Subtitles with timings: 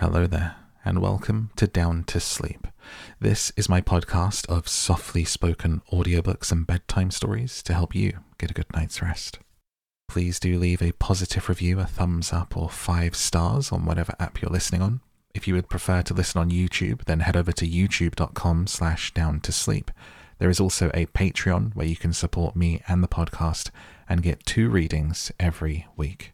[0.00, 2.66] Hello there, and welcome to Down to Sleep.
[3.20, 8.50] This is my podcast of softly spoken audiobooks and bedtime stories to help you get
[8.50, 9.38] a good night's rest.
[10.08, 14.42] Please do leave a positive review, a thumbs up, or five stars on whatever app
[14.42, 15.00] you're listening on.
[15.32, 19.40] If you would prefer to listen on YouTube, then head over to youtube.com slash down
[19.42, 19.92] to sleep.
[20.38, 23.70] There is also a Patreon where you can support me and the podcast
[24.08, 26.33] and get two readings every week.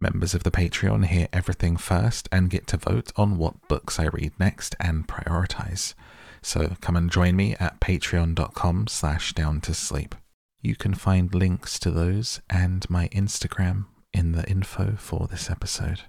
[0.00, 4.06] Members of the Patreon hear everything first and get to vote on what books I
[4.06, 5.94] read next and prioritize.
[6.40, 10.14] So come and join me at patreon.com slash down to sleep.
[10.62, 16.02] You can find links to those and my Instagram in the info for this episode.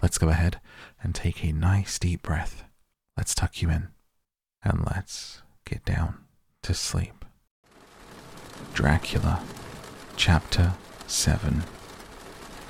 [0.00, 0.60] Let's go ahead
[1.02, 2.62] and take a nice deep breath.
[3.16, 3.88] Let's tuck you in
[4.62, 6.18] and let's get down
[6.62, 7.24] to sleep.
[8.74, 9.42] Dracula,
[10.16, 10.74] Chapter
[11.08, 11.64] 7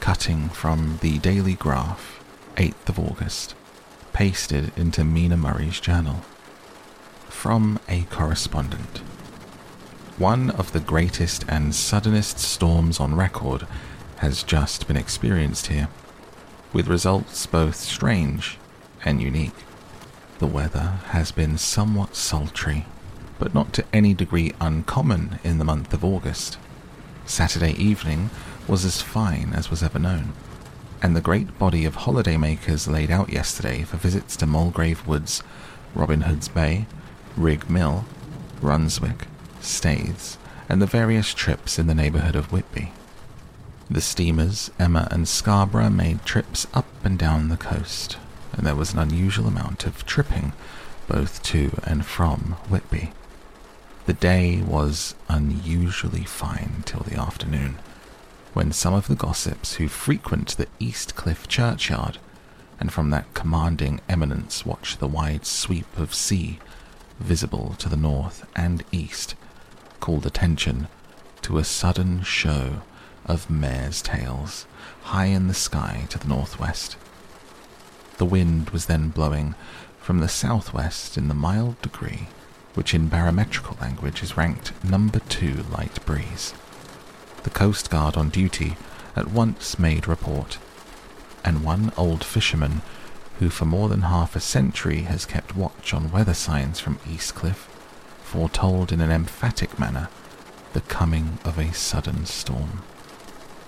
[0.01, 2.21] cutting from the Dailygraph,
[2.57, 3.55] 8th of August,
[4.13, 6.23] pasted into Mina Murray's journal.
[7.29, 8.99] From a correspondent.
[10.19, 13.67] One of the greatest and suddenest storms on record
[14.17, 15.89] has just been experienced here,
[16.73, 18.59] with results both strange
[19.05, 19.65] and unique.
[20.39, 22.87] The weather has been somewhat sultry,
[23.39, 26.59] but not to any degree uncommon in the month of August.
[27.25, 28.31] Saturday evening
[28.69, 30.33] was as fine as was ever known,
[31.03, 35.43] and the great body of holidaymakers laid out yesterday for visits to Mulgrave Woods,
[35.95, 36.87] Robin Hood's Bay,
[37.37, 38.05] Rigg Mill,
[38.61, 39.27] Runswick,
[39.61, 40.37] Staithes,
[40.69, 42.93] and the various trips in the neighbourhood of Whitby.
[43.91, 48.19] The steamers Emma and Scarborough made trips up and down the coast,
[48.53, 50.53] and there was an unusual amount of tripping
[51.07, 53.13] both to and from Whitby.
[54.05, 57.79] The day was unusually fine till the afternoon,
[58.59, 62.19] when some of the gossips who frequent the East Cliff churchyard
[62.81, 66.59] and from that commanding eminence watch the wide sweep of sea
[67.21, 69.37] visible to the north and east
[70.01, 70.89] called attention
[71.41, 72.83] to a sudden show
[73.27, 74.67] of mares' tails
[75.03, 76.97] high in the sky to the northwest.
[78.17, 79.55] The wind was then blowing
[80.01, 82.27] from the southwest in the mild degree
[82.75, 86.55] which in barometrical language is ranked number two light breeze.
[87.45, 88.77] The Coast Guard on duty
[89.15, 90.59] at once made report,
[91.45, 92.83] and one old fisherman,
[93.39, 97.69] who for more than half a century has kept watch on weather signs from Eastcliff,
[98.25, 100.09] foretold in an emphatic manner
[100.73, 102.83] the coming of a sudden storm.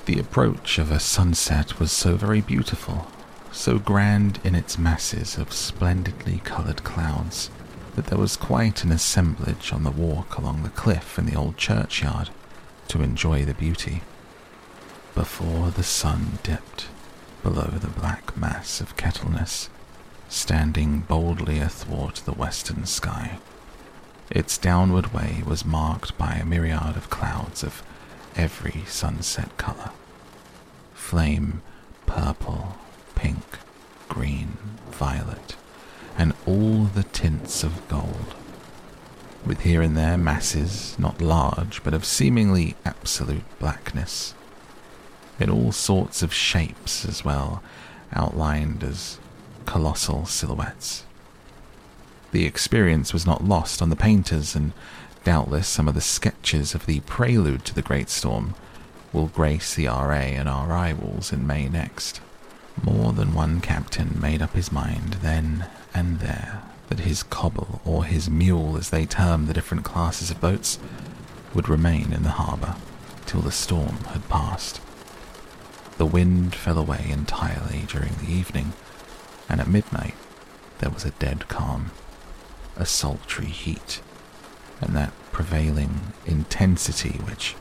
[0.04, 3.06] The approach of a sunset was so very beautiful,
[3.52, 7.50] so grand in its masses of splendidly coloured clouds,
[7.94, 11.56] that there was quite an assemblage on the walk along the cliff in the old
[11.56, 12.30] churchyard
[12.90, 14.02] to enjoy the beauty.
[15.14, 16.88] Before the sun dipped
[17.40, 19.68] below the black mass of Kettleness,
[20.28, 23.38] standing boldly athwart the western sky,
[24.28, 27.84] its downward way was marked by a myriad of clouds of
[28.34, 29.90] every sunset color
[30.92, 31.62] flame,
[32.06, 32.76] purple,
[33.14, 33.58] pink,
[34.08, 34.58] green,
[34.90, 35.54] violet,
[36.18, 38.34] and all the tints of gold
[39.44, 44.34] with here and there masses, not large, but of seemingly absolute blackness,
[45.38, 47.62] in all sorts of shapes as well,
[48.12, 49.18] outlined as
[49.66, 51.04] colossal silhouettes.
[52.32, 54.72] The experience was not lost on the painters, and
[55.24, 58.54] doubtless some of the sketches of the prelude to the great storm
[59.12, 62.20] will grace the RA and RI walls in May next.
[62.82, 68.04] More than one captain made up his mind then and there that his cobble, or
[68.04, 70.78] his mule as they term the different classes of boats,
[71.54, 72.76] would remain in the harbour
[73.24, 74.80] till the storm had passed.
[75.98, 78.72] The wind fell away entirely during the evening,
[79.48, 80.14] and at midnight
[80.80, 81.92] there was a dead calm,
[82.76, 84.00] a sultry heat,
[84.80, 87.54] and that prevailing intensity which,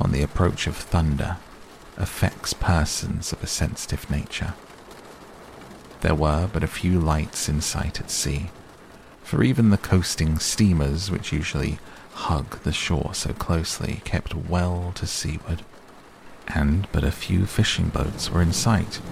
[0.00, 1.38] on the approach of thunder,
[1.96, 4.54] affects persons of a sensitive nature.
[6.00, 8.50] There were but a few lights in sight at sea,
[9.28, 11.78] for even the coasting steamers, which usually
[12.14, 15.62] hug the shore so closely, kept well to seaward,
[16.46, 19.02] and but a few fishing boats were in sight.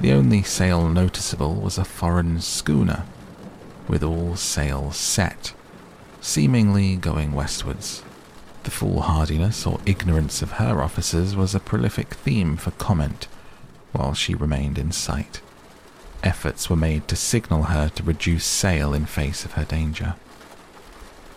[0.00, 3.06] The only sail noticeable was a foreign schooner,
[3.88, 5.52] with all sails set,
[6.20, 8.04] seemingly going westwards.
[8.62, 13.26] The foolhardiness or ignorance of her officers was a prolific theme for comment
[13.90, 15.40] while she remained in sight
[16.24, 20.14] efforts were made to signal her to reduce sail in face of her danger.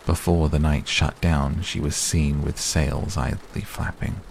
[0.06, 4.22] Before the night shut down, she was seen with sails idly flapping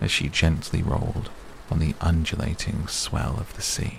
[0.00, 1.30] as she gently rolled
[1.70, 3.98] on the undulating swell of the sea.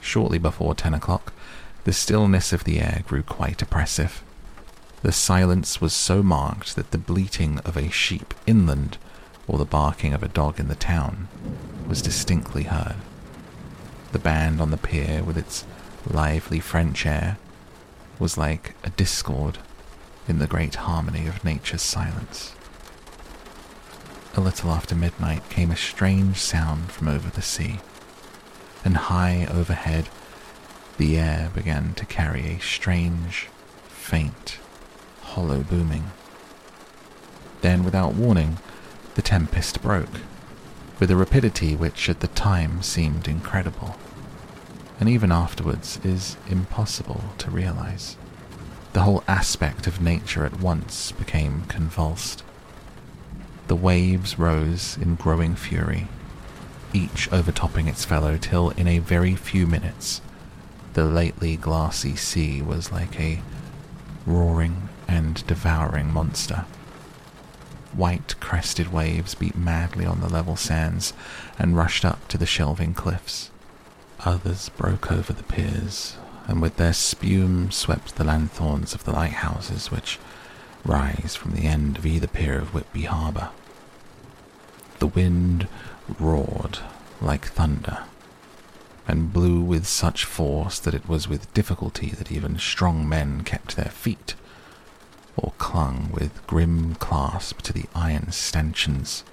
[0.00, 1.32] shortly before ten o'clock,
[1.84, 4.22] the stillness of the air grew quite oppressive.
[5.02, 8.98] The silence was so marked that the bleating of a sheep inland
[9.46, 11.28] or the barking of a dog in the town
[11.86, 12.96] was distinctly heard.
[14.12, 15.64] The band on the pier, with its
[16.08, 17.38] lively French air,
[18.18, 19.58] was like a discord
[20.28, 22.54] in the great harmony of nature's silence.
[24.36, 27.80] A little after midnight came a strange sound from over the sea,
[28.84, 30.08] and high overhead
[30.98, 33.48] the air began to carry a strange,
[33.88, 34.58] faint,
[35.22, 36.04] hollow booming.
[37.60, 38.58] Then, without warning,
[39.14, 40.20] the tempest broke,
[40.98, 43.96] with a rapidity which at the time seemed incredible,
[44.98, 48.16] and even afterwards is impossible to realize.
[48.92, 52.42] The whole aspect of nature at once became convulsed.
[53.66, 56.08] The waves rose in growing fury,
[56.92, 60.20] each overtopping its fellow till in a very few minutes
[60.96, 63.42] the lately glassy sea was like a
[64.24, 66.64] roaring and devouring monster.
[67.96, 71.14] White crested waves beat madly on the level sands
[71.58, 73.50] and rushed up to the shelving cliffs.
[74.20, 79.90] Others broke over the piers, and with their spume swept the lanthorns of the lighthouses
[79.90, 80.18] which
[80.84, 83.48] rise from the end of either pier of Whitby Harbour.
[84.98, 85.66] The wind
[86.18, 86.80] roared
[87.22, 88.04] like thunder,
[89.08, 93.74] and blew with such force that it was with difficulty that even strong men kept
[93.74, 94.34] their feet
[95.36, 99.24] or clung with grim clasp to the iron stanchions.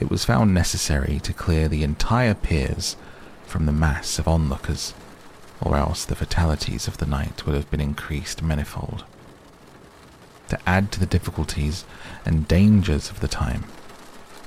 [0.00, 2.96] It was found necessary to clear the entire piers
[3.46, 4.94] from the mass of onlookers,
[5.60, 9.04] or else the fatalities of the night would have been increased manifold.
[10.48, 11.84] To add to the difficulties
[12.24, 13.64] and dangers of the time,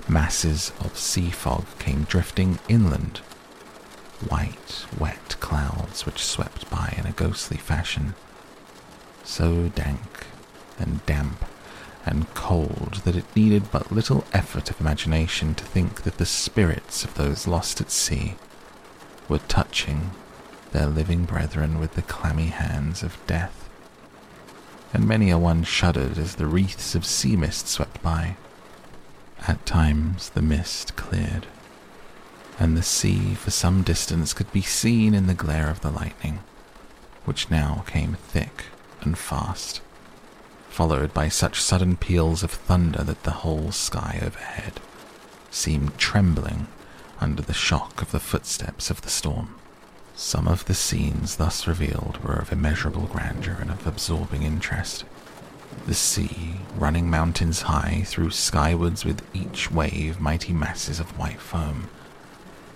[0.08, 3.20] masses of sea fog came drifting inland,
[4.28, 8.14] white, wet clouds which swept by in a ghostly fashion
[9.28, 10.26] so dank
[10.80, 11.44] and damp
[12.06, 17.04] and cold that it needed but little effort of imagination to think that the spirits
[17.04, 18.36] of those lost at sea
[19.28, 20.12] were touching
[20.72, 23.70] their living brethren with the clammy hands of death.
[24.94, 28.38] And many a one shuddered as the wreaths of sea mist swept by.
[29.46, 31.46] At times the mist cleared,
[32.58, 36.40] and the sea for some distance could be seen in the glare of the lightning,
[37.26, 38.64] which now came thick
[39.02, 39.82] and fast,
[40.70, 44.80] followed by such sudden peals of thunder that the whole sky overhead
[45.50, 46.68] seemed trembling
[47.20, 49.56] under the shock of the footsteps of the storm.
[50.16, 55.04] Some of the scenes thus revealed were of immeasurable grandeur and of absorbing interest.
[55.86, 61.90] The sea, running mountains high, threw skywards with each wave mighty masses of white foam,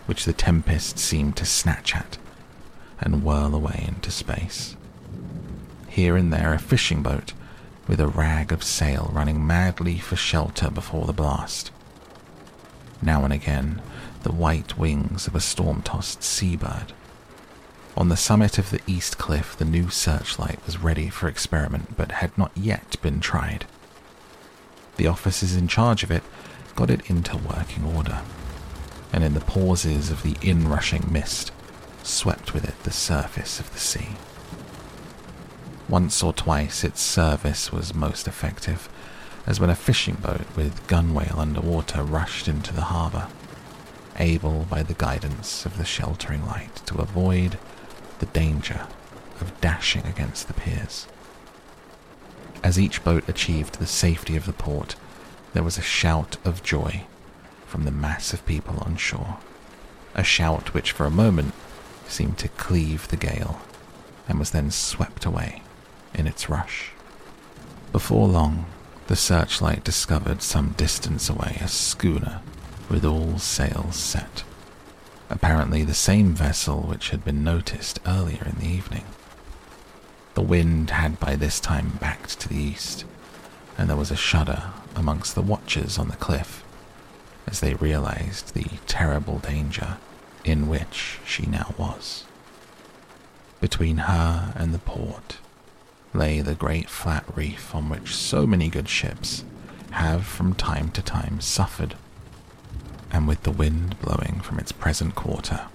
[0.06, 2.18] which the tempest seemed to snatch at
[3.00, 4.76] and whirl away into space
[5.92, 7.34] here and there a fishing boat
[7.88, 11.70] with a rag of sail running madly for shelter before the blast.
[13.02, 13.82] Now and again,
[14.24, 16.94] the white wings of a storm tossed seabird.
[17.98, 22.14] On the summit of the east cliff, the new searchlight was ready for experiment but
[22.14, 23.66] had not yet been tried.
[24.96, 26.24] The officers in charge of it
[26.76, 28.22] got it into working order,
[29.12, 31.52] and in the pauses of the inrushing mist,
[32.02, 34.10] swept with it the surface of the sea.
[35.92, 38.88] Once or twice its service was most effective,
[39.46, 43.28] as when a fishing boat with gunwale underwater rushed into the harbour,
[44.16, 47.58] able by the guidance of the sheltering light to avoid
[48.20, 48.88] the danger
[49.42, 51.08] of dashing against the piers.
[52.64, 54.96] As each boat achieved the safety of the port,
[55.52, 57.04] there was a shout of joy
[57.66, 59.40] from the mass of people on shore,
[60.16, 61.54] a shout which for a moment
[62.08, 63.60] seemed to cleave the gale
[64.30, 65.61] and was then swept away
[66.14, 66.92] in its rush.
[67.92, 68.66] Before long,
[69.08, 72.42] the searchlight discovered some distance away a schooner
[72.90, 74.44] with all sails set,
[75.30, 79.04] apparently the same vessel which had been noticed earlier in the evening.
[80.34, 83.04] The wind had by this time backed to the east,
[83.78, 86.64] and there was a shudder amongst the watchers on the cliff
[87.48, 89.98] as they realized the terrible danger
[90.46, 92.24] in which she now was.
[93.60, 95.38] Between her and the port
[96.14, 99.44] lay the great flat reef on which so many good ships
[99.92, 101.96] have from time to time suffered.
[103.12, 105.68] And with the wind blowing from its present quarter,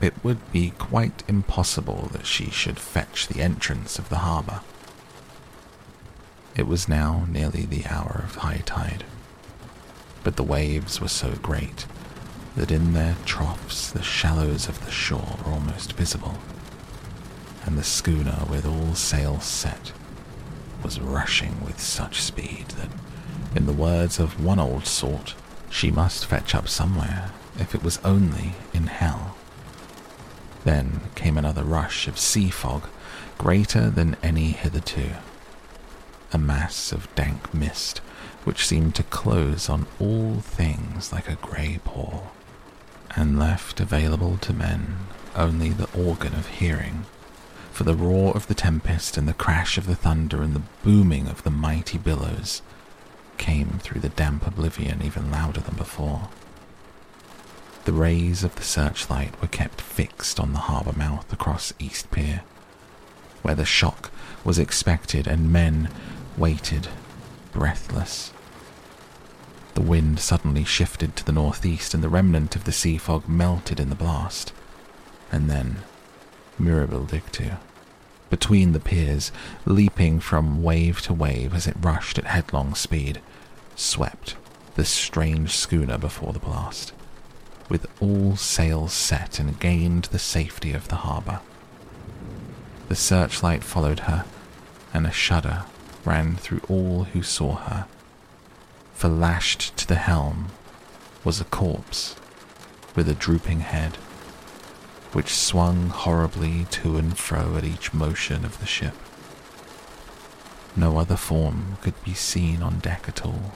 [0.00, 4.60] it would be quite impossible that she should fetch the entrance of the harbour.
[6.56, 9.04] It was now nearly the hour of high tide,
[10.22, 11.86] but the waves were so great
[12.56, 16.38] that in their troughs the shallows of the shore were almost visible,
[17.64, 19.92] and the schooner, with all sails set,
[20.82, 22.88] was rushing with such speed that,
[23.56, 25.34] in the words of one old sort,
[25.70, 29.36] she must fetch up somewhere, if it was only in hell.
[30.64, 32.88] Then came another rush of sea fog,
[33.38, 35.10] greater than any hitherto,
[36.32, 38.00] a mass of dank mist
[38.44, 42.32] which seemed to close on all things like a grey pall,
[43.16, 44.96] and left available to men
[45.34, 47.06] only the organ of hearing,
[47.74, 51.26] for the roar of the tempest and the crash of the thunder and the booming
[51.26, 52.62] of the mighty billows
[53.36, 56.28] came through the damp oblivion even louder than before.
[57.84, 62.42] The rays of the searchlight were kept fixed on the harbour mouth across East Pier,
[63.42, 64.12] where the shock
[64.44, 65.88] was expected and men
[66.36, 66.86] waited,
[67.52, 68.32] breathless.
[69.74, 73.80] The wind suddenly shifted to the northeast and the remnant of the sea fog melted
[73.80, 74.52] in the blast.
[75.32, 75.78] And then,
[76.58, 77.56] Mirabile Dictu,
[78.30, 79.32] between the piers,
[79.64, 83.20] leaping from wave to wave as it rushed at headlong speed,
[83.76, 84.36] swept
[84.74, 86.92] the strange schooner before the blast,
[87.68, 91.40] with all sails set and gained the safety of the harbour.
[92.88, 94.24] The searchlight followed her,
[94.92, 95.64] and a shudder
[96.04, 97.86] ran through all who saw her.
[98.94, 100.48] For lashed to the helm
[101.24, 102.16] was a corpse
[102.94, 103.98] with a drooping head,
[105.14, 108.94] which swung horribly to and fro at each motion of the ship.
[110.76, 113.52] No other form could be seen on deck at all.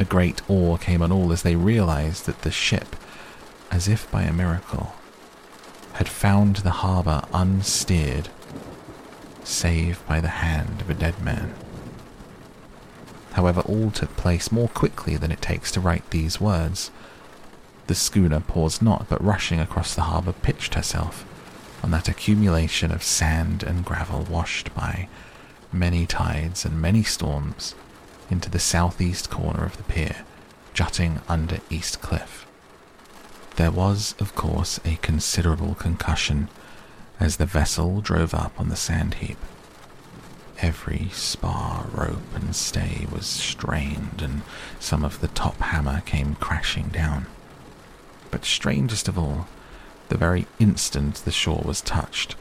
[0.00, 2.96] A great awe came on all as they realized that the ship,
[3.70, 4.94] as if by a miracle,
[5.94, 8.28] had found the harbour unsteered
[9.44, 11.54] save by the hand of a dead man.
[13.32, 16.90] However, all took place more quickly than it takes to write these words.
[17.86, 21.26] The schooner paused not, but rushing across the harbour, pitched herself
[21.82, 25.08] on that accumulation of sand and gravel washed by
[25.70, 27.74] many tides and many storms
[28.30, 30.24] into the southeast corner of the pier,
[30.72, 32.46] jutting under East Cliff.
[33.56, 36.48] There was, of course, a considerable concussion
[37.20, 39.38] as the vessel drove up on the sand heap.
[40.60, 44.42] Every spar, rope, and stay was strained, and
[44.80, 47.26] some of the top hamper came crashing down.
[48.34, 49.46] But strangest of all,
[50.08, 52.34] the very instant the shore was touched,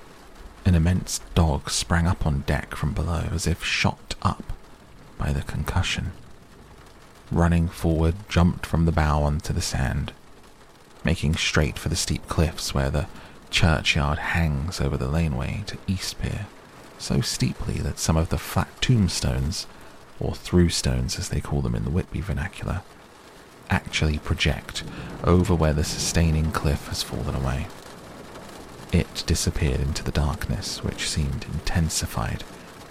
[0.65, 4.53] an immense dog sprang up on deck from below as if shot up
[5.19, 6.13] by the concussion.
[7.29, 10.13] Running forward, jumped from the bow onto the sand,
[11.03, 13.05] making straight for the steep cliffs where the
[13.51, 16.47] churchyard hangs over the laneway to East Pier,
[16.97, 19.67] so steeply that some of the flat tombstones,
[20.19, 22.81] or through stones as they call them in the Whitby vernacular,
[23.73, 24.83] actually project
[25.23, 27.67] over where the sustaining cliff has fallen away.
[28.91, 32.43] It disappeared into the darkness, which seemed intensified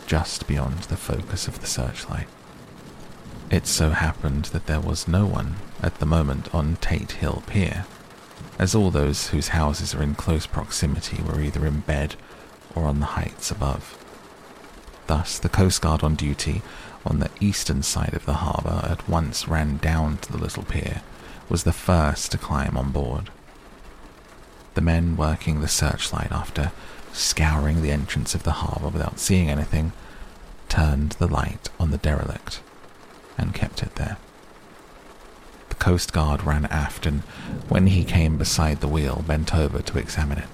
[0.07, 2.27] just beyond the focus of the searchlight.
[3.51, 7.87] It so happened that there was no one at the moment on Tate Hill Pier,
[8.59, 12.17] as all those whose houses are in close proximity were either in bed
[12.75, 13.97] or on the heights above.
[15.07, 16.62] Thus, the Coast Guard on duty
[17.05, 21.03] on the eastern side of the harbour at once ran down to the little pier,
[21.49, 23.31] was the first to climb on board.
[24.75, 26.73] The men working the searchlight, after
[27.13, 29.93] scouring the entrance of the harbour without seeing anything,
[30.69, 32.61] turned the light on the derelict
[33.37, 34.17] and kept it there.
[35.69, 37.21] The Coast Guard ran aft and,
[37.69, 40.49] when he came beside the wheel, bent over to examine it,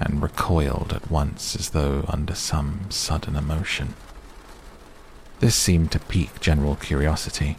[0.00, 3.94] and recoiled at once as though under some sudden emotion.
[5.38, 7.58] This seemed to pique general curiosity,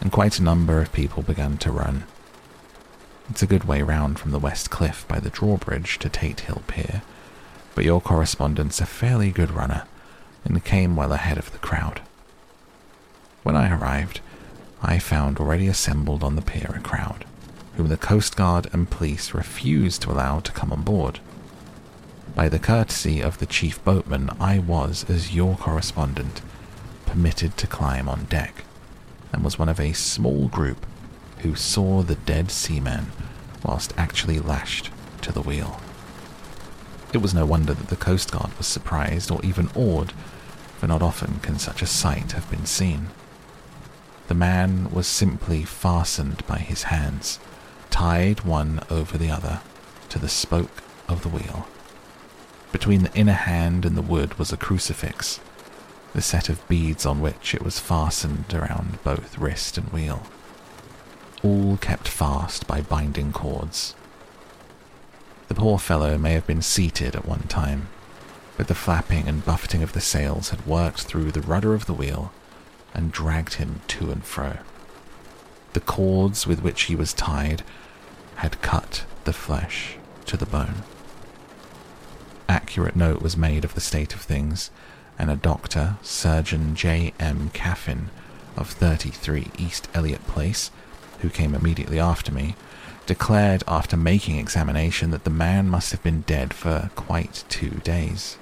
[0.00, 2.04] and quite a number of people began to run.
[3.28, 6.62] It's a good way round from the West Cliff by the drawbridge to Tate Hill
[6.66, 7.02] Pier,
[7.74, 9.84] but your correspondent's a fairly good runner
[10.44, 12.00] and came well ahead of the crowd.
[13.42, 14.20] When I arrived,
[14.82, 17.26] I found already assembled on the pier a crowd,
[17.76, 21.20] whom the Coast Guard and police refused to allow to come on board.
[22.34, 26.40] By the courtesy of the chief boatman, I was, as your correspondent,
[27.10, 28.62] permitted to climb on deck,
[29.32, 30.86] and was one of a small group
[31.38, 33.06] who saw the dead seaman
[33.64, 34.90] whilst actually lashed
[35.20, 35.80] to the wheel.
[37.12, 40.12] It was no wonder that the Coast Guard was surprised or even awed,
[40.78, 43.08] for not often can such a sight have been seen.
[44.28, 47.40] The man was simply fastened by his hands,
[47.90, 49.62] tied one over the other,
[50.10, 51.66] to the spoke of the wheel.
[52.70, 55.40] Between the inner hand and the wood was a crucifix,
[56.14, 60.22] the set of beads on which it was fastened around both wrist and wheel.
[61.42, 63.94] all kept fast by binding cords.
[65.48, 67.88] The poor fellow may have been seated at one time,
[68.56, 71.94] but the flapping and buffeting of the sails had worked through the rudder of the
[71.94, 72.30] wheel
[72.92, 74.58] and dragged him to and fro.
[75.72, 77.62] The cords with which he was tied
[78.36, 80.82] had cut the flesh to the bone.
[82.48, 84.70] Accurate note was made of the state of things,
[85.20, 87.12] and a doctor, Surgeon J.
[87.20, 87.50] M.
[87.52, 88.08] Caffyn,
[88.56, 90.70] of 33 East Elliot Place,
[91.20, 92.56] who came immediately after me,
[93.04, 98.38] declared after making examination that the man must have been dead for quite two days.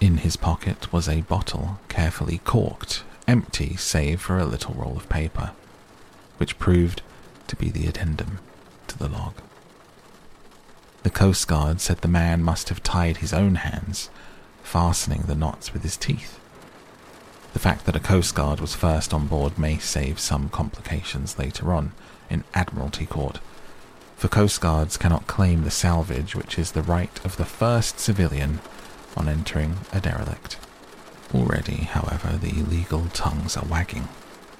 [0.00, 5.08] In his pocket was a bottle, carefully corked, empty save for a little roll of
[5.08, 5.52] paper,
[6.38, 7.00] which proved
[7.46, 8.40] to be the addendum
[8.88, 9.34] to the log.
[11.04, 14.10] The Coast Guard said the man must have tied his own hands,
[14.70, 16.38] fastening the knots with his teeth.
[17.52, 21.72] The fact that a Coast Guard was first on board may save some complications later
[21.72, 21.90] on
[22.30, 23.40] in Admiralty Court,
[24.20, 28.60] for Coast Guards cannot claim the salvage which is the right of the first civilian
[29.16, 30.58] on entering a derelict.
[31.34, 34.08] Already, however, the legal tongues are wagging,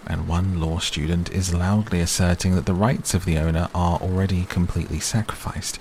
[0.06, 4.44] and one law student is loudly asserting that the rights of the owner are already
[4.46, 5.78] completely sacrificed,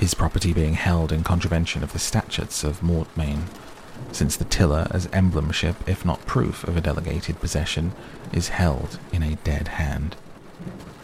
[0.00, 3.42] his property being held in contravention of the statutes of Mortmain
[4.12, 7.92] since the tiller as emblemship, if not proof of a delegated possession,
[8.32, 10.16] is held in a dead hand.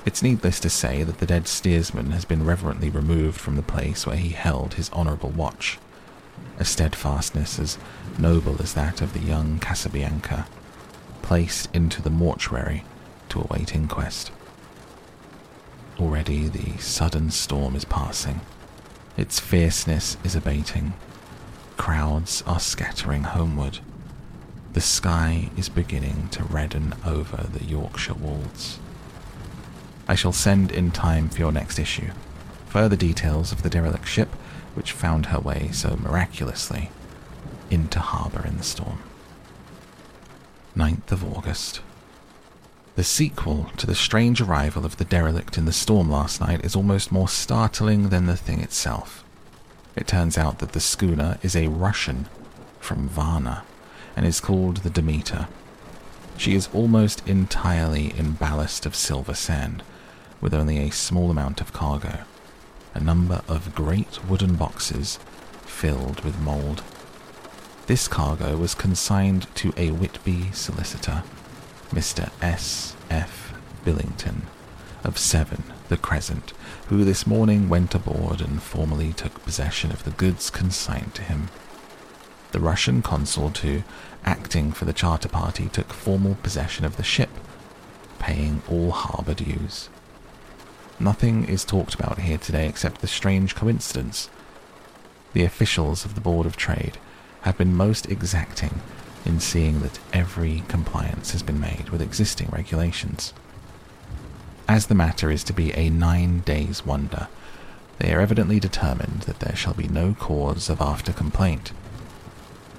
[0.07, 4.07] It's needless to say that the dead steersman has been reverently removed from the place
[4.07, 5.79] where he held his honourable watch,
[6.59, 7.77] a steadfastness as
[8.19, 10.47] noble as that of the young Casabianca,
[11.21, 12.83] placed into the mortuary
[13.29, 14.33] to await inquest.
[16.01, 18.41] Already the sudden storm is passing.
[19.17, 20.93] Its fierceness is abating,
[21.77, 23.79] Crowds are scattering homeward.
[24.73, 28.79] The sky is beginning to redden over the Yorkshire wolds.
[30.09, 32.11] I shall send in time for your next issue
[32.67, 34.29] further details of the derelict ship
[34.75, 36.91] which found her way so miraculously
[37.71, 38.99] into harbour in the storm.
[40.77, 41.81] 9th of August.
[42.97, 46.75] The sequel to the strange arrival of the derelict in the storm last night is
[46.75, 49.23] almost more startling than the thing itself.
[49.95, 52.27] It turns out that the schooner is a Russian
[52.81, 53.65] from Varna
[54.17, 55.47] and is called the Demeter.
[56.39, 59.83] She is almost entirely in ballast of silver sand,
[60.41, 62.21] with only a small amount of cargo,
[62.95, 65.19] a number of great wooden boxes
[65.67, 66.83] filled with mould.
[67.89, 71.25] This cargo was consigned to a Whitby solicitor,
[71.91, 72.31] Mr.
[72.43, 72.97] S.
[73.11, 73.55] F.
[73.85, 74.43] Billington,
[75.05, 76.53] of 7 the Crescent,
[76.89, 81.49] who this morning went aboard and formally took possession of the goods consigned to him.
[82.51, 83.85] The Russian consul, too,
[84.25, 87.31] acting for the charter party, took formal possession of the ship,
[88.19, 89.89] paying all harbour dues.
[90.99, 94.29] Nothing is talked about here today except the strange coincidence.
[95.35, 96.99] The officials of the Board of Trade
[97.43, 98.81] have been most exacting
[99.27, 103.33] in seeing that every compliance has been made with existing regulations.
[104.69, 107.29] As the matter is to be a nine days' wonder,
[107.99, 111.73] they are evidently determined that there shall be no cause of after complaint.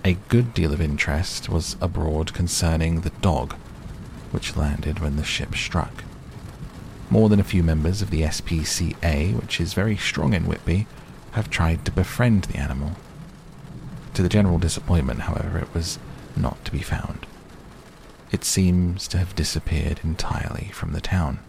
[0.05, 3.55] A good deal of interest was abroad concerning the dog
[4.31, 6.03] which landed when the ship struck.
[7.09, 10.87] More than a few members of the SPCA, which is very strong in Whitby,
[11.31, 12.91] have tried to befriend the animal.
[14.13, 15.99] To the general disappointment, however, it was
[16.37, 17.25] not to be found.
[18.31, 21.39] It seems to have disappeared entirely from the town.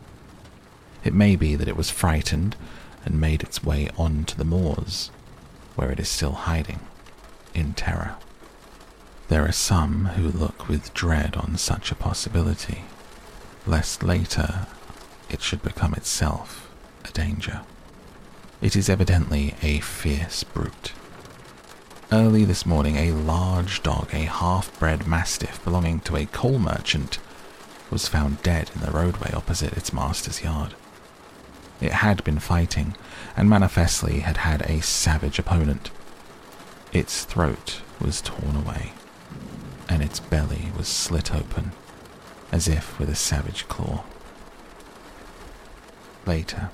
[1.05, 2.57] It may be that it was frightened
[3.05, 5.11] and made its way on to the moors,
[5.75, 6.81] where it is still hiding,
[7.55, 8.17] in terror.
[9.29, 12.85] There are some who look with dread on such a possibility,
[13.67, 14.67] lest later
[15.29, 16.71] it should become itself
[17.05, 17.61] a danger.
[18.61, 20.93] It is evidently a fierce brute.
[22.11, 27.19] Early this morning, a large dog, a half bred mastiff belonging to a coal merchant,
[27.91, 30.75] was found dead in the roadway opposite its master's yard.
[31.83, 32.97] It had been fighting,
[33.37, 35.91] and manifestly had had a savage opponent.
[36.95, 38.93] Its throat was torn away,
[39.87, 41.73] and its belly was slit open,
[42.51, 44.03] as if with a savage claw.
[46.25, 46.71] Later,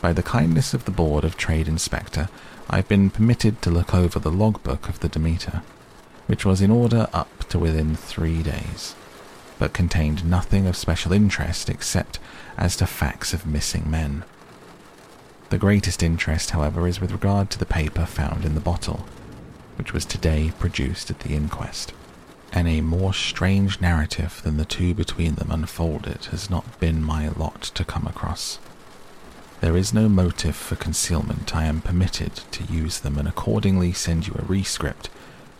[0.00, 2.28] by the kindness of the Board of Trade Inspector,
[2.72, 5.62] I've been permitted to look over the logbook of the Demeter,
[6.28, 8.94] which was in order up to within three days,
[9.58, 12.20] but contained nothing of special interest except
[12.56, 14.22] as to facts of missing men.
[15.48, 19.04] The greatest interest, however, is with regard to the paper found in the bottle,
[19.74, 21.92] which was today produced at the inquest.
[22.52, 27.28] and a more strange narrative than the two between them unfolded has not been my
[27.28, 28.58] lot to come across.
[29.60, 31.54] There is no motive for concealment.
[31.54, 35.10] I am permitted to use them and accordingly send you a rescript,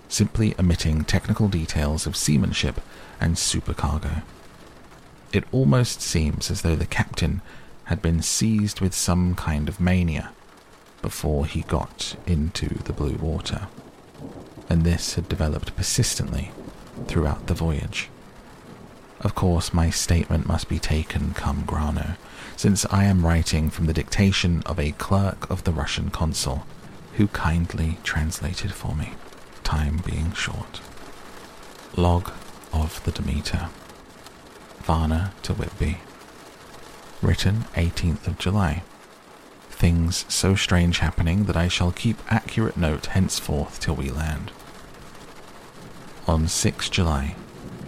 [0.09, 2.81] simply omitting technical details of seamanship
[3.21, 4.23] and supercargo.
[5.33, 7.43] It almost seems as though the captain
[7.85, 10.33] had been seized with some kind of mania
[11.03, 13.69] before he got into the blue water,
[14.69, 16.53] and this had developed persistently
[17.07, 18.09] throughout the voyage.
[19.21, 22.17] Of course, my statement must be taken cum grano,
[22.61, 26.67] since I am writing from the dictation of a clerk of the Russian consul,
[27.15, 29.15] who kindly translated for me,
[29.65, 30.83] time being short.
[31.97, 32.31] Log
[32.71, 33.71] of the Demeter.
[34.81, 36.01] Varna to Whitby.
[37.23, 38.83] Written 18th of July.
[39.71, 44.53] Things so strange happening that I shall keep accurate note henceforth till we land.
[46.27, 47.37] On 6 July,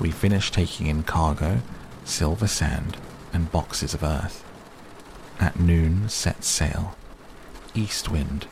[0.01, 1.61] we finished taking in cargo,
[2.07, 2.97] silver sand,
[3.35, 4.43] and boxes of earth.
[5.43, 6.95] At noon, set sail.
[7.75, 8.47] East wind,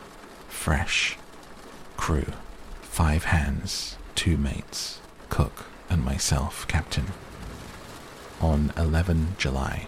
[0.49, 1.17] fresh.
[1.97, 2.33] Crew,
[2.83, 4.99] five hands, two mates,
[5.29, 7.07] cook, and myself, captain.
[8.41, 9.87] On 11 July,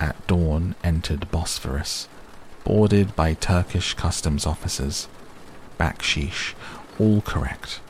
[0.00, 2.08] at dawn, entered Bosphorus,
[2.64, 5.08] boarded by Turkish customs officers.
[5.78, 6.54] Bakshish,
[6.98, 7.80] all correct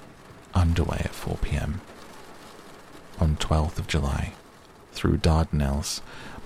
[0.54, 1.82] underway at 4 pm.
[3.20, 4.32] On 12th of July,
[4.92, 6.00] through Dardanelles,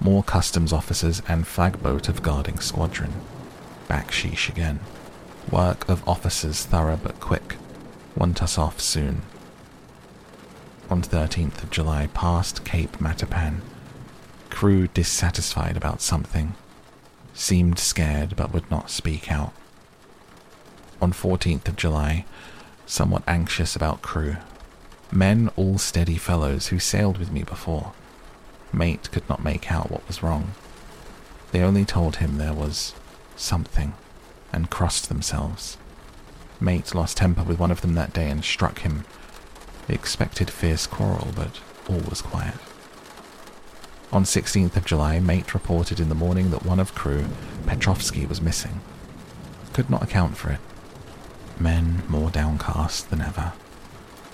[0.05, 3.15] more customs officers and flagboat of guarding squadron.
[3.89, 4.81] Bakshish again.
[5.51, 7.57] Work of officers thorough but quick.
[8.15, 9.23] Want us off soon.
[10.91, 13.61] On 13th of July, past Cape Matapan.
[14.51, 16.55] Crew dissatisfied about something.
[17.33, 19.55] Seemed scared but would not speak out.
[21.01, 22.27] On 14th of July,
[22.85, 24.37] somewhat anxious about crew.
[25.11, 27.95] Men all steady fellows who sailed with me before.
[28.77, 30.53] Mate could not make out what was wrong.
[31.53, 32.95] They only told him there was
[33.37, 33.95] something
[34.53, 35.77] and crossed themselves.
[36.61, 39.05] Mate lost temper with one of them that day and struck him.
[39.87, 42.57] They expected fierce quarrel, but all was quiet.
[44.13, 47.27] On 16th of July, Mate reported in the morning that one of crew,
[47.67, 48.81] Petrovsky, was missing.
[49.73, 50.61] Could not account for it
[51.59, 53.53] men more downcast than ever.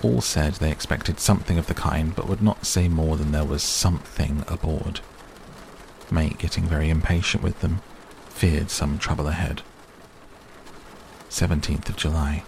[0.02, 3.44] All said they expected something of the kind, but would not say more than there
[3.44, 5.00] was something aboard.
[6.10, 7.82] Mate, getting very impatient with them,
[8.28, 9.62] feared some trouble ahead.
[11.28, 12.44] 17th of July.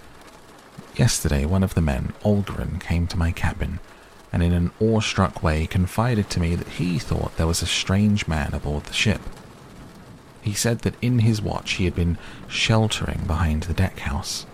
[0.96, 3.80] Yesterday, one of the men, Olgren, came to my cabin
[4.32, 8.26] and in an awestruck way confided to me that he thought there was a strange
[8.26, 9.20] man aboard the ship.
[10.40, 14.46] He said that in his watch he had been sheltering behind the deckhouse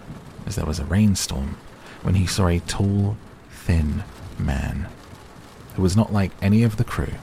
[0.46, 1.56] as there was a rainstorm
[2.02, 3.16] when he saw a tall,
[3.50, 4.04] thin
[4.38, 4.88] man
[5.74, 7.14] who was not like any of the crew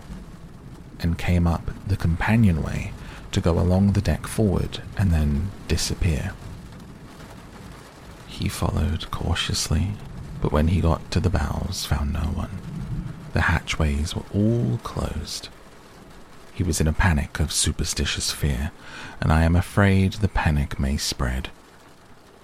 [1.00, 2.92] and came up the companionway
[3.32, 6.34] to go along the deck forward and then disappear.
[8.28, 9.94] He followed cautiously,
[10.42, 12.52] but when he got to the bows, found no one.
[13.34, 15.50] The hatchways were all closed.
[16.54, 18.72] He was in a panic of superstitious fear,
[19.20, 21.50] and I am afraid the panic may spread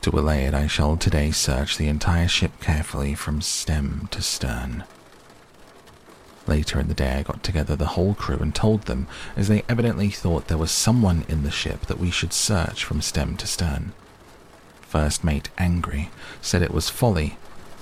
[0.01, 4.83] to allay it, I shall today search the entire ship carefully from stem to stern.
[6.47, 9.63] Later in the day, I got together the whole crew and told them, as they
[9.69, 13.47] evidently thought there was someone in the ship, that we should search from stem to
[13.47, 13.93] stern.
[14.81, 16.09] First mate, angry,
[16.41, 17.37] said it was folly,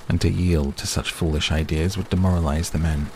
[0.09, 3.07] and to yield to such foolish ideas would demoralize the men.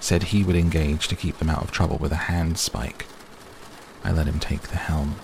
[0.00, 3.02] Said he would engage to keep them out of trouble with a handspike.
[4.02, 5.16] I let him take the helm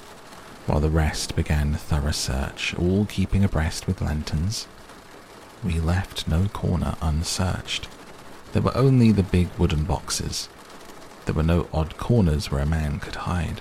[0.67, 4.67] while the rest began thorough search, all keeping abreast with lanterns.
[5.65, 7.89] We left no corner unsearched.
[8.53, 10.49] There were only the big wooden boxes.
[11.25, 13.61] There were no odd corners where a man could hide.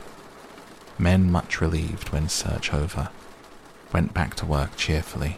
[0.97, 3.09] Men, much relieved when search over,
[3.93, 5.37] went back to work cheerfully.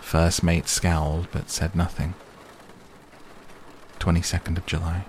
[0.00, 2.14] First mate scowled but said nothing.
[3.98, 5.04] 22nd of July.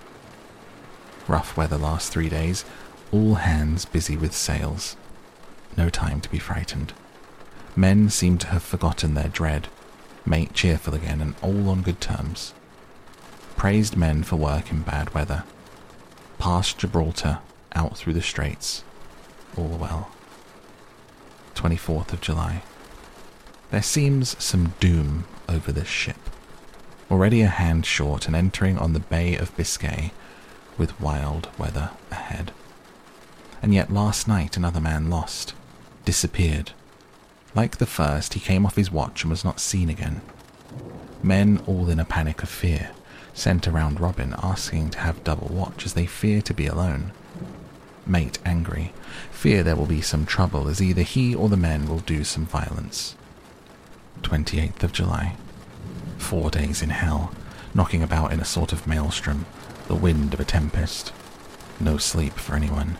[1.28, 2.64] Rough weather last three days,
[3.10, 4.96] all hands busy with sails
[5.76, 6.92] no time to be frightened.
[7.74, 9.68] Men seem to have forgotten their dread,
[10.26, 12.52] mate cheerful again, and all on good terms.
[13.56, 15.44] Praised men for work in bad weather.
[16.38, 17.38] Past Gibraltar,
[17.74, 18.84] out through the straits.
[19.56, 20.10] All well.
[21.54, 22.62] 24th of July.
[23.70, 26.16] There seems some doom over this ship.
[27.10, 30.12] Already a hand short and entering on the Bay of Biscay
[30.76, 32.52] with wild weather ahead.
[33.62, 35.54] And yet last night another man lost
[36.04, 36.72] disappeared.
[37.54, 40.22] Like the first, he came off his watch and was not seen again.
[41.22, 42.90] Men all in a panic of fear,
[43.34, 47.12] sent around Robin asking to have double watch as they fear to be alone.
[48.06, 48.92] Mate angry,
[49.30, 52.46] fear there will be some trouble as either he or the men will do some
[52.46, 53.14] violence.
[54.22, 55.36] 28th of July.
[56.18, 57.32] Four days in hell,
[57.74, 59.46] knocking about in a sort of maelstrom,
[59.88, 61.12] the wind of a tempest.
[61.78, 62.98] No sleep for anyone.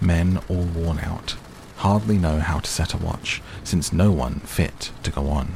[0.00, 1.36] Men all worn out,
[1.80, 5.50] hardly know how to set a watch, since no one fit to go on.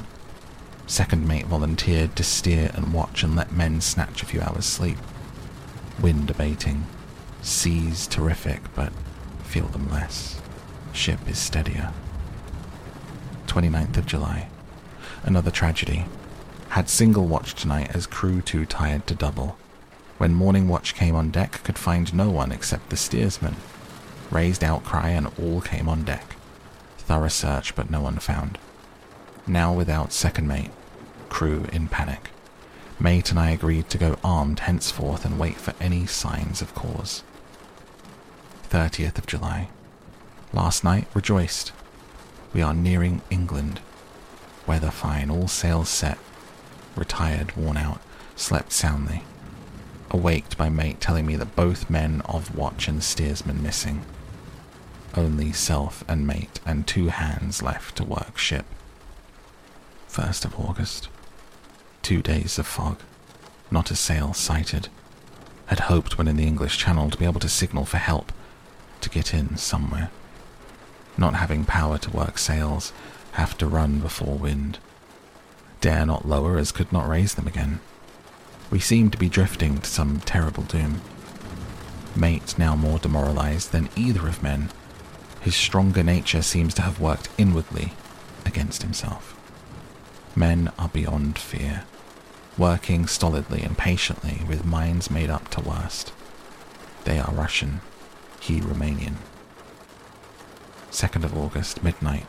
[0.87, 4.97] Second mate volunteered to steer and watch and let men snatch a few hours' sleep.
[6.01, 6.87] Wind abating,
[7.43, 8.91] seas terrific, but
[9.43, 10.41] feel them less.
[10.95, 11.93] Ship is steadier.
[13.47, 14.49] 29th of July.
[15.25, 16.07] Another tragedy.
[16.71, 19.59] Had single watch tonight as crew too tired to double.
[20.17, 23.57] When morning watch came on deck, could find no one except the steersman.
[24.31, 26.37] Raised outcry and all came on deck.
[26.99, 28.59] Thorough search, but no one found.
[29.47, 30.71] Now without second mate.
[31.29, 32.31] Crew in panic.
[32.99, 37.23] Mate and I agreed to go armed henceforth and wait for any signs of cause.
[38.71, 39.69] 30th of July.
[40.53, 41.73] Last night rejoiced.
[42.53, 43.81] We are nearing England.
[44.67, 46.19] Weather fine, all sails set.
[46.97, 48.01] Retired, worn out,
[48.37, 49.25] slept soundly.
[50.15, 54.05] Awaked by mate telling me that both men of watch and steersman missing.
[55.17, 58.65] Only self and mate and two hands left to work ship.
[60.09, 61.09] 1st of August.
[62.03, 63.01] Two days of fog.
[63.73, 64.87] Not a sail sighted.
[65.67, 68.31] Had hoped when in the English Channel to be able to signal for help,
[69.01, 70.13] to get in somewhere.
[71.19, 72.93] Not having power to work sails,
[73.33, 74.79] have to run before wind.
[75.81, 77.81] Dare not lower as could not raise them again.
[78.71, 81.01] We seemed to be drifting to some terrible doom.
[82.17, 84.71] Mate now more demoralized than either of men,
[85.41, 87.93] his stronger nature seems to have worked inwardly
[88.47, 89.37] against himself.
[90.35, 91.85] Men are beyond fear,
[92.57, 96.13] working stolidly and patiently with minds made up to worst.
[97.05, 97.81] They are Russian,
[98.41, 99.17] he Romanian.
[100.91, 102.27] 2nd of August, midnight.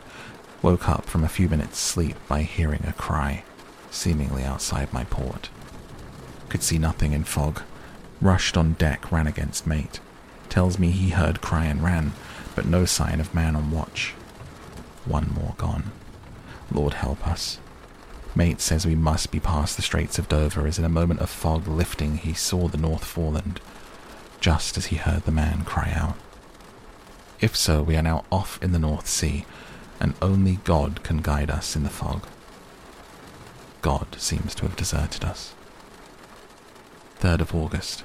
[0.60, 3.44] Woke up from a few minutes' sleep by hearing a cry,
[3.90, 5.48] seemingly outside my port.
[6.48, 7.62] Could see nothing in fog.
[8.20, 10.00] Rushed on deck, ran against mate.
[10.48, 12.12] Tells me he heard cry and ran,
[12.54, 14.14] but no sign of man on watch.
[15.04, 15.90] One more gone.
[16.70, 17.58] Lord help us.
[18.34, 21.30] Mate says we must be past the Straits of Dover as in a moment of
[21.30, 23.58] fog lifting he saw the North Foreland,
[24.40, 26.16] just as he heard the man cry out.
[27.40, 29.44] If so, we are now off in the North Sea,
[30.00, 32.26] and only God can guide us in the fog.
[33.82, 35.54] God seems to have deserted us.
[37.20, 38.04] 3rd of August.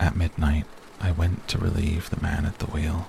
[0.00, 0.66] At midnight,
[1.00, 3.06] I went to relieve the man at the wheel,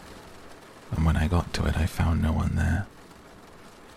[0.92, 2.86] and when I got to it, I found no one there.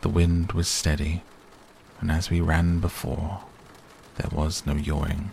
[0.01, 1.23] The wind was steady,
[2.01, 3.45] and as we ran before,
[4.17, 5.31] there was no yawing.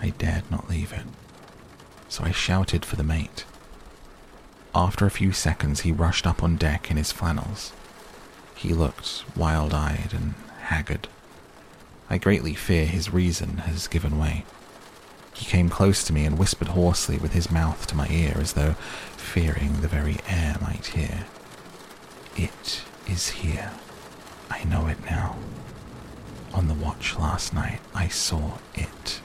[0.00, 1.06] I dared not leave it,
[2.08, 3.44] so I shouted for the mate.
[4.74, 7.72] After a few seconds, he rushed up on deck in his flannels.
[8.54, 11.08] He looked wild eyed and haggard.
[12.12, 14.44] I greatly fear his reason has given way.
[15.32, 18.52] He came close to me and whispered hoarsely with his mouth to my ear as
[18.52, 18.74] though
[19.16, 21.24] fearing the very air might hear.
[22.36, 23.72] It is here.
[24.50, 25.38] I know it now.
[26.52, 29.22] On the watch last night, I saw it,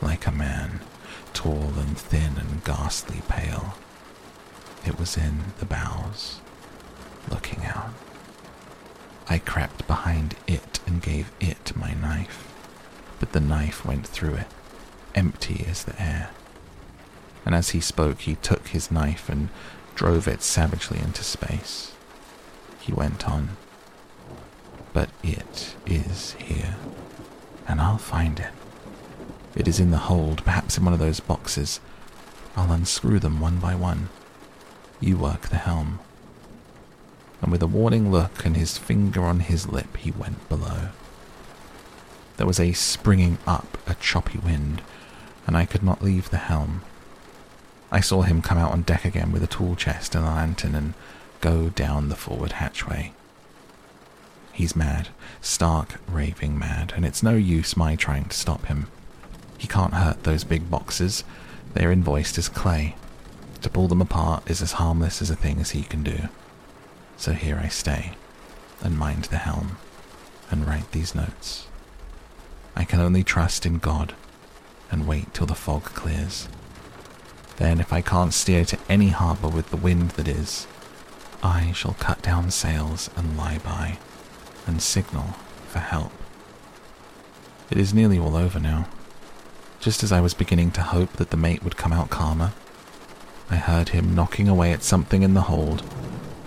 [0.00, 0.82] like a man,
[1.32, 3.74] tall and thin and ghastly pale.
[4.86, 6.38] It was in the bows,
[7.28, 7.90] looking out.
[9.28, 12.52] I crept behind it and gave it my knife,
[13.18, 14.46] but the knife went through it,
[15.14, 16.30] empty as the air.
[17.46, 19.48] And as he spoke, he took his knife and
[19.94, 21.92] drove it savagely into space.
[22.80, 23.56] He went on.
[24.92, 26.76] But it is here,
[27.66, 28.52] and I'll find it.
[29.56, 31.80] It is in the hold, perhaps in one of those boxes.
[32.56, 34.08] I'll unscrew them one by one.
[35.00, 35.98] You work the helm.
[37.44, 40.88] And with a warning look and his finger on his lip, he went below.
[42.38, 44.80] There was a springing up, a choppy wind,
[45.46, 46.80] and I could not leave the helm.
[47.92, 50.74] I saw him come out on deck again with a tool chest and a lantern
[50.74, 50.94] and
[51.42, 53.12] go down the forward hatchway.
[54.54, 55.08] He's mad,
[55.42, 58.86] stark, raving mad, and it's no use my trying to stop him.
[59.58, 61.24] He can't hurt those big boxes.
[61.74, 62.96] They're invoiced as clay.
[63.60, 66.30] To pull them apart is as harmless as a thing as he can do.
[67.16, 68.12] So here I stay,
[68.82, 69.78] and mind the helm,
[70.50, 71.68] and write these notes.
[72.76, 74.14] I can only trust in God,
[74.90, 76.48] and wait till the fog clears.
[77.56, 80.66] Then, if I can't steer to any harbour with the wind that is,
[81.42, 83.98] I shall cut down sails and lie by,
[84.66, 85.34] and signal
[85.68, 86.12] for help.
[87.70, 88.88] It is nearly all over now.
[89.78, 92.52] Just as I was beginning to hope that the mate would come out calmer,
[93.50, 95.82] I heard him knocking away at something in the hold,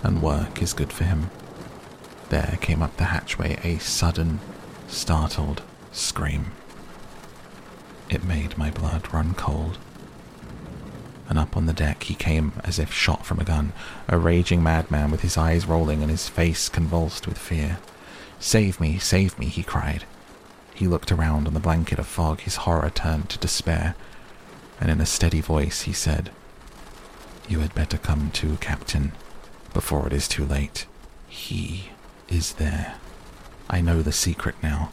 [0.02, 1.30] and work is good for him.
[2.28, 4.40] There came up the hatchway a sudden,
[4.86, 6.52] startled scream.
[8.10, 9.78] It made my blood run cold.
[11.28, 13.72] And up on the deck he came as if shot from a gun,
[14.08, 17.78] a raging madman with his eyes rolling and his face convulsed with fear.
[18.40, 20.04] Save me, save me, he cried.
[20.74, 23.94] He looked around on the blanket of fog, his horror turned to despair,
[24.80, 26.30] and in a steady voice he said,
[27.48, 29.12] You had better come to, Captain,
[29.78, 30.86] before it is too late.
[31.28, 31.90] He
[32.28, 32.96] is there.
[33.70, 34.90] I know the secret now.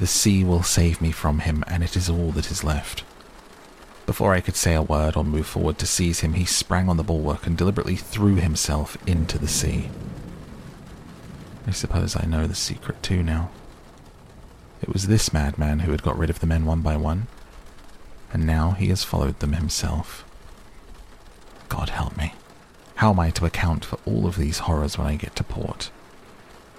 [0.00, 3.04] The sea will save me from him, and it is all that is left.
[4.04, 6.96] Before I could say a word or move forward to seize him, he sprang on
[6.96, 9.90] the bulwark and deliberately threw himself into the sea.
[11.64, 13.50] I suppose I know the secret too now.
[14.82, 17.28] It was this madman who had got rid of the men one by one,
[18.32, 20.24] and now he has followed them himself.
[21.68, 22.34] God help me.
[22.96, 25.90] How am I to account for all of these horrors when I get to port?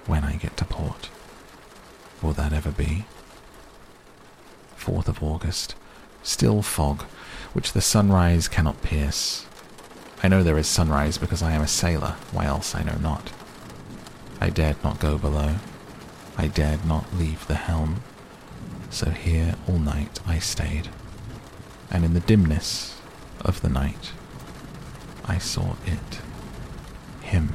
[0.06, 1.10] When I get to port.
[2.20, 3.04] Will that ever be?
[4.76, 5.76] 4th of August.
[6.24, 7.02] Still fog,
[7.52, 9.46] which the sunrise cannot pierce.
[10.20, 13.30] I know there is sunrise because I am a sailor, why else I know not.
[14.40, 15.56] I dared not go below.
[16.36, 18.02] I dared not leave the helm.
[18.90, 20.88] So here all night I stayed.
[21.92, 23.00] And in the dimness
[23.40, 24.10] of the night,
[25.28, 26.20] I saw it.
[27.22, 27.54] Him.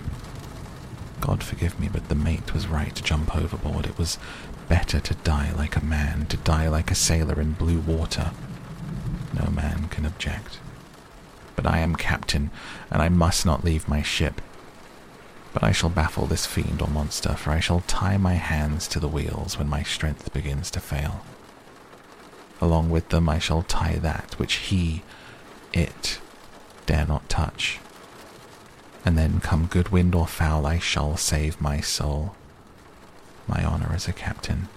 [1.20, 3.86] God forgive me, but the mate was right to jump overboard.
[3.86, 4.18] It was
[4.70, 8.32] Better to die like a man, to die like a sailor in blue water.
[9.34, 10.60] No man can object.
[11.56, 12.50] But I am captain,
[12.90, 14.42] and I must not leave my ship.
[15.54, 19.00] But I shall baffle this fiend or monster, for I shall tie my hands to
[19.00, 21.24] the wheels when my strength begins to fail.
[22.62, 25.04] Along with them I shall tie that which he,
[25.74, 26.20] it,
[26.86, 27.80] dare not touch.
[29.06, 32.36] And then, come good wind or foul, I shall save my soul
[33.48, 34.68] my honor as a captain.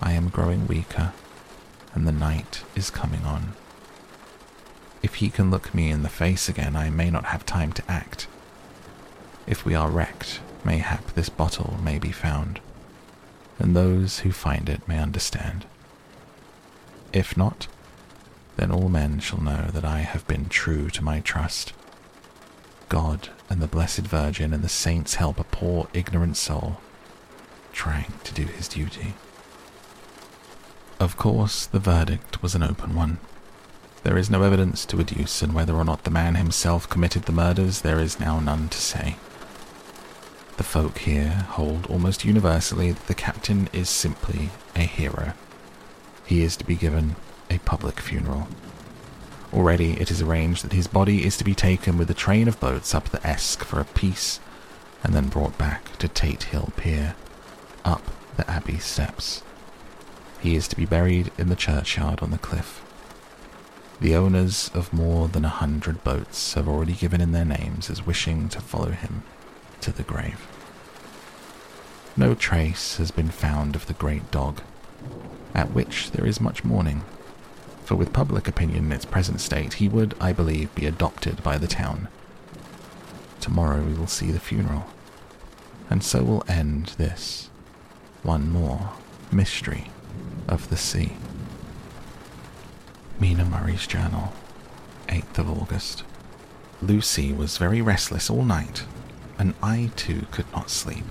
[0.00, 1.12] I am growing weaker,
[1.94, 3.54] and the night is coming on.
[5.02, 7.90] If he can look me in the face again, I may not have time to
[7.90, 8.26] act.
[9.46, 12.60] If we are wrecked, mayhap this bottle may be found,
[13.58, 15.66] and those who find it may understand.
[17.12, 17.68] If not,
[18.56, 21.72] then all men shall know that I have been true to my trust.
[22.88, 26.78] God and the Blessed Virgin and the saints help a poor, ignorant soul
[27.72, 29.14] trying to do his duty.
[31.00, 33.18] Of course, the verdict was an open one.
[34.04, 37.32] There is no evidence to adduce, and whether or not the man himself committed the
[37.32, 39.16] murders, there is now none to say.
[40.56, 45.32] The folk here hold almost universally that the captain is simply a hero.
[46.24, 47.16] He is to be given
[47.50, 48.48] a public funeral.
[49.52, 52.58] Already it is arranged that his body is to be taken with a train of
[52.58, 54.40] boats up the Esk for a piece,
[55.02, 57.14] and then brought back to Tate Hill Pier
[57.84, 58.02] up
[58.36, 59.42] the Abbey steps.
[60.40, 62.82] He is to be buried in the churchyard on the cliff.
[64.00, 68.04] The owners of more than a hundred boats have already given in their names as
[68.04, 69.22] wishing to follow him
[69.82, 70.46] to the grave.
[72.16, 74.62] No trace has been found of the great dog,
[75.54, 77.02] at which there is much mourning,
[77.84, 81.58] for with public opinion in its present state, he would, I believe, be adopted by
[81.58, 82.08] the town.
[83.40, 84.86] Tomorrow we will see the funeral,
[85.90, 87.50] and so will end this
[88.22, 88.92] one more
[89.30, 89.90] mystery
[90.48, 91.16] of the sea.
[93.20, 94.32] Mina Murray's Journal,
[95.08, 96.04] 8th of August.
[96.80, 98.84] Lucy was very restless all night,
[99.38, 101.04] and I too could not sleep.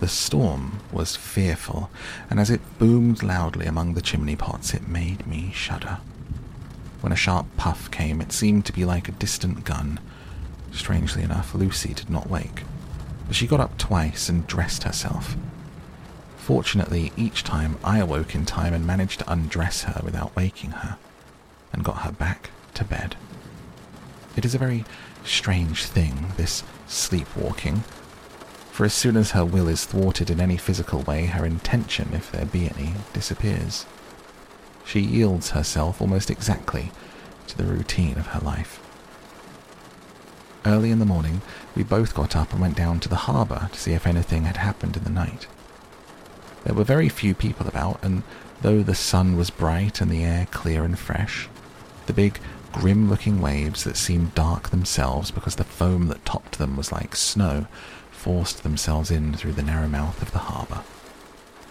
[0.00, 1.90] The storm was fearful,
[2.30, 5.98] and as it boomed loudly among the chimney pots, it made me shudder.
[7.00, 9.98] When a sharp puff came, it seemed to be like a distant gun.
[10.72, 12.62] Strangely enough, Lucy did not wake,
[13.26, 15.36] but she got up twice and dressed herself.
[16.36, 20.96] Fortunately, each time I awoke in time and managed to undress her without waking her,
[21.72, 23.16] and got her back to bed.
[24.36, 24.84] It is a very
[25.24, 27.82] strange thing, this sleepwalking,
[28.78, 32.30] for as soon as her will is thwarted in any physical way, her intention, if
[32.30, 33.86] there be any, disappears.
[34.84, 36.92] She yields herself almost exactly
[37.48, 38.78] to the routine of her life.
[40.64, 41.42] Early in the morning,
[41.74, 44.58] we both got up and went down to the harbour to see if anything had
[44.58, 45.48] happened in the night.
[46.62, 48.22] There were very few people about, and
[48.62, 51.48] though the sun was bright and the air clear and fresh,
[52.06, 52.38] the big,
[52.72, 57.16] grim looking waves that seemed dark themselves because the foam that topped them was like
[57.16, 57.66] snow
[58.18, 60.82] forced themselves in through the narrow mouth of the harbour.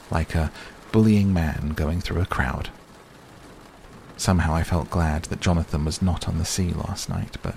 [0.10, 0.52] Like a
[0.93, 2.70] bullying man going through a crowd.
[4.16, 7.56] Somehow I felt glad that Jonathan was not on the sea last night, but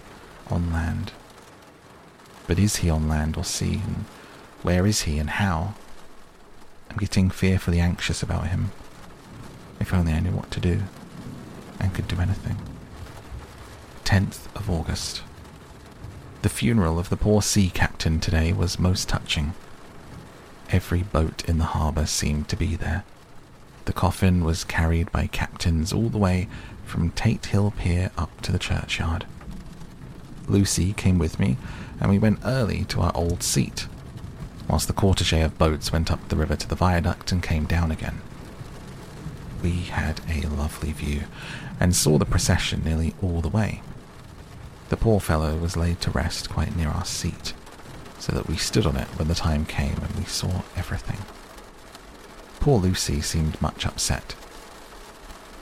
[0.49, 1.13] on land.
[2.49, 4.05] But is he on land or sea, and
[4.63, 5.75] where is he and how?
[6.91, 8.73] I'm getting fearfully anxious about him.
[9.79, 10.83] If only I knew what to do
[11.79, 12.57] and could do anything.
[14.05, 15.23] 10th of August.
[16.43, 19.53] The funeral of the poor sea captain today was most touching.
[20.71, 23.05] Every boat in the harbour seemed to be there.
[23.85, 26.49] The coffin was carried by captains all the way
[26.87, 29.27] from Tate Hill Pier up to the churchyard.
[30.49, 31.59] Lucy came with me,
[32.01, 33.87] and we went early to our old seat,
[34.67, 37.91] whilst the cortege of boats went up the river to the viaduct and came down
[37.91, 38.23] again.
[39.63, 41.25] We had a lovely view,
[41.79, 43.83] and saw the procession nearly all the way.
[44.91, 47.55] The poor fellow was laid to rest quite near our seat,
[48.19, 51.19] so that we stood on it when the time came and we saw everything.
[52.59, 54.35] Poor Lucy seemed much upset.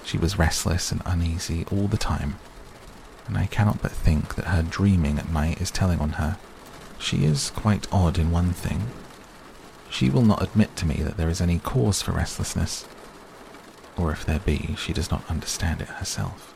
[0.03, 2.39] She was restless and uneasy all the time,
[3.27, 6.39] and I cannot but think that her dreaming at night is telling on her.
[6.99, 8.89] She is quite odd in one thing.
[9.91, 12.87] She will not admit to me that there is any cause for restlessness,
[13.95, 16.55] or if there be, she does not understand it herself.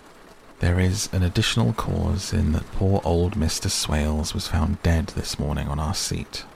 [0.63, 3.69] There is an additional cause in that poor old Mr.
[3.69, 6.47] Swales was found dead this morning on our seat,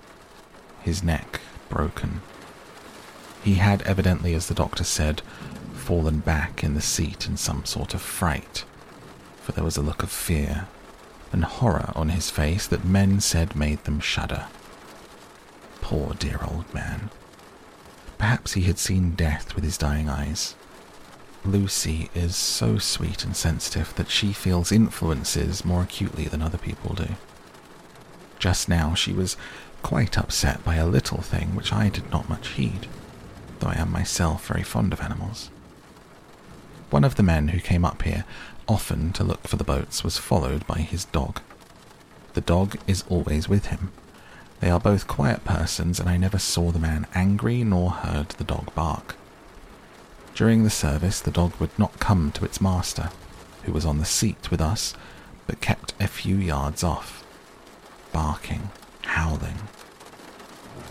[0.80, 2.22] his neck broken
[3.46, 5.22] he had evidently, as the doctor said,
[5.72, 8.64] fallen back in the seat in some sort of fright,
[9.40, 10.66] for there was a look of fear
[11.30, 14.46] and horror on his face that men said made them shudder.
[15.80, 17.10] Poor dear old man.
[18.18, 20.56] Perhaps he had seen death with his dying eyes.
[21.46, 26.94] Lucy is so sweet and sensitive that she feels influences more acutely than other people
[26.94, 27.08] do.
[28.38, 29.36] Just now she was
[29.82, 32.88] quite upset by a little thing which I did not much heed
[33.60, 35.50] though I am myself very fond of animals.
[36.90, 38.24] One of the men who came up here
[38.68, 41.40] often to look for the boats was followed by his dog.
[42.34, 43.92] The dog is always with him.
[44.60, 48.44] They are both quiet persons, and I never saw the man angry nor heard the
[48.44, 49.16] dog bark.
[50.36, 53.08] During the service, the dog would not come to its master,
[53.62, 54.92] who was on the seat with us,
[55.46, 57.24] but kept a few yards off,
[58.12, 58.68] barking,
[59.04, 59.56] howling.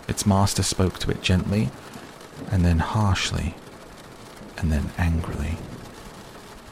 [0.08, 1.70] Its master spoke to it gently
[2.50, 3.54] and then harshly,
[4.58, 5.60] and then angrily.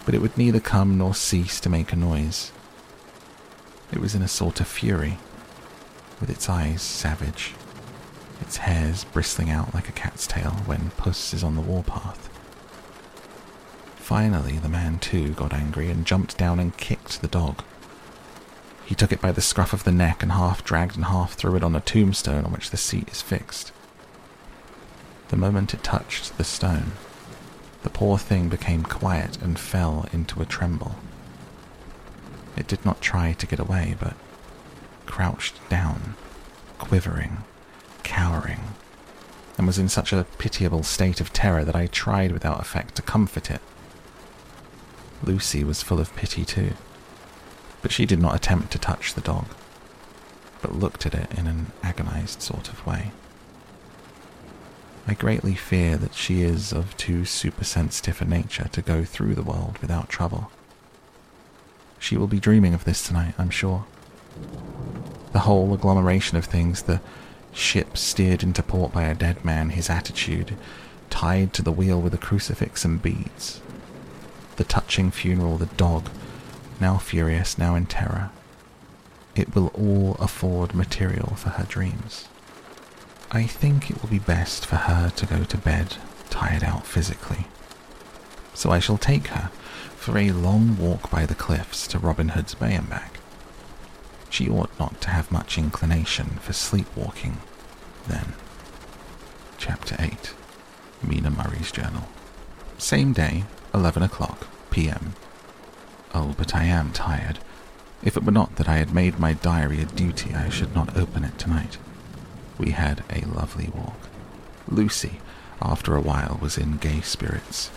[0.03, 2.51] But it would neither come nor cease to make a noise.
[3.91, 5.19] It was in a sort of fury,
[6.19, 7.53] with its eyes savage,
[8.41, 12.32] its hairs bristling out like a cat's tail when puss is on the warpath.
[14.04, 17.64] Finally, the man too got angry and jumped down and kicked the dog.
[18.86, 21.56] He took it by the scruff of the neck and half dragged and half threw
[21.56, 23.72] it on a tombstone on which the seat is fixed.
[25.30, 26.91] The moment it touched the stone,
[27.84, 30.95] the poor thing became quiet and fell into a tremble.
[32.58, 34.16] It did not try to get away, but
[35.06, 36.16] crouched down,
[36.78, 37.45] quivering,
[38.04, 38.60] cowering,
[39.58, 43.01] and was in such a pitiable state of terror that I tried without effect to
[43.01, 43.62] comfort it.
[45.24, 46.74] Lucy was full of pity too,
[47.82, 49.45] but she did not attempt to touch the dog,
[50.61, 53.11] but looked at it in an agonized sort of way.
[55.07, 59.43] I greatly fear that she is of too supersensitive a nature to go through the
[59.43, 60.51] world without trouble.
[61.99, 63.86] She will be dreaming of this tonight, I'm sure.
[65.32, 67.01] The whole agglomeration of things, the
[67.51, 70.55] ship steered into port by a dead man, his attitude,
[71.09, 73.61] tied to the wheel with a crucifix and beads.
[74.56, 76.10] The touching funeral, the dog,
[76.80, 78.30] now furious, now in terror.
[79.36, 82.28] It will all afford material for her dreams.
[83.32, 85.97] I think it will be best for her to go to bed
[86.30, 87.47] tired out physically.
[88.54, 89.49] So I shall take her
[89.95, 93.20] for a long walk by the cliffs to Robin Hood's Bay and back.
[94.30, 97.38] She ought not to have much inclination for sleepwalking
[98.08, 98.34] then.
[99.58, 100.34] Chapter 8
[101.01, 102.08] Mina Murray's Journal.
[102.78, 105.13] Same day, 11 o'clock p.m.
[106.13, 107.39] Oh, but I am tired.
[108.03, 110.97] If it were not that I had made my diary a duty, I should not
[110.97, 111.78] open it tonight.
[112.57, 113.97] We had a lovely walk.
[114.67, 115.19] Lucy,
[115.61, 117.71] after a while, was in gay spirits,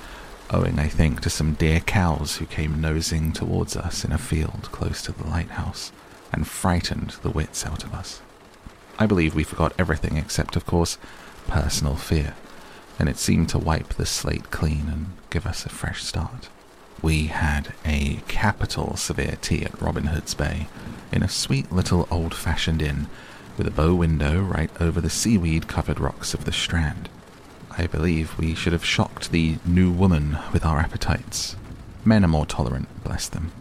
[0.50, 4.68] owing, I think, to some dear cows who came nosing towards us in a field
[4.72, 5.92] close to the lighthouse
[6.32, 8.20] and frightened the wits out of us.
[8.98, 10.98] I believe we forgot everything except, of course,
[11.46, 12.34] personal fear,
[12.98, 15.06] and it seemed to wipe the slate clean and
[15.36, 16.48] give us a fresh start.
[17.02, 20.66] We had a capital severe tea at Robin Hood's Bay
[21.12, 23.06] in a sweet little old fashioned inn
[23.58, 27.10] with a bow window right over the seaweed covered rocks of the strand.
[27.76, 31.54] I believe we should have shocked the new woman with our appetites.
[32.02, 33.52] Men are more tolerant, bless them.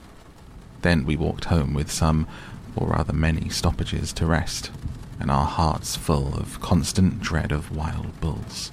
[0.81, 2.25] Then we walked home with some,
[2.73, 4.71] or rather many, stoppages to rest,
[5.19, 8.71] and our hearts full of constant dread of wild bulls.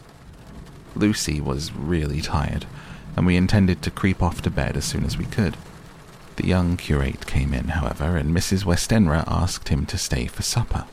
[0.95, 2.65] Lucy was really tired,
[3.17, 5.57] and we intended to creep off to bed as soon as we could.
[6.37, 8.65] The young curate came in, however, and Mrs.
[8.65, 10.87] Westenra asked him to stay for supper.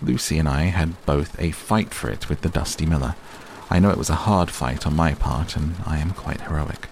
[0.00, 3.14] Lucy and I had both a fight for it with the dusty miller.
[3.70, 6.88] I know it was a hard fight on my part, and I am quite heroic.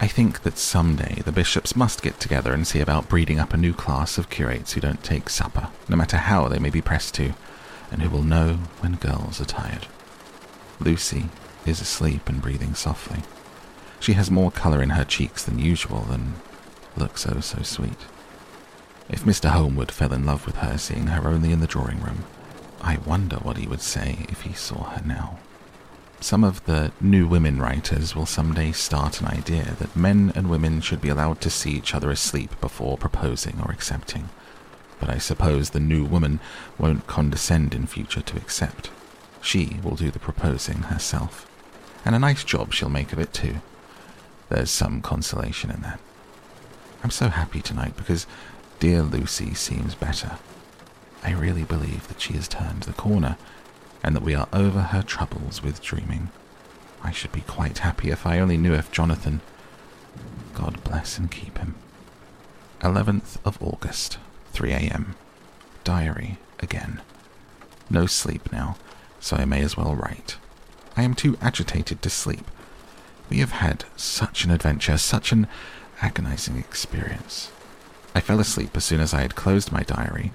[0.00, 3.52] I think that some day the bishops must get together and see about breeding up
[3.52, 6.80] a new class of curates who don't take supper, no matter how they may be
[6.80, 7.34] pressed to,
[7.92, 9.86] and who will know when girls are tired.
[10.78, 11.28] Lucy
[11.66, 13.22] is asleep and breathing softly.
[14.00, 16.34] She has more colour in her cheeks than usual and
[16.96, 18.06] looks oh so sweet.
[19.10, 19.50] If Mr.
[19.50, 22.24] Holmwood fell in love with her seeing her only in the drawing room,
[22.80, 25.38] I wonder what he would say if he saw her now.
[26.20, 30.80] Some of the new women writers will someday start an idea that men and women
[30.80, 34.28] should be allowed to see each other asleep before proposing or accepting.
[34.98, 36.40] But I suppose the new woman
[36.78, 38.90] won't condescend in future to accept.
[39.42, 41.46] She will do the proposing herself.
[42.04, 43.60] And a nice job she'll make of it, too.
[44.50, 46.00] There's some consolation in that.
[47.02, 48.26] I'm so happy tonight because
[48.80, 50.38] dear Lucy seems better.
[51.22, 53.38] I really believe that she has turned the corner
[54.02, 56.30] and that we are over her troubles with dreaming.
[57.02, 59.40] I should be quite happy if I only knew if Jonathan.
[60.52, 61.76] God bless and keep him.
[62.80, 64.18] 11th of August,
[64.52, 65.14] 3 a.m.
[65.84, 67.00] Diary again.
[67.88, 68.76] No sleep now,
[69.20, 70.36] so I may as well write.
[70.96, 72.50] I am too agitated to sleep.
[73.30, 75.46] We have had such an adventure, such an
[76.02, 77.52] agonizing experience.
[78.12, 80.32] I fell asleep as soon as I had closed my diary.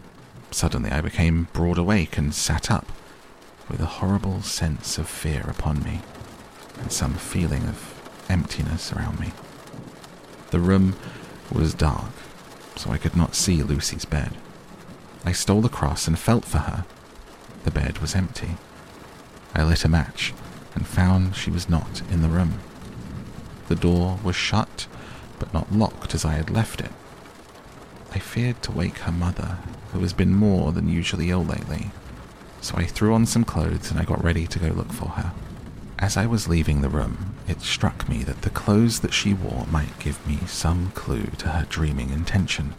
[0.49, 2.89] Suddenly I became broad awake and sat up,
[3.69, 6.01] with a horrible sense of fear upon me,
[6.79, 9.33] and some feeling of emptiness around me.
[10.51, 10.95] The room
[11.51, 12.13] was dark,
[12.77, 14.31] so I could not see Lucy's bed.
[15.25, 16.85] I stole across and felt for her.
[17.65, 18.51] The bed was empty.
[19.53, 20.33] I lit a match
[20.73, 22.59] and found she was not in the room.
[23.67, 24.87] The door was shut,
[25.39, 26.91] but not locked as I had left it.
[28.13, 29.57] I feared to wake her mother,
[29.91, 31.91] who has been more than usually ill lately,
[32.61, 35.33] so I threw on some clothes and I got ready to go look for her.
[35.99, 39.65] As I was leaving the room, it struck me that the clothes that she wore
[39.69, 42.73] might give me some clue to her dreaming intention.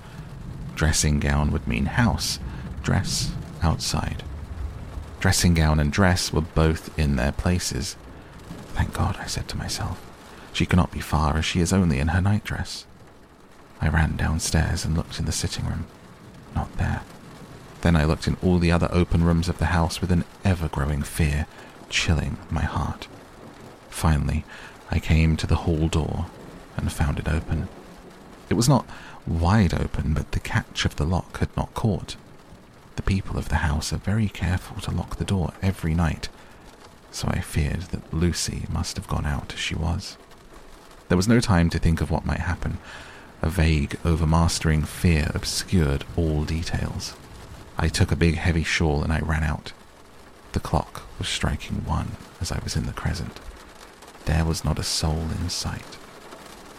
[0.75, 2.39] Dressing gown would mean house,
[2.83, 3.33] dress
[3.63, 4.23] outside.
[5.21, 7.97] Dressing gown and dress were both in their places.
[8.75, 10.01] Thank God, I said to myself.
[10.57, 12.87] She cannot be far, as she is only in her nightdress.
[13.79, 15.85] I ran downstairs and looked in the sitting room.
[16.55, 17.03] Not there.
[17.83, 20.69] Then I looked in all the other open rooms of the house with an ever
[20.69, 21.47] growing fear,
[21.91, 23.07] chilling my heart.
[23.91, 24.47] Finally,
[24.91, 26.25] I came to the hall door
[26.79, 27.69] and found it open.
[28.49, 28.87] It was not
[29.27, 32.17] wide open, but the catch of the lock had not caught.
[32.97, 36.31] The people of the house are very careful to lock the door every night,
[37.11, 40.17] so I feared that Lucy must have gone out as she was.
[41.09, 42.79] There was no time to think of what might happen.
[43.43, 47.15] A vague, overmastering fear obscured all details.
[47.79, 49.73] I took a big heavy shawl and I ran out.
[50.53, 53.39] The clock was striking one as I was in the crescent.
[54.25, 55.99] There was not a soul in sight.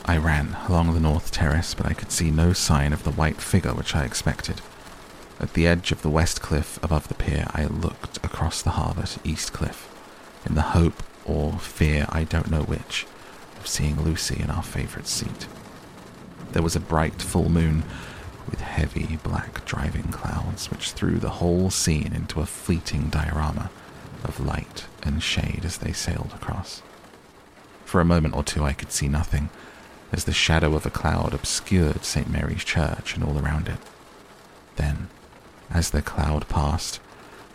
[0.05, 3.39] I ran along the north terrace, but I could see no sign of the white
[3.41, 4.61] figure which I expected.
[5.39, 9.05] At the edge of the west cliff above the pier, I looked across the harbour
[9.05, 9.87] to East Cliff,
[10.45, 13.05] in the hope or fear, I don't know which,
[13.67, 15.47] seeing Lucy in our favourite seat.
[16.51, 17.83] There was a bright full moon,
[18.49, 23.69] with heavy black driving clouds, which threw the whole scene into a fleeting diorama
[24.23, 26.81] of light and shade as they sailed across.
[27.85, 29.49] For a moment or two, I could see nothing,
[30.11, 32.29] as the shadow of a cloud obscured St.
[32.29, 33.79] Mary's Church and all around it.
[34.77, 35.09] Then,
[35.69, 36.99] as the cloud passed,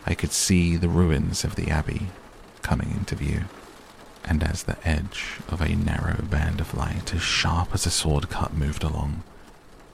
[0.05, 2.07] I could see the ruins of the abbey
[2.61, 3.45] coming into view,
[4.25, 8.29] and as the edge of a narrow band of light as sharp as a sword
[8.29, 9.23] cut moved along,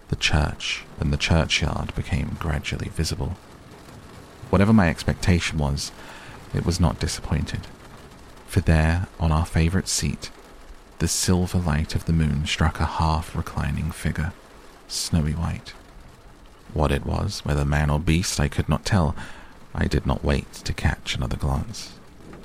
[0.09, 3.35] the church and the churchyard became gradually visible.
[4.49, 5.91] Whatever my expectation was,
[6.53, 7.67] it was not disappointed,
[8.47, 10.31] for there, on our favourite seat,
[10.97, 14.33] the silver light of the moon struck a half reclining figure,
[14.87, 15.73] snowy white.
[16.73, 19.15] What it was, whether man or beast, I could not tell.
[19.73, 21.98] I did not wait to catch another glance.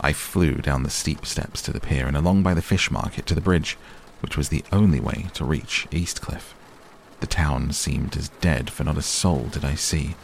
[0.04, 3.24] I flew down the steep steps to the pier and along by the fish market
[3.24, 3.78] to the bridge,
[4.20, 6.54] which was the only way to reach Eastcliff.
[7.20, 10.14] The town seemed as dead, for not a soul did I see.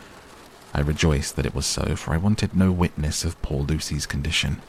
[0.75, 4.61] I rejoiced that it was so, for I wanted no witness of poor Lucy's condition.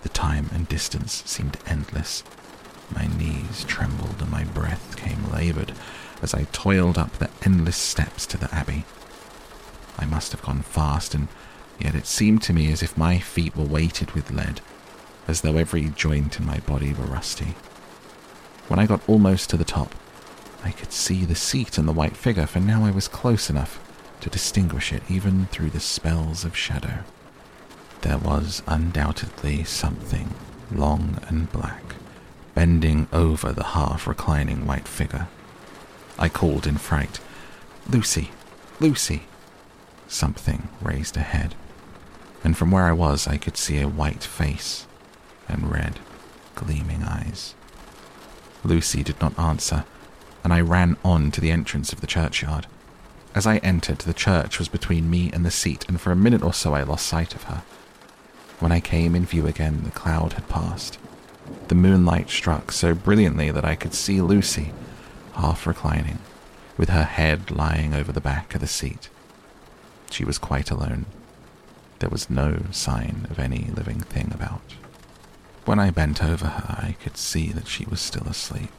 [0.00, 2.24] The time and distance seemed endless.
[2.94, 5.72] My knees trembled and my breath came laboured
[6.22, 8.86] as I toiled up the endless steps to the Abbey.
[9.98, 11.28] I must have gone fast, and
[11.78, 14.60] yet it seemed to me as if my feet were weighted with lead,
[15.28, 17.54] as though every joint in my body were rusty.
[18.68, 19.94] When I got almost to the top,
[20.64, 23.80] I could see the seat and the white figure, for now I was close enough
[24.20, 27.04] to distinguish it even through the spells of shadow.
[28.02, 30.34] There was undoubtedly something
[30.72, 31.96] long and black
[32.56, 35.28] bending over the half reclining white figure.
[36.18, 37.20] I called in fright,
[37.88, 38.30] Lucy,
[38.80, 39.24] Lucy.
[40.08, 41.54] Something raised a head,
[42.46, 44.86] and from where I was I could see a white face
[45.48, 45.98] and red,
[46.54, 47.56] gleaming eyes.
[48.62, 49.84] Lucy did not answer,
[50.44, 52.68] and I ran on to the entrance of the churchyard.
[53.34, 56.44] As I entered, the church was between me and the seat, and for a minute
[56.44, 57.64] or so I lost sight of her.
[58.60, 61.00] When I came in view again, the cloud had passed.
[61.66, 64.72] The moonlight struck so brilliantly that I could see Lucy,
[65.32, 66.20] half reclining,
[66.76, 69.08] with her head lying over the back of the seat.
[70.12, 71.06] She was quite alone.
[71.98, 74.74] There was no sign of any living thing about.
[75.64, 78.70] When I bent over her, I could see that she was still asleep.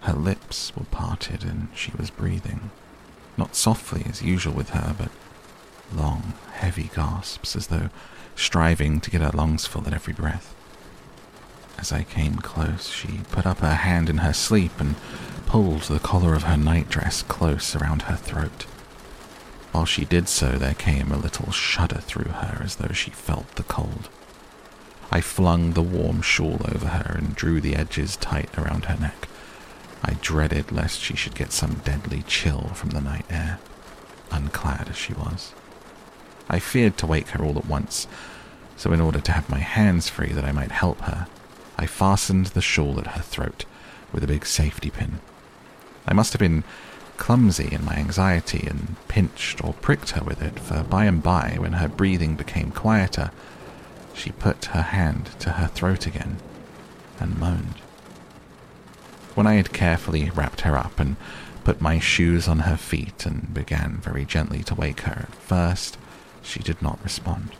[0.00, 2.70] Her lips were parted and she was breathing,
[3.36, 5.10] not softly as usual with her, but
[5.94, 7.90] long, heavy gasps as though
[8.36, 10.54] striving to get her lungs full at every breath.
[11.78, 14.96] As I came close, she put up her hand in her sleep and
[15.46, 18.66] pulled the collar of her nightdress close around her throat.
[19.78, 23.54] While she did so, there came a little shudder through her as though she felt
[23.54, 24.08] the cold.
[25.12, 29.28] I flung the warm shawl over her and drew the edges tight around her neck.
[30.02, 33.60] I dreaded lest she should get some deadly chill from the night air,
[34.32, 35.52] unclad as she was.
[36.50, 38.08] I feared to wake her all at once,
[38.76, 41.28] so in order to have my hands free that I might help her,
[41.76, 43.64] I fastened the shawl at her throat
[44.10, 45.20] with a big safety pin.
[46.04, 46.64] I must have been
[47.18, 51.56] clumsy in my anxiety and pinched or pricked her with it, for by and by,
[51.58, 53.30] when her breathing became quieter,
[54.14, 56.38] she put her hand to her throat again
[57.20, 57.80] and moaned.
[59.34, 61.16] When I had carefully wrapped her up and
[61.64, 65.98] put my shoes on her feet and began very gently to wake her, at first
[66.42, 67.50] she did not respond.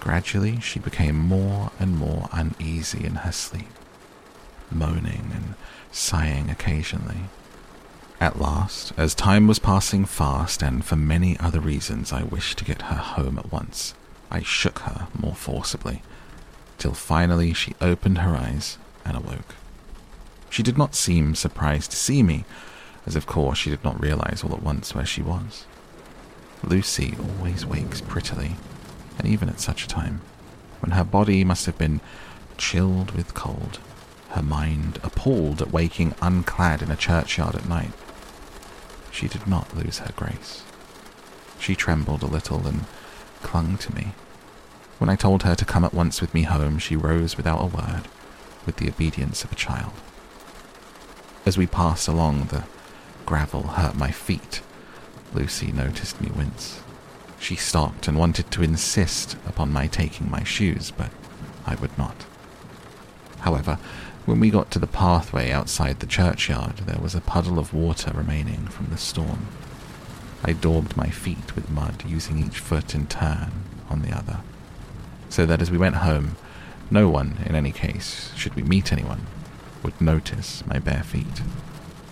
[0.00, 3.68] Gradually, she became more and more uneasy in her sleep,
[4.70, 5.54] moaning and
[5.92, 7.28] sighing occasionally.
[8.20, 12.66] At last, as time was passing fast and for many other reasons I wished to
[12.66, 13.94] get her home at once,
[14.30, 16.02] I shook her more forcibly,
[16.76, 19.54] till finally she opened her eyes and awoke.
[20.50, 22.44] She did not seem surprised to see me,
[23.06, 25.64] as of course she did not realize all at once where she was.
[26.62, 28.56] Lucy always wakes prettily,
[29.18, 30.20] and even at such a time,
[30.80, 32.02] when her body must have been
[32.58, 33.78] chilled with cold,
[34.32, 37.92] her mind appalled at waking unclad in a churchyard at night,
[39.10, 40.62] she did not lose her grace.
[41.58, 42.84] She trembled a little and
[43.42, 44.12] clung to me.
[44.98, 47.66] When I told her to come at once with me home, she rose without a
[47.66, 48.02] word,
[48.66, 49.92] with the obedience of a child.
[51.46, 52.64] As we passed along, the
[53.24, 54.60] gravel hurt my feet.
[55.32, 56.82] Lucy noticed me wince.
[57.38, 61.10] She stopped and wanted to insist upon my taking my shoes, but
[61.66, 62.26] I would not.
[63.40, 63.78] However,
[64.26, 68.12] when we got to the pathway outside the churchyard, there was a puddle of water
[68.14, 69.46] remaining from the storm.
[70.44, 73.50] I daubed my feet with mud, using each foot in turn
[73.88, 74.40] on the other,
[75.28, 76.36] so that as we went home,
[76.90, 79.26] no one, in any case, should we meet anyone,
[79.82, 81.42] would notice my bare feet.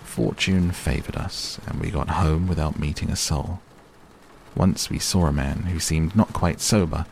[0.03, 3.59] Fortune favored us, and we got home without meeting a soul.
[4.55, 7.05] Once we saw a man who seemed not quite sober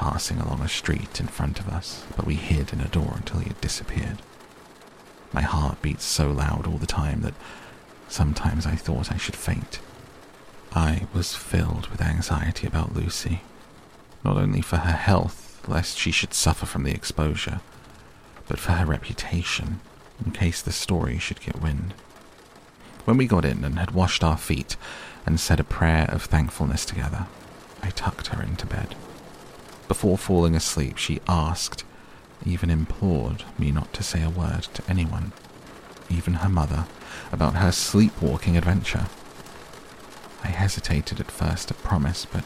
[0.00, 3.40] passing along a street in front of us, but we hid in a door until
[3.40, 4.16] he had disappeared.
[5.30, 7.34] My heart beat so loud all the time that
[8.08, 9.78] sometimes I thought I should faint.
[10.72, 13.42] I was filled with anxiety about Lucy,
[14.24, 17.60] not only for her health, lest she should suffer from the exposure,
[18.48, 19.80] but for her reputation,
[20.24, 21.92] in case the story should get wind.
[23.04, 24.76] When we got in and had washed our feet,
[25.26, 27.26] and said a prayer of thankfulness together.
[27.82, 28.96] I tucked her into bed.
[29.90, 31.82] Before falling asleep, she asked,
[32.46, 35.32] even implored me not to say a word to anyone,
[36.08, 36.86] even her mother,
[37.32, 39.06] about her sleepwalking adventure.
[40.44, 42.44] I hesitated at first to promise, but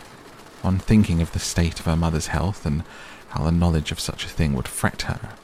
[0.63, 2.83] on thinking of the state of her mother's health and
[3.29, 5.35] how the knowledge of such a thing would fret her,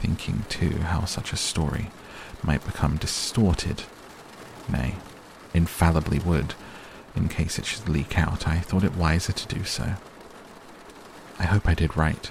[0.00, 1.90] thinking too how such a story
[2.42, 3.82] might become distorted,
[4.66, 4.94] nay,
[5.52, 6.54] infallibly would,
[7.14, 9.96] in case it should leak out, I thought it wiser to do so.
[11.38, 12.30] I hope I did right,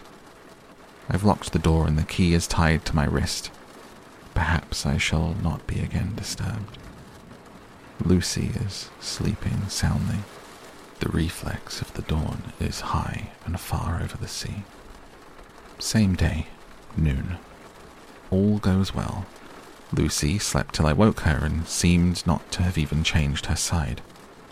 [1.10, 3.49] I've locked the door and the key is tied to my wrist.
[4.34, 6.78] Perhaps I shall not be again disturbed.
[8.03, 10.20] Lucy is sleeping soundly.
[10.99, 14.64] The reflex of the dawn is high and far over the sea.
[15.80, 16.47] Same day,
[16.97, 17.38] noon.
[18.30, 19.26] All goes well.
[19.93, 24.01] Lucy slept till I woke her and seemed not to have even changed her side.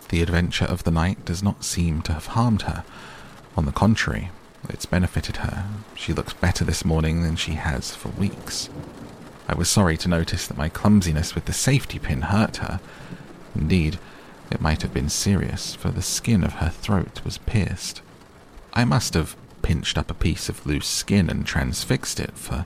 [0.09, 2.85] The adventure of the night does not seem to have harmed her.
[3.57, 4.31] On the contrary,
[4.69, 5.65] it's benefited her.
[5.95, 8.69] She looks better this morning than she has for weeks.
[9.47, 12.79] I was sorry to notice that my clumsiness with the safety pin hurt her.
[13.55, 13.99] Indeed,
[14.51, 18.01] it might have been serious, for the skin of her throat was pierced.
[18.73, 22.65] I must have pinched up a piece of loose skin and transfixed it, for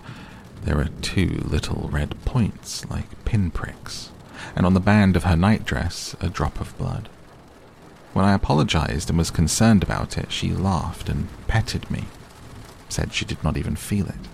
[0.63, 4.11] there are two little red points like pinpricks,
[4.55, 7.09] and on the band of her nightdress a drop of blood.
[8.19, 12.03] When I apologized and was concerned about it, she laughed and petted me,
[12.89, 14.27] said she did not even feel it.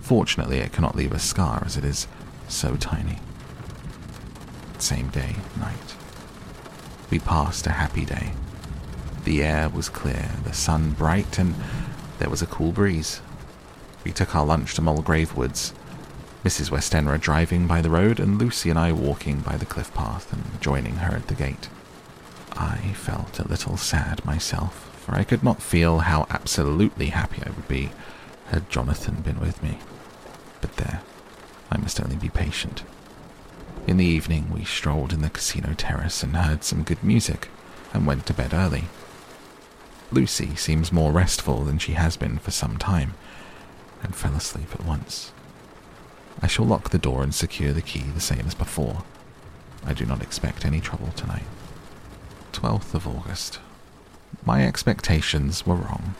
[0.00, 2.06] Fortunately, it cannot leave a scar as it is
[2.48, 3.18] so tiny.
[4.78, 5.94] Same day, night.
[7.10, 8.32] We passed a happy day.
[9.24, 11.54] The air was clear, the sun bright, and
[12.18, 13.20] there was a cool breeze.
[14.04, 15.74] We took our lunch to Mulgrave Woods,
[16.44, 16.70] Mrs.
[16.70, 20.58] Westenra driving by the road, and Lucy and I walking by the cliff path and
[20.62, 21.68] joining her at the gate.
[22.56, 27.50] I felt a little sad myself, for I could not feel how absolutely happy I
[27.50, 27.90] would be
[28.46, 29.78] had Jonathan been with me.
[30.60, 31.02] But there,
[31.70, 32.82] I must only be patient.
[33.86, 37.48] In the evening, we strolled in the casino terrace and heard some good music,
[37.92, 38.84] and went to bed early.
[40.10, 43.14] Lucy seems more restful than she has been for some time,
[44.02, 45.32] and fell asleep at once.
[46.40, 49.04] I shall lock the door and secure the key the same as before.
[49.84, 51.44] I do not expect any trouble tonight.
[52.56, 53.58] 12th of August.
[54.46, 56.14] My expectations were wrong,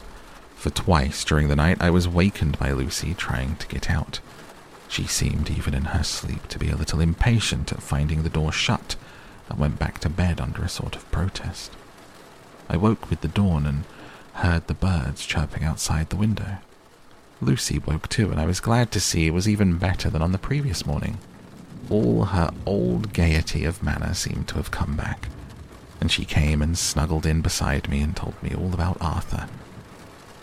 [0.55, 4.21] for twice during the night I was wakened by Lucy trying to get out.
[4.87, 8.53] She seemed, even in her sleep, to be a little impatient at finding the door
[8.53, 8.97] shut
[9.49, 11.73] and went back to bed under a sort of protest.
[12.69, 13.85] I woke with the dawn and
[14.35, 16.59] heard the birds chirping outside the window.
[17.41, 20.33] Lucy woke too, and I was glad to see it was even better than on
[20.33, 21.17] the previous morning.
[21.89, 25.29] All her old gaiety of manner seemed to have come back
[26.01, 29.49] and she came and snuggled in beside me and told me all about Arthur.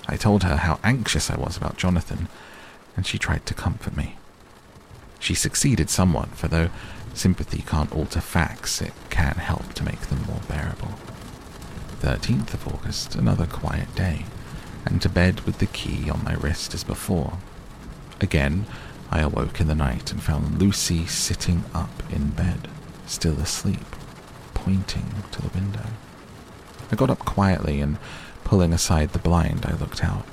[0.07, 2.27] I told her how anxious I was about Jonathan,
[2.95, 4.17] and she tried to comfort me.
[5.19, 6.69] She succeeded somewhat, for though
[7.13, 10.95] sympathy can't alter facts, it can help to make them more bearable.
[12.01, 14.25] 13th of August, another quiet day,
[14.85, 17.37] and to bed with the key on my wrist as before.
[18.19, 18.65] Again,
[19.09, 22.67] I awoke in the night and found Lucy sitting up in bed,
[23.05, 23.95] still asleep
[24.63, 25.85] pointing to the window.
[26.91, 27.97] I got up quietly and,
[28.43, 30.25] pulling aside the blind, I looked out.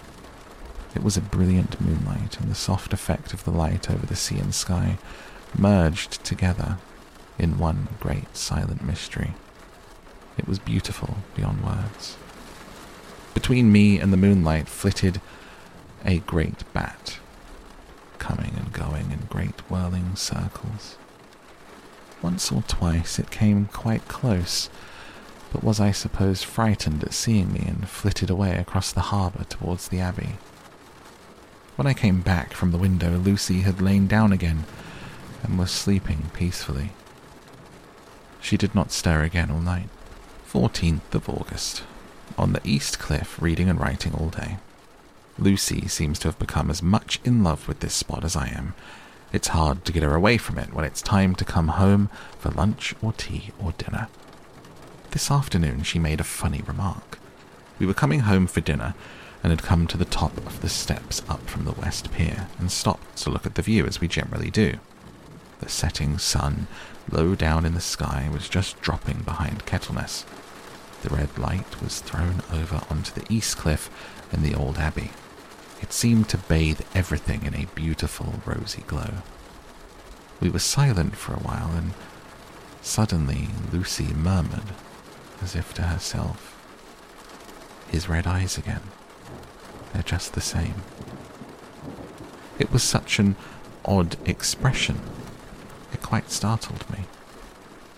[0.95, 4.39] It was a brilliant moonlight, and the soft effect of the light over the sea
[4.39, 4.99] and sky
[5.57, 6.79] merged together
[7.39, 9.33] in one great silent mystery.
[10.39, 12.17] It was beautiful beyond words.
[13.35, 15.21] Between me and the moonlight flitted
[16.05, 17.19] a great bat,
[18.19, 20.97] coming and going in great whirling circles.
[22.23, 24.69] Once or twice it came quite close,
[25.53, 29.89] but was, I suppose, frightened at seeing me and flitted away across the harbour towards
[29.89, 30.37] the Abbey.
[31.77, 34.65] When I came back from the window, Lucy had lain down again
[35.43, 36.91] and was sleeping peacefully.
[38.41, 39.89] She did not stir again all night.
[40.51, 41.83] 14th of August.
[42.37, 44.59] On the East Cliff, reading and writing all day.
[45.39, 48.75] Lucy seems to have become as much in love with this spot as I am,
[49.33, 52.09] it's hard to get her away from it when it's time to come home
[52.39, 54.09] for lunch or tea or dinner.
[55.13, 57.19] This afternoon she made a funny remark.
[57.79, 58.95] We were coming home for dinner
[59.43, 62.71] and had come to the top of the steps up from the West Pier and
[62.71, 64.75] stopped to look at the view as we generally do.
[65.61, 66.67] The setting sun,
[67.11, 70.25] low down in the sky, was just dropping behind Kettleness.
[71.03, 73.89] The red light was thrown over onto the east cliff
[74.31, 75.11] and the old abbey.
[75.81, 79.23] It seemed to bathe everything in a beautiful rosy glow.
[80.41, 81.93] We were silent for a while, and
[82.83, 84.73] suddenly Lucy murmured,
[85.43, 86.57] as if to herself,
[87.89, 88.83] His red eyes again.
[89.93, 90.83] They're just the same.
[92.59, 93.37] It was such an
[93.85, 95.01] odd expression.
[95.93, 97.05] It quite startled me.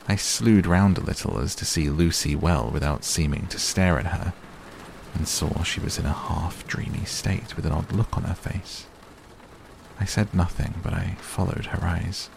[0.09, 4.07] I slewed round a little as to see Lucy well without seeming to stare at
[4.07, 4.33] her
[5.15, 8.35] and saw she was in a half dreamy state with an odd look on her
[8.35, 8.87] face.
[10.01, 12.29] I said nothing, but I followed her eyes.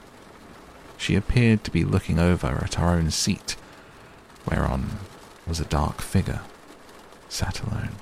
[0.98, 3.56] She appeared to be looking over at our own seat,
[4.46, 5.00] whereon
[5.48, 6.42] was a dark figure,
[7.30, 7.96] sat alone.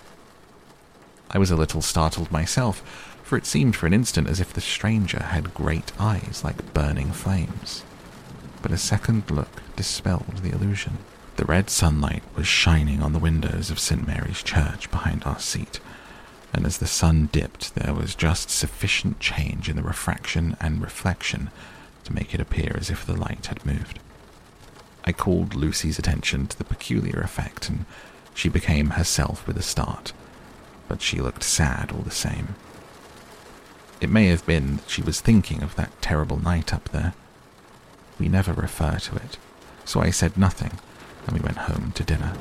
[1.32, 2.82] I was a little startled myself,
[3.24, 7.12] for it seemed for an instant as if the stranger had great eyes like burning
[7.12, 7.84] flames.
[8.62, 11.00] But a second look dispelled the illusion.
[11.36, 14.06] The red sunlight was shining on the windows of St.
[14.06, 15.80] Mary's Church behind our seat,
[16.54, 21.50] and as the sun dipped, there was just sufficient change in the refraction and reflection
[22.04, 24.00] to make it appear as if the light had moved.
[25.06, 27.86] I called Lucy's attention to the peculiar effect, and
[28.36, 30.14] she became herself with a start,
[30.88, 32.56] but she looked sad all the same.
[34.00, 37.16] It may have been that she was thinking of that terrible night up there.
[38.20, 39.38] We never refer to it,
[39.84, 40.80] so I said nothing,
[41.26, 42.34] and we went home to dinner.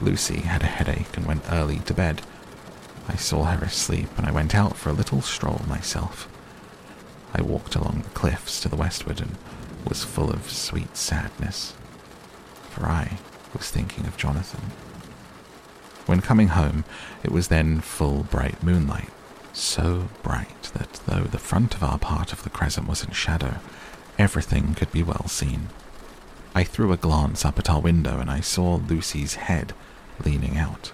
[0.00, 2.22] Lucy had a headache and went early to bed.
[3.08, 6.28] I saw her asleep, and I went out for a little stroll myself.
[7.34, 9.36] I walked along the cliffs to the westward and
[9.88, 11.74] was full of sweet sadness,
[12.70, 13.18] for I
[13.56, 14.70] was thinking of Jonathan.
[16.06, 16.84] When coming home,
[17.22, 19.10] it was then full bright moonlight,
[19.52, 23.56] so bright that though the front of our part of the crescent was in shadow,
[24.18, 25.68] everything could be well seen.
[26.54, 29.72] I threw a glance up at our window and I saw Lucy's head
[30.24, 30.92] leaning out.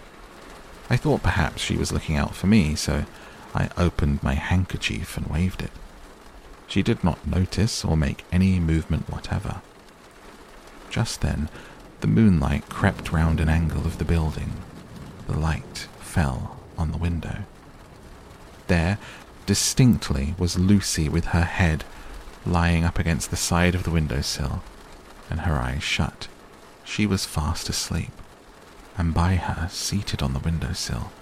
[0.89, 3.05] I thought perhaps she was looking out for me, so
[3.55, 5.73] I opened my handkerchief and waved it.
[6.67, 9.61] She did not notice or make any movement whatever.
[10.91, 11.49] Just then,
[12.01, 14.53] the moonlight crept round an angle of the building.
[15.27, 17.39] The light fell on the window.
[18.69, 18.99] There,
[19.47, 21.85] distinctly, was Lucy with her head
[22.47, 24.63] lying up against the side of the window sill,
[25.31, 26.29] and her eyes shut.
[26.85, 28.13] She was fast asleep,
[28.97, 31.13] and by her, seated on the window sill,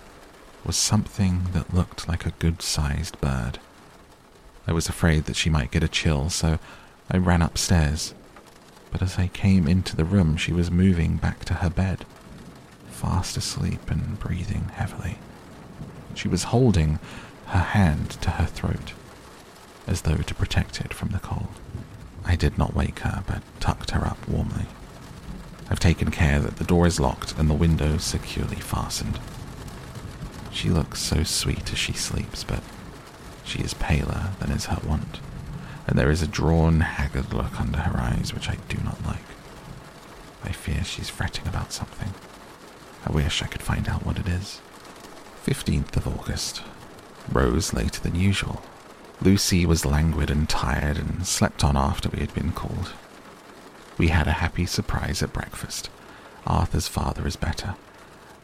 [0.64, 3.58] was something that looked like a good sized bird.
[4.66, 6.58] I was afraid that she might get a chill, so
[7.10, 8.14] I ran upstairs.
[8.90, 12.04] But as I came into the room, she was moving back to her bed,
[12.90, 15.18] fast asleep and breathing heavily.
[16.14, 16.98] She was holding
[17.46, 18.92] her hand to her throat,
[19.86, 21.60] as though to protect it from the cold.
[22.26, 24.66] I did not wake her, but tucked her up warmly.
[25.70, 29.18] I've taken care that the door is locked and the window securely fastened.
[30.52, 32.62] She looks so sweet as she sleeps, but
[33.44, 35.20] she is paler than is her wont,
[35.86, 39.18] and there is a drawn, haggard look under her eyes which I do not like.
[40.44, 42.12] I fear she's fretting about something.
[43.04, 44.60] I wish I could find out what it is.
[45.44, 46.62] 15th of August.
[47.30, 48.62] Rose later than usual.
[49.20, 52.92] Lucy was languid and tired and slept on after we had been called.
[53.98, 55.88] We had a happy surprise at breakfast.
[56.46, 57.76] Arthur's father is better,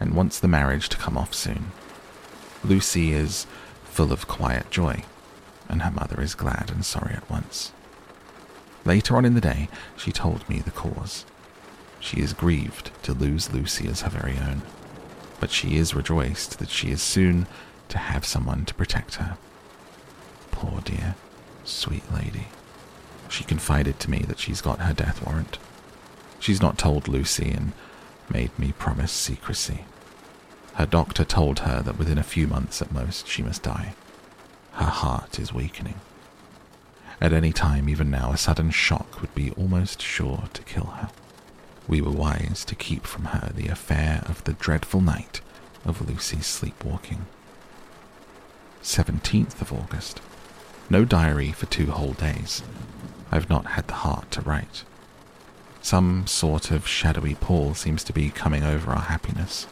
[0.00, 1.72] and wants the marriage to come off soon.
[2.64, 3.46] Lucy is
[3.84, 5.04] full of quiet joy,
[5.68, 7.72] and her mother is glad and sorry at once.
[8.84, 11.24] Later on in the day, she told me the cause.
[12.00, 14.62] She is grieved to lose Lucy as her very own,
[15.38, 17.46] but she is rejoiced that she is soon
[17.90, 19.36] to have someone to protect her.
[20.62, 21.16] Poor dear,
[21.64, 22.46] sweet lady.
[23.28, 25.58] She confided to me that she's got her death warrant.
[26.38, 27.72] She's not told Lucy and
[28.30, 29.86] made me promise secrecy.
[30.74, 33.94] Her doctor told her that within a few months at most she must die.
[34.74, 36.00] Her heart is weakening.
[37.20, 41.10] At any time, even now, a sudden shock would be almost sure to kill her.
[41.88, 45.40] We were wise to keep from her the affair of the dreadful night
[45.84, 47.26] of Lucy's sleepwalking.
[48.80, 50.20] 17th of August.
[50.92, 52.62] No diary for two whole days.
[53.30, 54.84] I've not had the heart to write.
[55.80, 59.66] Some sort of shadowy pall seems to be coming over our happiness.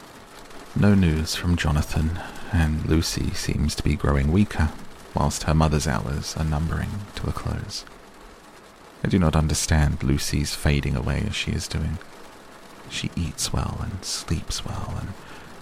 [0.74, 2.18] No news from Jonathan,
[2.54, 4.70] and Lucy seems to be growing weaker,
[5.12, 7.84] whilst her mother's hours are numbering to a close.
[9.04, 11.98] I do not understand Lucy's fading away as she is doing.
[12.88, 15.12] She eats well and sleeps well and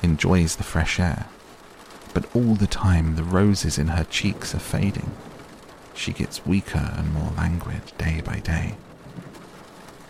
[0.05, 1.27] enjoys the fresh air,
[2.15, 5.11] but all the time the roses in her cheeks are fading.
[5.99, 8.77] She gets weaker and more languid day by day.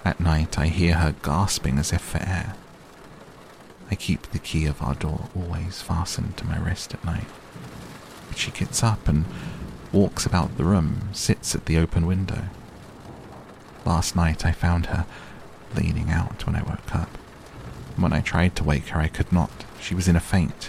[0.04, 2.54] At night I hear her gasping as if for air.
[3.90, 7.24] I keep the key of our door always fastened to my wrist at night.
[8.28, 9.24] But she gets up and
[9.90, 12.44] walks about the room, sits at the open window.
[13.86, 15.06] Last night I found her
[15.74, 17.16] leaning out when I woke up.
[17.96, 19.64] When I tried to wake her, I could not.
[19.80, 20.66] She was in a faint.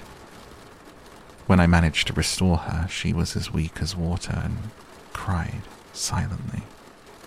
[1.46, 4.58] When I managed to restore her, she was as weak as water and
[5.20, 6.64] cried silently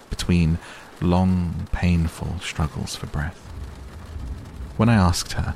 [0.09, 0.59] between
[1.03, 3.36] long, painful struggles for breath.
[4.78, 5.55] When I asked her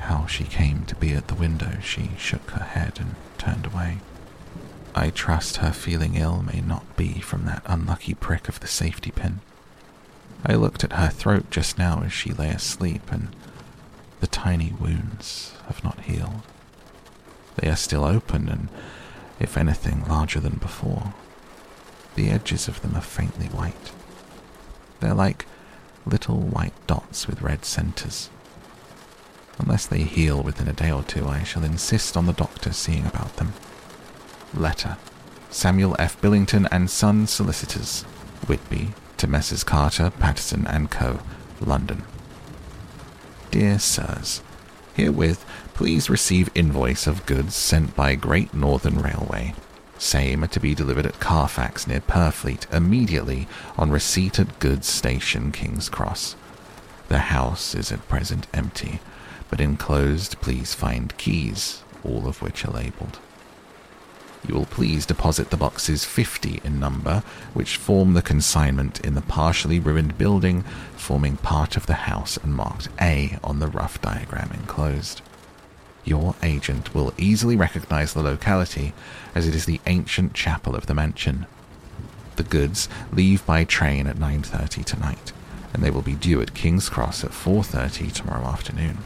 [0.00, 4.00] how she came to be at the window, she shook her head and turned away.
[4.94, 9.10] I trust her feeling ill may not be from that unlucky prick of the safety
[9.10, 9.40] pin.
[10.44, 13.34] I looked at her throat just now as she lay asleep, and
[14.20, 16.42] the tiny wounds have not healed.
[17.56, 18.68] They are still open and,
[19.38, 21.14] if anything, larger than before.
[22.20, 23.92] The edges of them are faintly white.
[25.00, 25.46] They're like
[26.04, 28.28] little white dots with red centres.
[29.58, 33.06] Unless they heal within a day or two, I shall insist on the doctor seeing
[33.06, 33.54] about them.
[34.52, 34.98] Letter
[35.48, 36.20] Samuel F.
[36.20, 38.02] Billington and Son Solicitors,
[38.46, 39.64] Whitby, to Messrs.
[39.64, 41.20] Carter, Paterson and Co.,
[41.58, 42.02] London.
[43.50, 44.42] Dear Sirs,
[44.92, 45.42] Herewith,
[45.72, 49.54] please receive invoice of goods sent by Great Northern Railway.
[50.00, 53.46] Same are to be delivered at Carfax near Purfleet immediately
[53.76, 56.36] on receipt at goods station King's Cross.
[57.08, 59.00] The house is at present empty,
[59.50, 63.18] but enclosed please find keys, all of which are labelled.
[64.48, 67.22] You will please deposit the boxes 50 in number,
[67.52, 70.62] which form the consignment in the partially ruined building
[70.96, 75.20] forming part of the house and marked A on the rough diagram enclosed.
[76.04, 78.94] Your agent will easily recognize the locality
[79.34, 81.46] as it is the ancient chapel of the mansion.
[82.36, 85.32] The goods leave by train at 9:30 tonight,
[85.72, 88.98] and they will be due at King's Cross at 4:30 tomorrow afternoon.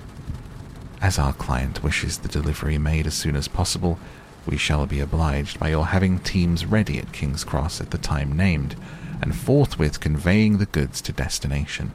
[1.01, 3.99] As our client wishes the delivery made as soon as possible,
[4.47, 8.37] we shall be obliged by your having teams ready at King's Cross at the time
[8.37, 8.77] named,
[9.21, 11.93] and forthwith conveying the goods to destination.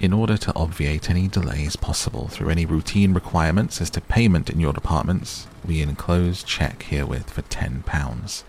[0.00, 4.58] In order to obviate any delays possible through any routine requirements as to payment in
[4.58, 8.42] your departments, we enclose check herewith for £10,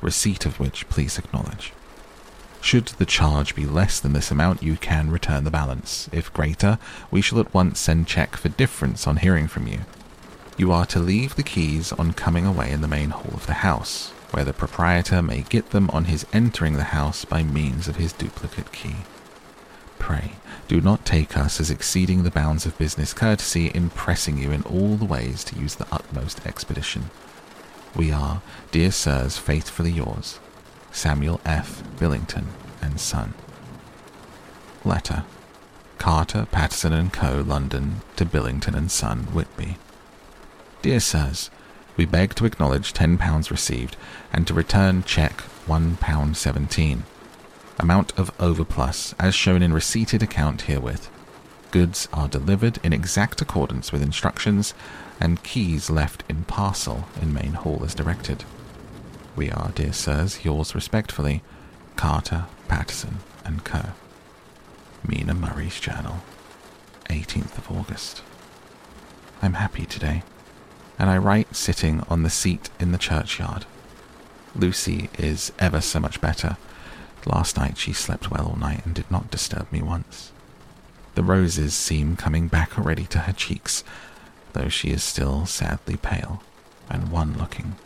[0.00, 1.74] receipt of which please acknowledge.
[2.62, 6.08] Should the charge be less than this amount, you can return the balance.
[6.10, 6.78] If greater,
[7.10, 9.80] we shall at once send check for difference on hearing from you.
[10.56, 13.60] You are to leave the keys on coming away in the main hall of the
[13.60, 17.96] house, where the proprietor may get them on his entering the house by means of
[17.96, 18.96] his duplicate key.
[19.98, 20.32] Pray,
[20.68, 24.62] do not take us as exceeding the bounds of business courtesy in pressing you in
[24.62, 27.10] all the ways to use the utmost expedition.
[27.94, 30.40] We are, dear sirs, faithfully yours,
[30.90, 31.82] Samuel F.
[31.98, 32.48] Billington
[32.80, 33.34] and Son.
[34.84, 35.24] Letter
[35.98, 39.78] Carter, Paterson and Co., London, to Billington and Son, Whitby.
[40.82, 41.50] Dear Sirs,
[41.96, 43.96] we beg to acknowledge £10 received
[44.32, 47.02] and to return cheque £1.17.
[47.78, 51.08] Amount of overplus as shown in receipted account herewith.
[51.70, 54.74] Goods are delivered in exact accordance with instructions
[55.20, 58.44] and keys left in parcel in main hall as directed.
[59.34, 61.42] We are, dear sirs, yours respectfully,
[61.96, 63.90] Carter, Paterson and Co.
[65.06, 66.22] Mina Murray's Journal,
[67.10, 68.22] 18th of August.
[69.42, 70.22] I'm happy today
[70.98, 73.66] and I write sitting on the seat in the churchyard.
[74.54, 76.56] Lucy is ever so much better.
[77.26, 80.32] Last night she slept well all night and did not disturb me once.
[81.14, 83.84] The roses seem coming back already to her cheeks,
[84.52, 86.42] though she is still sadly pale
[86.90, 87.76] and wan looking.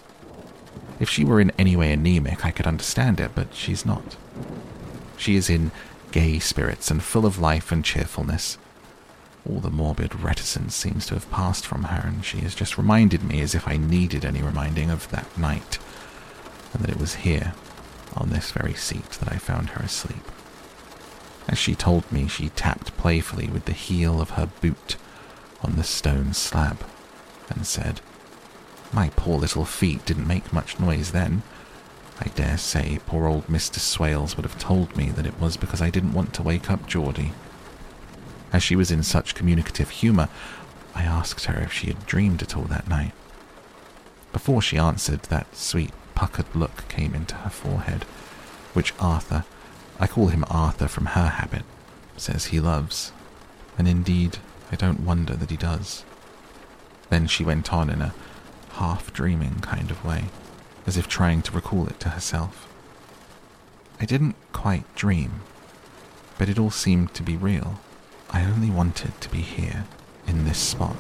[0.98, 4.16] If she were in any way anemic, I could understand it, but she's not.
[5.16, 5.70] She is in
[6.10, 8.58] gay spirits and full of life and cheerfulness.
[9.48, 13.22] All the morbid reticence seems to have passed from her, and she has just reminded
[13.22, 15.78] me, as if I needed any reminding, of that night,
[16.72, 17.54] and that it was here,
[18.14, 20.24] on this very seat, that I found her asleep.
[21.48, 24.96] As she told me, she tapped playfully with the heel of her boot
[25.62, 26.84] on the stone slab,
[27.48, 28.00] and said,
[28.92, 31.42] My poor little feet didn't make much noise then.
[32.20, 33.78] I dare say poor old Mr.
[33.78, 36.86] Swales would have told me that it was because I didn't want to wake up
[36.86, 37.32] Geordie.
[38.52, 40.28] As she was in such communicative humour,
[40.94, 43.12] I asked her if she had dreamed at all that night.
[44.32, 48.02] Before she answered, that sweet puckered look came into her forehead,
[48.72, 49.44] which Arthur,
[50.00, 51.62] I call him Arthur from her habit,
[52.16, 53.12] says he loves,
[53.78, 54.38] and indeed
[54.72, 56.04] I don't wonder that he does.
[57.08, 58.14] Then she went on in a
[58.72, 60.24] half dreaming kind of way,
[60.88, 62.66] as if trying to recall it to herself.
[64.00, 65.42] I didn't quite dream,
[66.36, 67.78] but it all seemed to be real.
[68.30, 69.84] I only wanted to be here,
[70.26, 70.96] in this spot.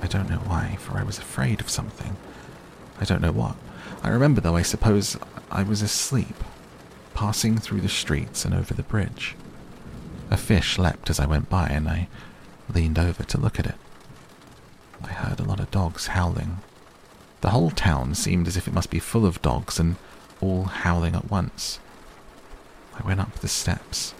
[0.00, 2.16] I don't know why, for I was afraid of something.
[3.00, 3.56] I don't know what.
[4.02, 5.16] I remember, though, I suppose
[5.50, 6.36] I was asleep,
[7.14, 9.34] passing through the streets and over the bridge.
[10.30, 12.08] A fish leapt as I went by, and I
[12.72, 13.76] leaned over to look at it.
[15.02, 16.58] I heard a lot of dogs howling.
[17.40, 19.96] The whole town seemed as if it must be full of dogs and
[20.40, 21.78] all howling at once.
[22.98, 24.14] I went up the steps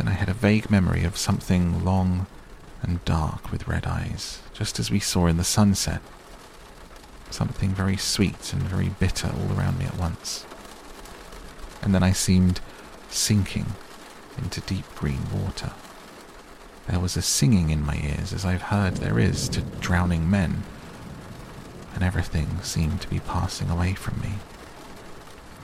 [0.00, 2.26] then I had a vague memory of something long
[2.80, 6.00] and dark with red eyes, just as we saw in the sunset.
[7.30, 10.44] Something very sweet and very bitter all around me at once.
[11.82, 12.60] And then I seemed
[13.08, 13.66] sinking
[14.36, 15.72] into deep green water.
[16.88, 20.64] There was a singing in my ears, as I've heard there is to drowning men.
[21.94, 24.34] and everything seemed to be passing away from me.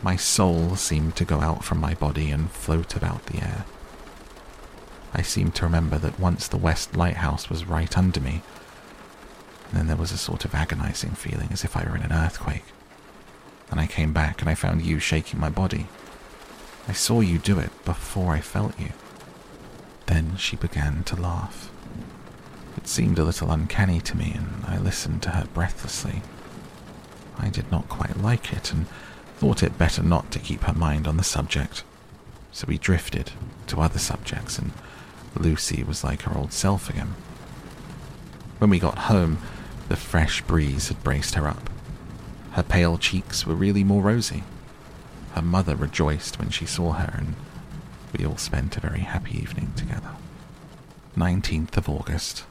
[0.03, 3.65] My soul seemed to go out from my body and float about the air.
[5.15, 8.43] I seemed to remember that once the West Lighthouse was right under me,
[9.73, 12.65] then there was a sort of agonizing feeling as if I were in an earthquake.
[13.71, 15.87] And I came back and I found you shaking my body.
[16.89, 18.91] I saw you do it before I felt you.
[20.07, 21.71] Then she began to laugh.
[22.77, 26.23] It seemed a little uncanny to me, and I listened to her breathlessly.
[27.39, 28.87] I did not quite like it, and
[29.39, 31.83] thought it better not to keep her mind on the subject.
[32.53, 33.33] So we drifted
[33.67, 34.73] to other subjects, and
[35.37, 37.15] Lucy was like her old self again.
[38.59, 39.39] When we got home,
[39.89, 41.71] the fresh breeze had braced her up.
[42.53, 44.45] Her pale cheeks were really more rosy.
[45.33, 47.35] Her mother rejoiced when she saw her, and
[48.17, 50.11] we all spent a very happy evening together.
[51.17, 52.45] 19th of August.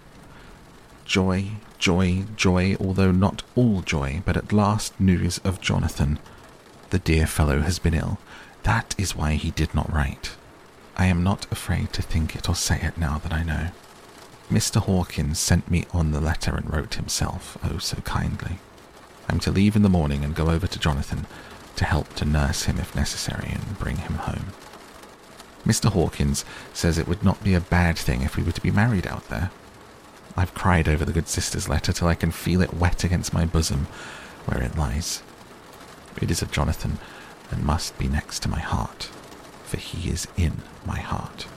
[1.05, 6.19] Joy, joy, joy, although not all joy, but at last news of Jonathan.
[6.89, 8.19] The dear fellow has been ill.
[8.63, 10.35] That is why he did not write.
[10.97, 13.67] I am not afraid to think it or say it now that I know.
[14.49, 14.81] Mr.
[14.81, 18.59] Hawkins sent me on the letter and wrote himself, oh so kindly.
[19.27, 21.25] I'm to leave in the morning and go over to Jonathan
[21.75, 24.47] to help to nurse him if necessary and bring him home.
[25.65, 25.91] Mr.
[25.91, 29.07] Hawkins says it would not be a bad thing if we were to be married
[29.07, 29.49] out there.
[30.37, 33.45] I've cried over the good sister's letter till I can feel it wet against my
[33.45, 33.87] bosom
[34.45, 35.23] where it lies.
[36.21, 36.99] It is of Jonathan
[37.49, 39.09] and must be next to my heart
[39.65, 41.47] for he is in my heart.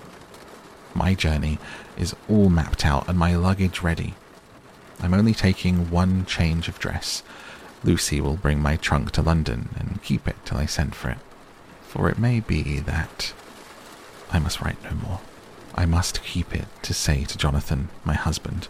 [0.94, 1.58] My journey
[1.96, 4.14] is all mapped out and my luggage ready.
[5.00, 7.22] I'm only taking one change of dress.
[7.84, 11.18] Lucy will bring my trunk to London and keep it till I send for it.
[11.82, 13.32] For it may be that
[14.30, 15.20] I must write no more.
[15.74, 18.68] I must keep it to say to Jonathan, my husband.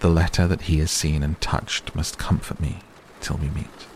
[0.00, 2.78] The letter that he has seen and touched must comfort me
[3.20, 3.86] till we meet.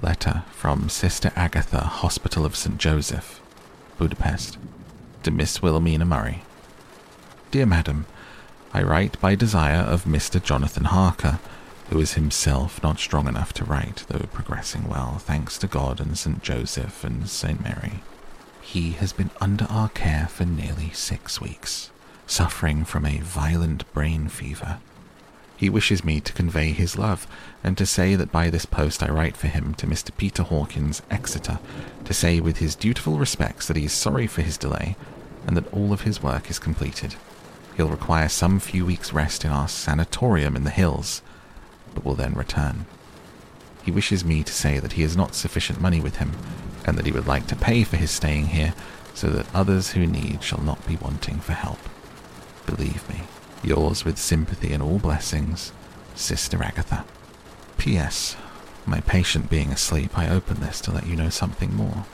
[0.00, 2.78] Letter from Sister Agatha, Hospital of St.
[2.78, 3.40] Joseph,
[3.98, 4.58] Budapest,
[5.24, 6.42] to Miss Wilhelmina Murray.
[7.50, 8.06] Dear Madam,
[8.72, 10.42] I write by desire of Mr.
[10.42, 11.40] Jonathan Harker,
[11.90, 16.16] who is himself not strong enough to write, though progressing well, thanks to God and
[16.18, 16.42] St.
[16.42, 17.62] Joseph and St.
[17.62, 18.02] Mary.
[18.60, 21.90] He has been under our care for nearly six weeks,
[22.26, 24.78] suffering from a violent brain fever
[25.56, 27.26] he wishes me to convey his love,
[27.62, 30.10] and to say that by this post I write for him to Mr.
[30.16, 31.58] Peter Hawkins, Exeter,
[32.04, 34.96] to say with his dutiful respects that he is sorry for his delay,
[35.46, 37.16] and that all of his work is completed.
[37.76, 41.22] He'll require some few weeks' rest in our sanatorium in the hills,
[41.94, 42.86] but will then return.
[43.82, 46.32] He wishes me to say that he has not sufficient money with him,
[46.86, 48.74] and that he would like to pay for his staying here,
[49.14, 51.78] so that others who need shall not be wanting for help.
[52.66, 53.22] Believe me,
[53.64, 55.72] Yours with sympathy and all blessings,
[56.14, 57.06] Sister Agatha.
[57.78, 58.36] P.S.
[58.84, 62.04] My patient being asleep, I open this to let you know something more.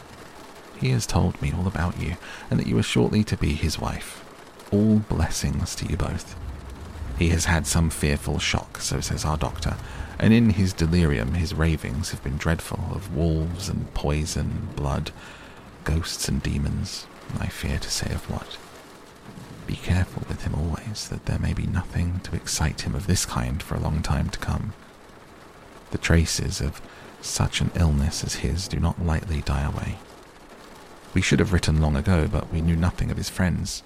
[0.81, 2.17] He has told me all about you,
[2.51, 4.25] and that you are shortly to be his wife.
[4.73, 6.37] All blessings to you both.
[7.19, 9.77] He has had some fearful shock, so says our doctor,
[10.19, 15.11] and in his delirium his ravings have been dreadful of wolves and poison, blood,
[15.85, 17.07] ghosts and demons,
[17.39, 18.57] I fear to say of what.
[19.67, 23.27] Be careful with him always, that there may be nothing to excite him of this
[23.27, 24.73] kind for a long time to come.
[25.91, 26.81] The traces of
[27.21, 29.99] such an illness as his do not lightly die away.
[31.13, 33.83] We should have written long ago, but we knew nothing of his friends,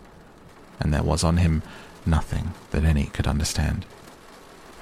[0.78, 1.62] and there was on him
[2.04, 3.86] nothing that any could understand.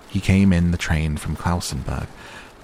[0.09, 2.09] He came in the train from Klausenburg,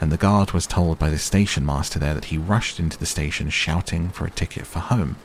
[0.00, 3.06] and the guard was told by the station master there that he rushed into the
[3.06, 5.16] station shouting for a ticket for home.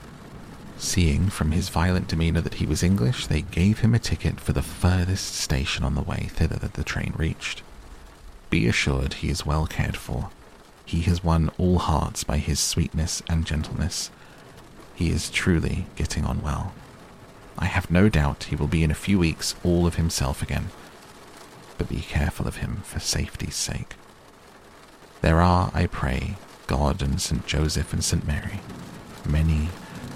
[0.77, 4.53] Seeing from his violent demeanour that he was English, they gave him a ticket for
[4.53, 7.61] the furthest station on the way thither that the train reached.
[8.49, 10.29] Be assured he is well cared for.
[10.85, 14.11] He has won all hearts by his sweetness and gentleness.
[14.95, 16.73] He is truly getting on well.
[17.57, 20.69] I have no doubt he will be in a few weeks all of himself again.
[21.77, 23.95] But be careful of him for safety's sake.
[25.21, 26.35] There are, I pray,
[26.67, 27.45] God and St.
[27.45, 28.25] Joseph and St.
[28.27, 28.59] Mary,
[29.27, 29.69] many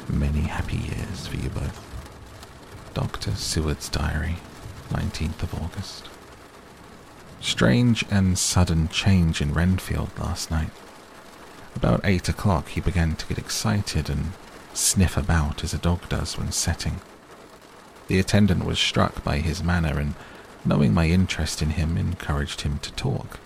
[0.10, 1.84] many happy years for you both.
[2.94, 3.36] Dr.
[3.36, 4.38] Seward's Diary,
[4.90, 6.10] 19th of August.
[7.42, 10.72] Strange and sudden change in Renfield last night.
[11.76, 14.32] About eight o'clock he began to get excited and
[14.78, 17.02] sniff about as a dog does when setting.
[18.08, 20.16] The attendant was struck by his manner and,
[20.64, 23.40] knowing my interest in him, encouraged him to talk.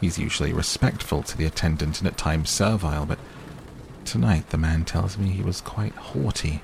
[0.00, 3.18] He's usually respectful to the attendant and at times servile, but
[4.04, 6.62] Tonight, the man tells me he was quite haughty.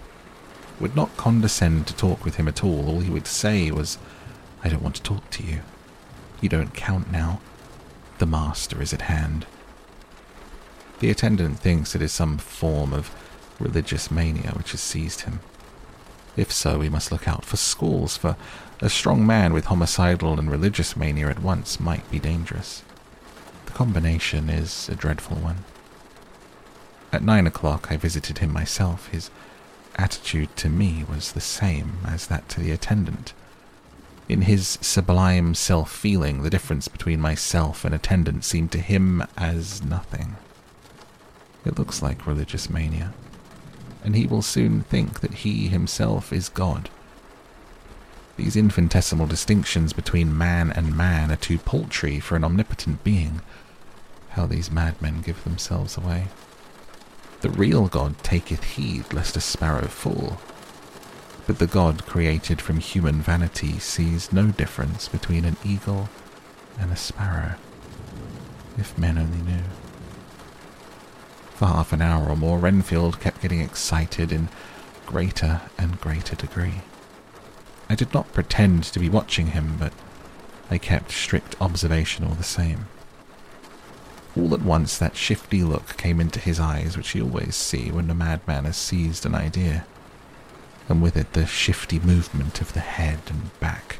[0.81, 2.89] Would not condescend to talk with him at all.
[2.89, 3.99] All he would say was,
[4.65, 5.61] I don't want to talk to you.
[6.41, 7.41] You don't count now.
[8.19, 9.47] The master is at hand.
[10.99, 13.15] The attendant thinks it is some form of
[13.59, 15.41] religious mania which has seized him.
[16.37, 18.37] If so, we must look out for schools, for
[18.81, 22.83] a strong man with homicidal and religious mania at once might be dangerous.
[23.65, 25.65] The combination is a dreadful one.
[27.13, 29.09] At nine o'clock, I visited him myself.
[29.09, 29.31] His
[29.97, 33.33] attitude to me was the same as that to the attendant.
[34.29, 39.83] In his sublime self feeling, the difference between myself and attendant seemed to him as
[39.83, 40.37] nothing.
[41.65, 43.15] It looks like religious mania,
[44.07, 46.89] and he will soon think that he himself is God.
[48.37, 53.41] These infinitesimal distinctions between man and man are too paltry for an omnipotent being.
[54.31, 56.29] How these madmen give themselves away.
[57.41, 60.39] The real God taketh heed lest a sparrow fall.
[61.49, 66.09] But the God created from human vanity sees no difference between an eagle
[66.79, 67.57] and a sparrow.
[68.79, 69.65] If men only knew.
[71.57, 74.51] For half an hour or more, Renfield kept getting excited in
[75.07, 76.83] greater and greater degree.
[77.89, 79.95] I did not pretend to be watching him, but
[80.71, 82.89] I kept strict observation all the same.
[84.37, 88.11] All at once that shifty look came into his eyes which you always see when
[88.11, 89.87] a madman has seized an idea,
[90.91, 93.97] and with it the shifty movement of the head and back,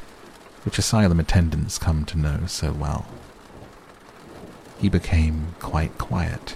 [0.63, 3.07] which asylum attendants come to know so well.
[4.77, 6.55] He became quite quiet,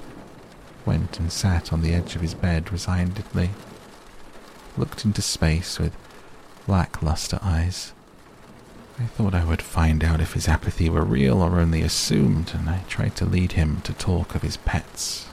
[0.91, 3.51] went and sat on the edge of his bed resignedly,
[4.75, 5.95] looked into space with
[6.67, 7.93] lackluster eyes,
[8.99, 12.69] I thought I would find out if his apathy were real or only assumed, and
[12.69, 15.29] I tried to lead him to talk of his pets,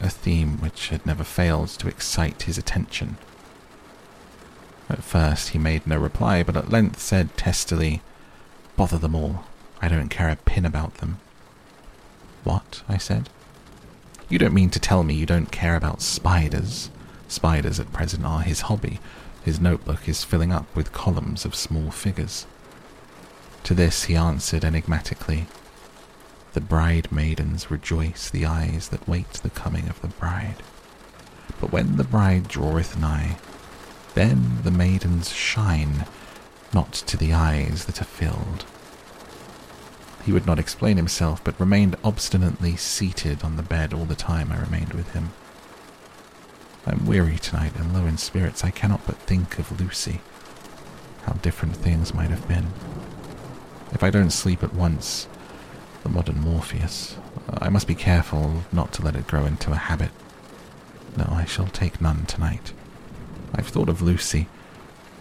[0.00, 3.18] a theme which had never failed to excite his attention.
[4.88, 8.00] At first he made no reply, but at length said testily,
[8.76, 9.44] Bother them all.
[9.82, 11.18] I don't care a pin about them.
[12.42, 12.82] What?
[12.88, 13.28] I said.
[14.28, 16.90] You don't mean to tell me you don't care about spiders?
[17.28, 19.00] Spiders at present are his hobby.
[19.42, 22.46] His notebook is filling up with columns of small figures.
[23.64, 25.46] To this he answered enigmatically,
[26.52, 30.62] The bride maidens rejoice the eyes that wait the coming of the bride.
[31.58, 33.38] But when the bride draweth nigh,
[34.14, 36.04] then the maidens shine,
[36.74, 38.66] not to the eyes that are filled.
[40.24, 44.52] He would not explain himself, but remained obstinately seated on the bed all the time
[44.52, 45.30] I remained with him.
[46.86, 48.64] I am weary tonight and low in spirits.
[48.64, 50.20] I cannot but think of Lucy.
[51.24, 52.68] How different things might have been.
[53.92, 55.28] If I don't sleep at once,
[56.02, 57.16] the modern Morpheus,
[57.48, 60.10] I must be careful not to let it grow into a habit.
[61.16, 62.72] No, I shall take none tonight.
[63.54, 64.46] I've thought of Lucy.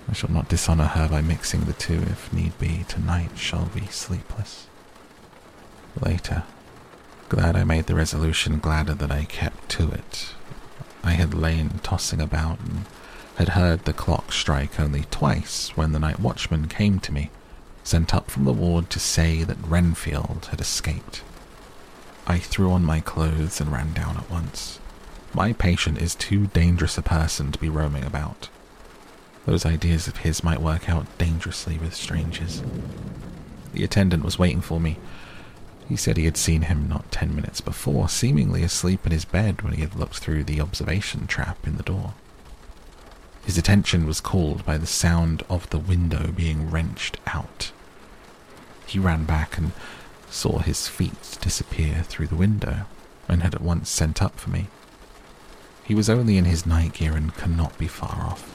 [0.09, 2.85] I shall not dishonor her by mixing the two if need be.
[2.87, 4.67] Tonight shall be sleepless.
[6.01, 6.43] Later,
[7.29, 10.33] glad I made the resolution, gladder that I kept to it.
[11.03, 12.85] I had lain tossing about and
[13.35, 17.31] had heard the clock strike only twice when the night watchman came to me
[17.87, 21.23] sent up from the ward to say that Renfield had escaped.
[22.27, 24.79] I threw on my clothes and ran down at once.
[25.33, 28.49] My patient is too dangerous a person to be roaming about.
[29.45, 32.61] Those ideas of his might work out dangerously with strangers.
[33.71, 34.97] The attendant was waiting for me.
[35.87, 39.61] He said he had seen him not ten minutes before, seemingly asleep in his bed
[39.61, 42.13] when he had looked through the observation trap in the door.
[43.45, 47.71] His attention was called by the sound of the window being wrenched out.
[48.85, 49.71] He ran back and
[50.29, 52.85] saw his feet disappear through the window
[53.29, 54.67] and had at once sent up for me.
[55.85, 58.53] He was only in his night gear and cannot be far off.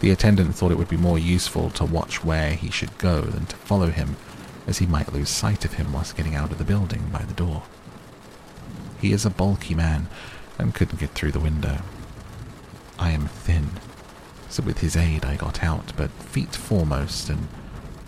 [0.00, 3.44] The attendant thought it would be more useful to watch where he should go than
[3.46, 4.16] to follow him,
[4.66, 7.34] as he might lose sight of him whilst getting out of the building by the
[7.34, 7.62] door.
[9.00, 10.08] He is a bulky man
[10.58, 11.78] and couldn't get through the window.
[12.98, 13.70] I am thin,
[14.48, 17.48] so with his aid I got out, but feet foremost and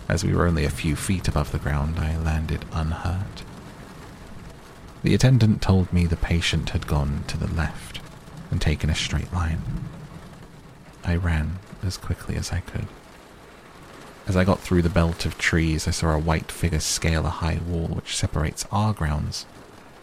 [0.09, 3.43] as we were only a few feet above the ground, I landed unhurt.
[5.03, 8.01] The attendant told me the patient had gone to the left
[8.49, 9.61] and taken a straight line.
[11.03, 12.87] I ran as quickly as I could.
[14.29, 17.29] As I got through the belt of trees, I saw a white figure scale a
[17.29, 19.47] high wall which separates our grounds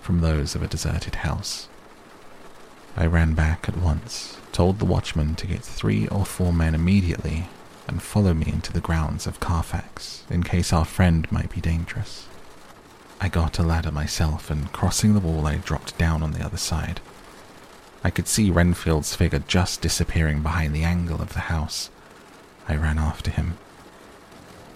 [0.01, 1.69] from those of a deserted house.
[2.97, 7.47] I ran back at once, told the watchman to get three or four men immediately
[7.87, 12.27] and follow me into the grounds of Carfax in case our friend might be dangerous.
[13.21, 16.57] I got a ladder myself, and crossing the wall, I dropped down on the other
[16.57, 17.01] side.
[18.03, 21.91] I could see Renfield's figure just disappearing behind the angle of the house.
[22.67, 23.59] I ran after him.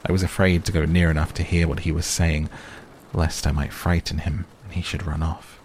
[0.04, 2.48] I was afraid to go near enough to hear what he was saying.
[3.12, 5.60] lest I might frighten him and he should run off.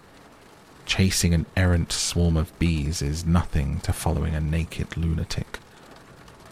[0.86, 5.60] Chasing an errant swarm of bees is nothing to following a naked lunatic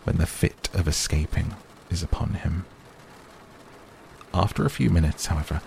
[0.04, 1.56] when the fit of escaping
[1.90, 2.66] is upon him.
[4.34, 5.62] After a few minutes, however,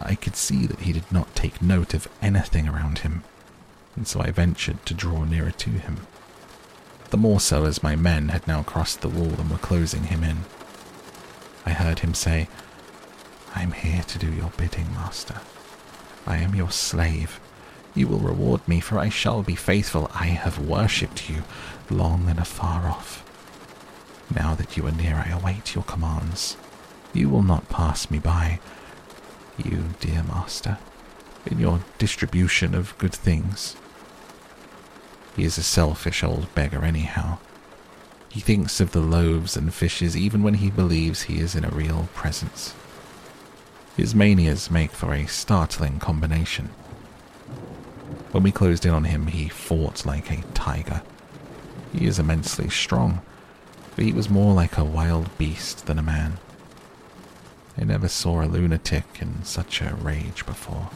[0.00, 3.22] I could see that he did not take note of anything around him,
[3.96, 6.06] and so I ventured to draw nearer to him.
[7.10, 10.24] The more so as my men had now crossed the wall and were closing him
[10.24, 10.38] in.
[11.64, 12.48] I heard him say,
[13.54, 15.40] I am here to do your bidding, master.
[16.26, 17.40] I am your slave,
[17.94, 20.10] you will reward me, for I shall be faithful.
[20.14, 21.42] I have worshipped you
[21.90, 23.22] long and afar off.
[24.34, 26.56] Now that you are near, I await your commands.
[27.12, 28.60] You will not pass me by.
[29.62, 30.78] You, dear master,
[31.44, 33.76] in your distribution of good things.
[35.36, 37.38] He is a selfish old beggar, anyhow.
[38.32, 41.70] He thinks of the loaves and fishes even when he believes he is in a
[41.70, 42.74] real presence.
[43.94, 46.70] His manias make for a startling combination.
[48.30, 51.02] When we closed in on him, he fought like a tiger.
[51.92, 53.20] He is immensely strong,
[53.94, 56.38] but he was more like a wild beast than a man.
[57.76, 60.88] I never saw a lunatic in such a rage before,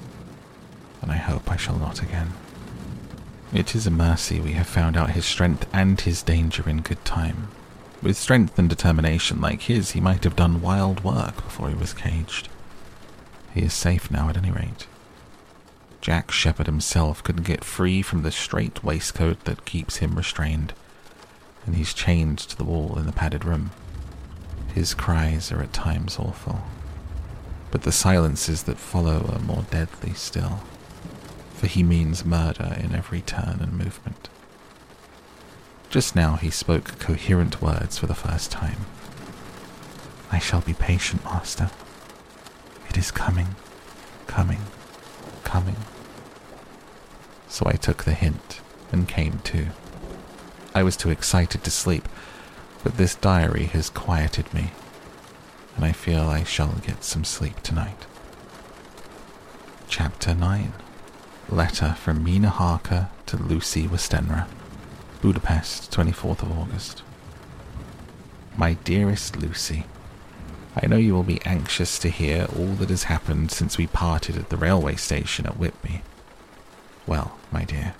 [1.02, 2.32] and I hope I shall not again.
[3.52, 7.04] It is a mercy we have found out his strength and his danger in good
[7.04, 7.48] time.
[8.02, 11.94] With strength and determination like his, he might have done wild work before he was
[11.94, 12.48] caged.
[13.54, 14.86] He is safe now at any rate.
[16.00, 20.74] Jack Sheppard himself couldn't get free from the strait waistcoat that keeps him restrained,
[21.64, 23.70] and he's chained to the wall in the padded room.
[24.74, 26.62] His cries are at times awful,
[27.70, 30.60] but the silences that follow are more deadly still,
[31.56, 34.28] for he means murder in every turn and movement.
[35.90, 38.86] Just now he spoke coherent words for the first time.
[40.30, 41.70] I shall be patient, master.
[42.88, 43.56] It is coming,
[44.26, 44.60] coming,
[45.44, 45.76] coming
[47.56, 48.60] so I took the hint
[48.92, 49.68] and came to.
[50.74, 52.06] I was too excited to sleep,
[52.84, 54.72] but this diary has quieted me,
[55.74, 58.04] and I feel I shall get some sleep tonight.
[59.88, 60.74] Chapter 9
[61.48, 64.48] Letter from Mina Harker to Lucy Westenra,
[65.22, 67.02] Budapest, 24th of August.
[68.56, 69.84] My dearest Lucy,
[70.74, 74.36] I know you will be anxious to hear all that has happened since we parted
[74.36, 76.02] at the railway station at Whitby.
[77.06, 77.94] Well, my dear,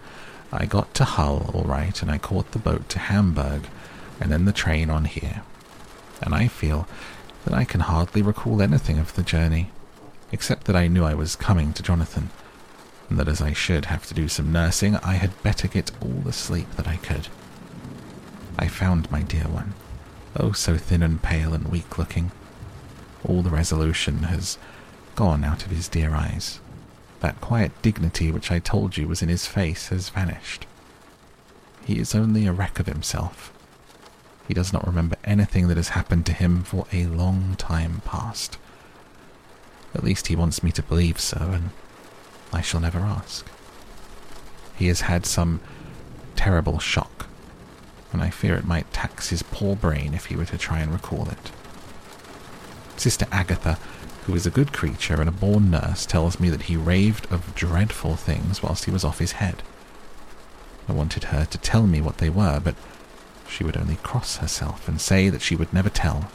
[0.51, 3.69] I got to Hull all right, and I caught the boat to Hamburg,
[4.21, 5.43] and then the train on here.
[6.21, 6.89] And I feel
[7.45, 9.71] that I can hardly recall anything of the journey,
[10.33, 12.31] except that I knew I was coming to Jonathan,
[13.09, 16.21] and that as I should have to do some nursing, I had better get all
[16.25, 17.29] the sleep that I could.
[18.59, 19.75] I found my dear one,
[20.39, 22.33] oh so thin and pale and weak looking.
[23.25, 24.59] All the resolution has
[25.15, 26.61] gone out of his dear eyes,
[27.21, 30.67] that quiet dignity which I told you was in his face has vanished.
[31.85, 33.53] He is only a wreck of himself.
[34.49, 38.59] He does not remember anything that has happened to him for a long time past.
[39.95, 41.71] At least he wants me to believe so, and
[42.53, 43.47] I shall never ask.
[44.77, 45.61] He has had some
[46.35, 47.27] terrible shock,
[48.13, 50.93] and I fear it might tax his poor brain if he were to try and
[50.93, 51.51] recall it.
[52.97, 53.79] Sister Agatha
[54.27, 57.55] who is a good creature and a born nurse, tells me that he raved of
[57.55, 59.63] dreadful things whilst he was off his head.
[60.89, 62.75] I wanted her to tell me what they were, but
[63.49, 66.29] she would only cross herself and say that she would never tell,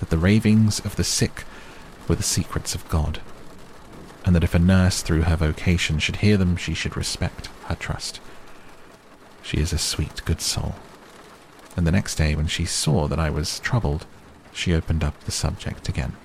[0.00, 1.44] that the ravings of the sick
[2.08, 3.20] were the secrets of God,
[4.24, 7.74] and that if a nurse through her vocation should hear them, she should respect her
[7.74, 8.20] trust.
[9.42, 10.76] She is a sweet, good soul.
[11.76, 14.06] And the next day, when she saw that I was troubled,
[14.52, 16.16] she opened up the subject again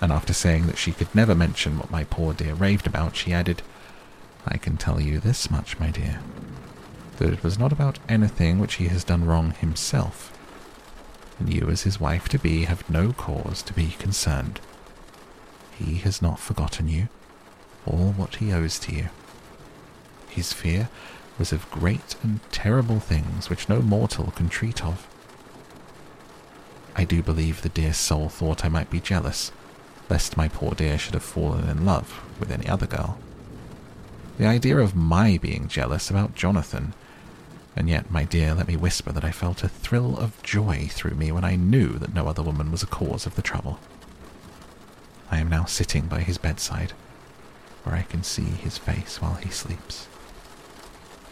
[0.00, 3.32] and after saying that she could never mention what my poor dear raved about, she
[3.32, 3.62] added,
[4.46, 6.20] I can tell you this much, my dear,
[7.16, 10.32] that it was not about anything which he has done wrong himself,
[11.38, 14.60] and you as his wife to be have no cause to be concerned.
[15.78, 17.08] He has not forgotten you,
[17.86, 19.08] or what he owes to you.
[20.28, 20.88] His fear
[21.38, 25.06] was of great and terrible things which no mortal can treat of.
[26.96, 29.52] I do believe the dear soul thought I might be jealous,
[30.10, 33.18] lest my poor dear should have fallen in love with any other girl.
[34.38, 36.94] The idea of my being jealous about Jonathan.
[37.76, 41.14] And yet, my dear, let me whisper that I felt a thrill of joy through
[41.14, 43.78] me when I knew that no other woman was a cause of the trouble.
[45.30, 46.92] I am now sitting by his bedside,
[47.84, 50.08] where I can see his face while he sleeps.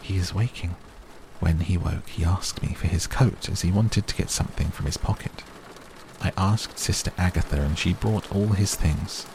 [0.01, 0.75] He is waking.
[1.39, 4.69] When he woke, he asked me for his coat as he wanted to get something
[4.69, 5.43] from his pocket.
[6.21, 9.27] I asked Sister Agatha, and she brought all his things.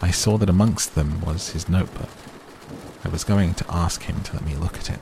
[0.00, 2.10] I saw that amongst them was his notebook.
[3.04, 5.00] I was going to ask him to let me look at it,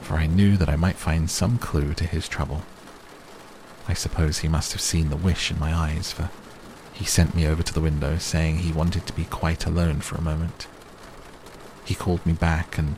[0.00, 2.62] for I knew that I might find some clue to his trouble.
[3.88, 6.30] I suppose he must have seen the wish in my eyes, for
[7.02, 10.14] he sent me over to the window, saying he wanted to be quite alone for
[10.14, 10.68] a moment.
[11.84, 12.94] He called me back, and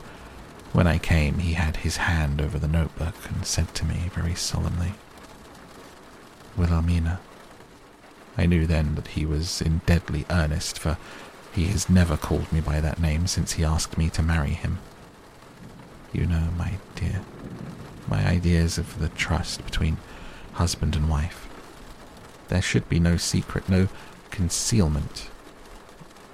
[0.73, 4.35] when I came, he had his hand over the notebook and said to me very
[4.35, 4.93] solemnly,
[6.55, 7.19] Wilhelmina.
[8.37, 10.99] I knew then that he was in deadly earnest, for
[11.51, 14.77] he has never called me by that name since he asked me to marry him.
[16.13, 17.21] You know, my dear,
[18.07, 19.97] my ideas of the trust between
[20.53, 21.44] husband and wife.
[22.47, 23.87] There should be no secret, no
[24.31, 25.29] concealment.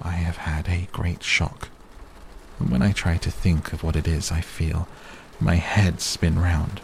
[0.00, 1.68] I have had a great shock,
[2.58, 4.88] and when I try to think of what it is I feel,
[5.40, 6.80] my head spin round.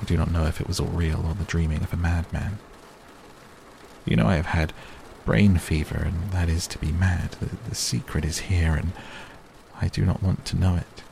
[0.00, 2.58] I do not know if it was all real or the dreaming of a madman.
[4.04, 4.72] You know I have had
[5.24, 7.32] brain fever, and that is to be mad.
[7.32, 8.92] The, the secret is here, and
[9.80, 11.02] I do not want to know it.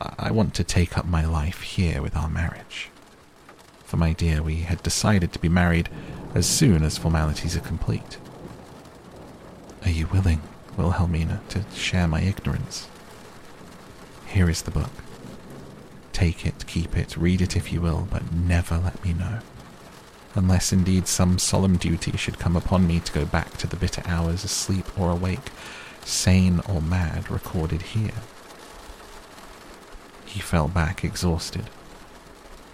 [0.00, 2.90] I want to take up my life here with our marriage.
[3.86, 5.88] For my dear, we had decided to be married
[6.34, 8.18] as soon as formalities are complete.
[9.84, 10.42] Are you willing,
[10.76, 12.88] Wilhelmina, to share my ignorance?
[14.26, 14.90] Here is the book.
[16.12, 19.38] Take it, keep it, read it if you will, but never let me know.
[20.34, 24.02] Unless indeed some solemn duty should come upon me to go back to the bitter
[24.04, 25.50] hours asleep or awake,
[26.04, 28.14] sane or mad, recorded here.
[30.24, 31.70] He fell back exhausted,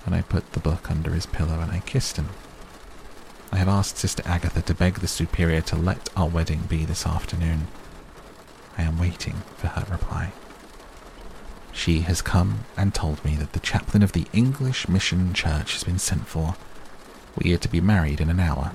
[0.05, 2.29] and I put the book under his pillow and I kissed him.
[3.53, 7.07] I have asked Sister Agatha to beg the Superior to let our wedding be this
[7.07, 7.69] afternoon.
[8.79, 10.33] I am waiting for her reply.
[11.73, 15.85] She has come and told me that the chaplain of the English Mission Church has
[15.85, 16.57] been sent for.
[17.37, 18.73] We are to be married in an hour,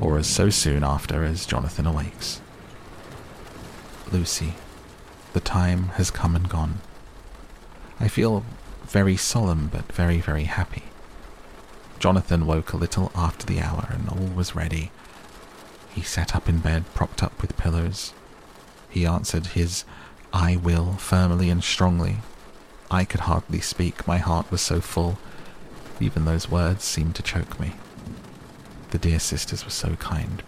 [0.00, 2.40] or as so soon after as Jonathan awakes.
[4.12, 4.54] Lucy,
[5.32, 6.80] the time has come and gone.
[7.98, 8.44] I feel
[8.94, 10.84] very solemn but very, very happy.
[11.98, 14.92] Jonathan woke a little after the hour and all was ready.
[15.92, 18.14] He sat up in bed, propped up with pillows.
[18.88, 19.84] He answered his
[20.32, 22.18] I will firmly and strongly.
[22.88, 25.18] I could hardly speak, my heart was so full.
[25.98, 27.72] Even those words seemed to choke me.
[28.90, 30.40] The dear sisters were so kind.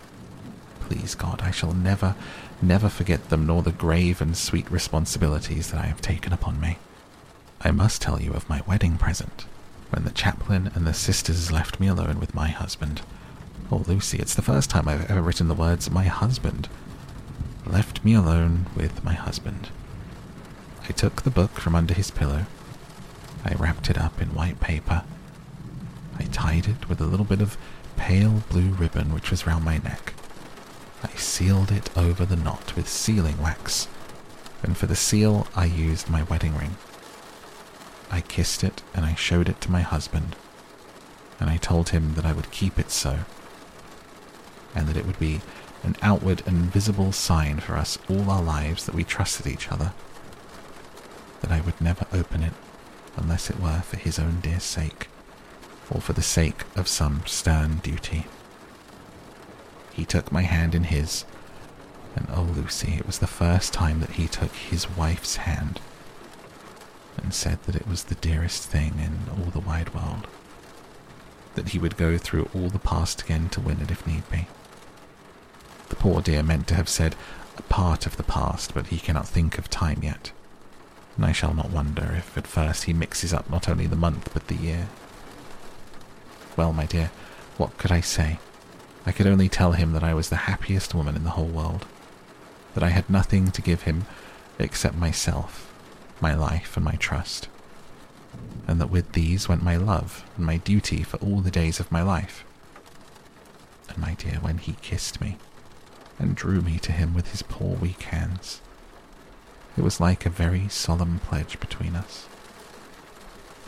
[0.83, 2.15] Please God, I shall never,
[2.63, 6.79] never forget them, nor the grave and sweet responsibilities that I have taken upon me.
[7.67, 9.45] I must tell you of my wedding present,
[9.91, 13.03] when the chaplain and the sisters left me alone with my husband.
[13.73, 16.69] Oh, Lucy, it's the first time I've ever written the words my husband.
[17.67, 19.71] Left me alone with my husband.
[20.89, 22.47] I took the book from under his pillow.
[23.45, 25.03] I wrapped it up in white paper.
[26.21, 27.59] I tied it with a little bit of
[27.97, 30.15] pale blue ribbon which was round my neck.
[31.03, 33.89] I sealed it over the knot with sealing wax,
[34.63, 36.77] and for the seal I used my wedding ring.
[38.11, 40.37] I kissed it and I showed it to my husband,
[41.41, 43.21] and I told him that I would keep it so,
[44.75, 45.41] and that it would be
[45.83, 49.93] an outward and visible sign for us all our lives that we trusted each other
[51.41, 52.53] that I would never open it
[53.17, 55.09] unless it were for his own dear sake,
[55.91, 58.27] or for the sake of some stern duty.
[59.93, 61.25] He took my hand in his,
[62.15, 65.81] and oh, Lucy, it was the first time that he took his wife's hand
[67.19, 70.27] and said that it was the dearest thing in all the wide world,
[71.55, 74.47] that he would go through all the past again to win it if need be.
[75.89, 77.15] The poor dear meant to have said
[77.57, 80.33] a part of the past, but he cannot think of time yet
[81.17, 84.31] and I shall not wonder if at first he mixes up not only the month
[84.33, 84.89] but the year.
[86.57, 87.11] Well, my dear,
[87.57, 88.39] what could I say?
[89.07, 91.87] I could only tell him that I was the happiest woman in the whole world,
[92.75, 94.05] that I had nothing to give him
[94.59, 95.66] except myself,
[96.21, 97.49] my life, and my trust,
[98.67, 101.93] and that with these went my love and my duty for all the days of
[101.93, 102.45] my life.
[103.89, 105.37] And my dear, when he kissed me
[106.19, 108.61] and drew me to him with his poor weak hands,
[109.77, 112.27] it was like a very solemn pledge between us.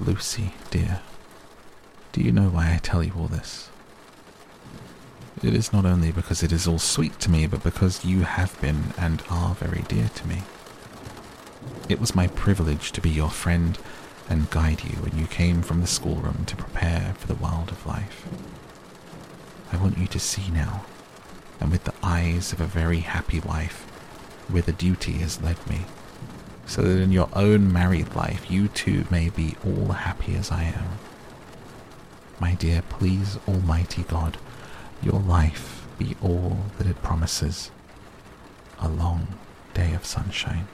[0.01, 1.01] Lucy, dear,
[2.13, 3.69] do you know why I tell you all this?
[5.43, 8.61] It is not only because it is all sweet to me, but because you have
[8.61, 10.43] been and are very dear to me.
[11.89, 13.79] It was my privilege to be your friend
[14.29, 17.87] and guide you when you came from the schoolroom to prepare for the world of
[17.87, 18.27] life.
[19.73, 20.85] I want you to see now,
[21.61, 23.85] and with the eyes of a very happy wife,
[24.49, 25.87] where the duty has led me,
[26.67, 30.65] so that in your own married life you too may be all happy as I
[30.65, 30.99] am.
[32.39, 34.37] My dear, please, Almighty God,
[35.03, 37.71] your life be all that it promises,
[38.79, 39.29] a long
[39.73, 40.69] day of sunshine,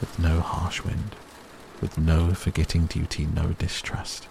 [0.00, 1.16] with no harsh wind,
[1.80, 4.28] with no forgetting duty, no distrust.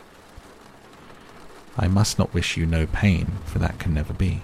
[1.78, 4.42] I must not wish you no pain, for that can never be.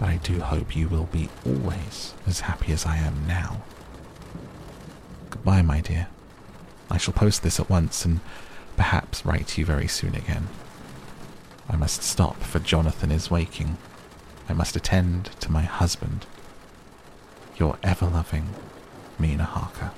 [0.00, 3.62] But I do hope you will be always as happy as I am now.
[5.30, 6.08] Goodbye, my dear.
[6.90, 8.20] I shall post this at once and
[8.76, 10.48] perhaps write to you very soon again.
[11.68, 13.76] I must stop, for Jonathan is waking.
[14.48, 16.24] I must attend to my husband.
[17.58, 18.54] Your ever loving
[19.18, 19.90] Mina Harker.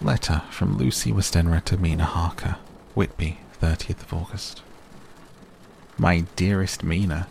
[0.00, 2.56] Letter from Lucy Westenra to Mina Harker,
[2.94, 4.62] Whitby, 30th of August.
[5.98, 7.28] My dearest Mina,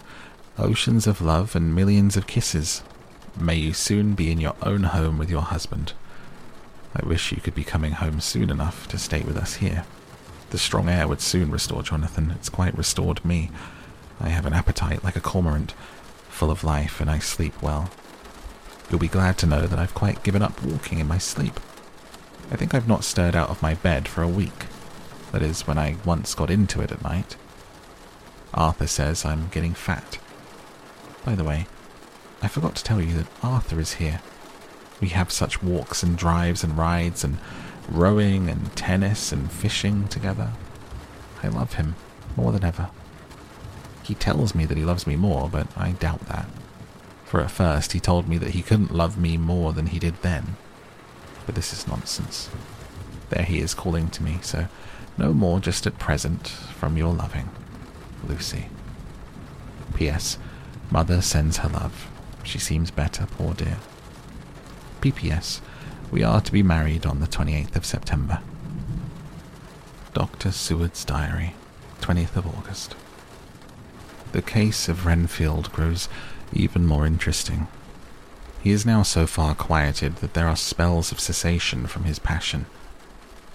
[0.58, 2.84] oceans of love and millions of kisses.
[3.40, 5.94] May you soon be in your own home with your husband.
[6.96, 9.86] I wish you could be coming home soon enough to stay with us here.
[10.52, 12.32] The strong air would soon restore Jonathan.
[12.32, 13.50] It's quite restored me.
[14.20, 15.74] I have an appetite like a cormorant,
[16.30, 17.90] full of life, and I sleep well.
[18.90, 21.60] You'll be glad to know that I've quite given up walking in my sleep.
[22.52, 24.66] I think I've not stirred out of my bed for a week.
[25.32, 27.36] That is, when I once got into it at night.
[28.53, 30.20] Arthur says I'm getting fat.
[31.26, 31.68] By the way,
[32.41, 34.22] I forgot to tell you that Arthur is here.
[35.02, 37.40] We have such walks and drives and rides and
[37.90, 40.52] rowing and tennis and fishing together.
[41.44, 41.95] I love him
[42.38, 42.90] more than ever.
[44.03, 46.48] He tells me that he loves me more, but I doubt that.
[47.36, 50.22] For at first he told me that he couldn't love me more than he did
[50.22, 50.56] then.
[51.45, 52.49] But this is nonsense.
[53.30, 54.70] There he is calling to me, so
[55.18, 57.49] no more just at present from your loving
[58.26, 58.70] Lucy.
[59.95, 60.38] P.S.
[60.90, 62.10] Mother sends her love.
[62.44, 63.80] She seems better, poor dear.
[65.02, 65.60] P.P.S.
[66.12, 68.40] We are to be married on the 28th of September.
[70.14, 70.53] Dr.
[70.53, 71.53] Seward's Diary,
[71.99, 72.95] 20th of August.
[74.32, 76.07] The case of Renfield grows
[76.54, 77.68] even more interesting.
[78.62, 82.66] He is now so far quieted that there are spells of cessation from his passion.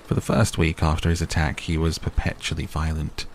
[0.07, 3.27] For the first week after his attack, he was perpetually violent.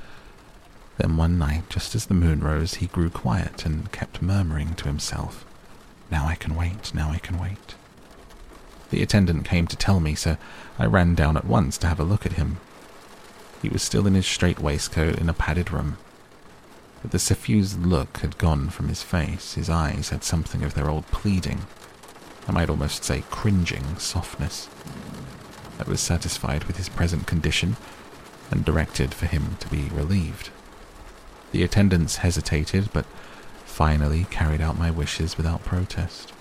[0.98, 4.86] Then one night, just as the moon rose, he grew quiet and kept murmuring to
[4.86, 5.46] himself,
[6.10, 7.76] Now I can wait, now I can wait.
[8.90, 10.38] The attendant came to tell me, so
[10.80, 12.58] I ran down at once to have a look at him.
[13.62, 15.98] He was still in his strait waistcoat in a padded room.
[17.06, 19.54] But the suffused look had gone from his face.
[19.54, 21.68] His eyes had something of their old pleading.
[22.48, 24.68] I might almost say cringing softness.
[25.80, 27.78] I was satisfied with his present condition
[28.50, 30.50] and directed for him to be relieved.
[31.52, 33.06] The attendants hesitated, but
[33.66, 36.34] finally carried out my wishes without protest.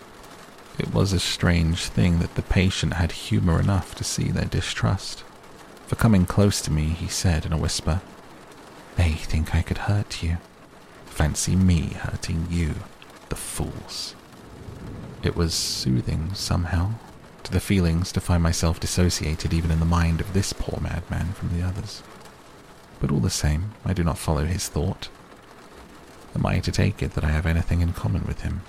[0.78, 5.24] It was a strange thing that the patient had humor enough to see their distrust.
[5.86, 8.00] For coming close to me, he said in a whisper,
[8.96, 10.38] They think I could hurt you.
[11.14, 12.74] Fancy me hurting you,
[13.28, 14.14] the fools.
[15.22, 16.94] It was soothing, somehow,
[17.44, 21.32] to the feelings to find myself dissociated even in the mind of this poor madman
[21.32, 22.02] from the others.
[23.00, 25.08] But all the same, I do not follow his thought.
[26.34, 28.62] Am I to take it that I have anything in common with him?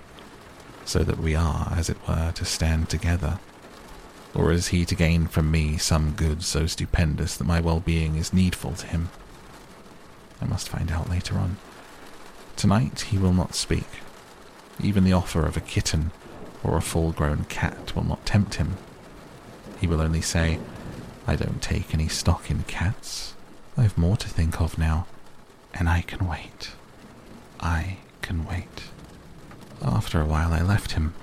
[0.86, 3.40] so that we are, as it were, to stand together?
[4.34, 8.16] Or is he to gain from me some good so stupendous that my well being
[8.16, 9.10] is needful to him?
[10.42, 11.58] I must find out later on.
[12.56, 13.88] Tonight he will not speak.
[14.82, 16.12] Even the offer of a kitten
[16.64, 18.78] or a full grown cat will not tempt him.
[19.80, 20.60] He will only say,
[21.28, 23.34] I don't take any stock in cats.
[23.78, 25.06] I've more to think of now,
[25.74, 26.72] and I can wait.
[27.60, 28.84] I can wait.
[29.82, 31.14] After a while, I left him.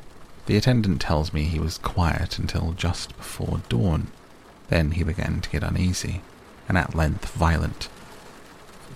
[0.46, 4.08] The attendant tells me he was quiet until just before dawn.
[4.68, 6.20] Then he began to get uneasy,
[6.68, 7.88] and at length violent,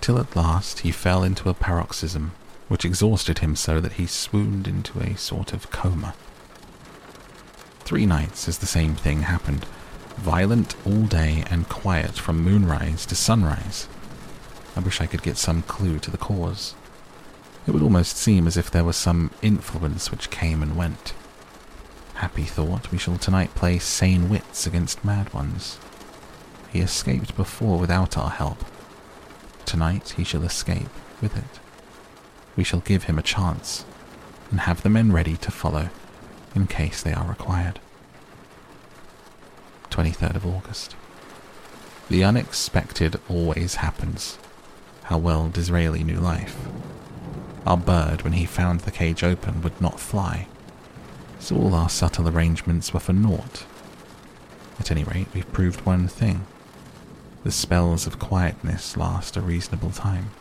[0.01, 2.31] till at last he fell into a paroxysm
[2.67, 6.13] which exhausted him so that he swooned into a sort of coma.
[7.79, 9.65] Three nights as the same thing happened,
[10.17, 13.87] violent all day and quiet from moonrise to sunrise.
[14.75, 16.75] I wish I could get some clue to the cause.
[17.65, 21.13] It would almost seem as if there was some influence which came and went.
[22.15, 25.77] Happy thought, we shall tonight play sane wits against mad ones.
[26.71, 28.63] He escaped before without our help.
[29.67, 30.89] Tonight he shall escape
[31.21, 31.59] with it.
[32.55, 33.83] We shall give him a chance,
[34.49, 35.89] and have the men ready to follow
[36.55, 37.81] in case they are required.
[39.91, 40.95] 23rd of August.
[42.09, 44.39] The unexpected always happens.
[45.03, 46.65] How well Disraeli knew life.
[47.65, 50.47] Our bird, when he found the cage open, would not fly.
[51.39, 53.65] So all our subtle arrangements were for naught.
[54.79, 56.45] At any rate, we've proved one thing.
[57.47, 60.31] The spells of quietness last a reasonable time.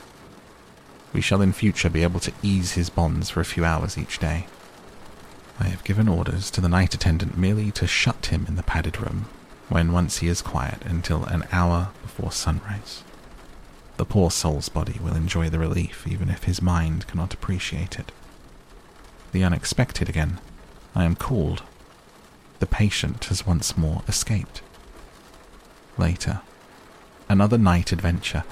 [1.12, 4.18] We shall in future be able to ease his bonds for a few hours each
[4.18, 4.48] day.
[5.60, 9.00] I have given orders to the night attendant merely to shut him in the padded
[9.00, 9.26] room
[9.68, 13.04] when once he is quiet until an hour before sunrise.
[13.98, 18.10] The poor soul's body will enjoy the relief even if his mind cannot appreciate it.
[19.30, 20.40] The unexpected again.
[20.92, 21.62] I am called.
[22.58, 24.60] The patient has once more escaped.
[25.96, 26.40] Later,
[27.28, 28.44] another night adventure.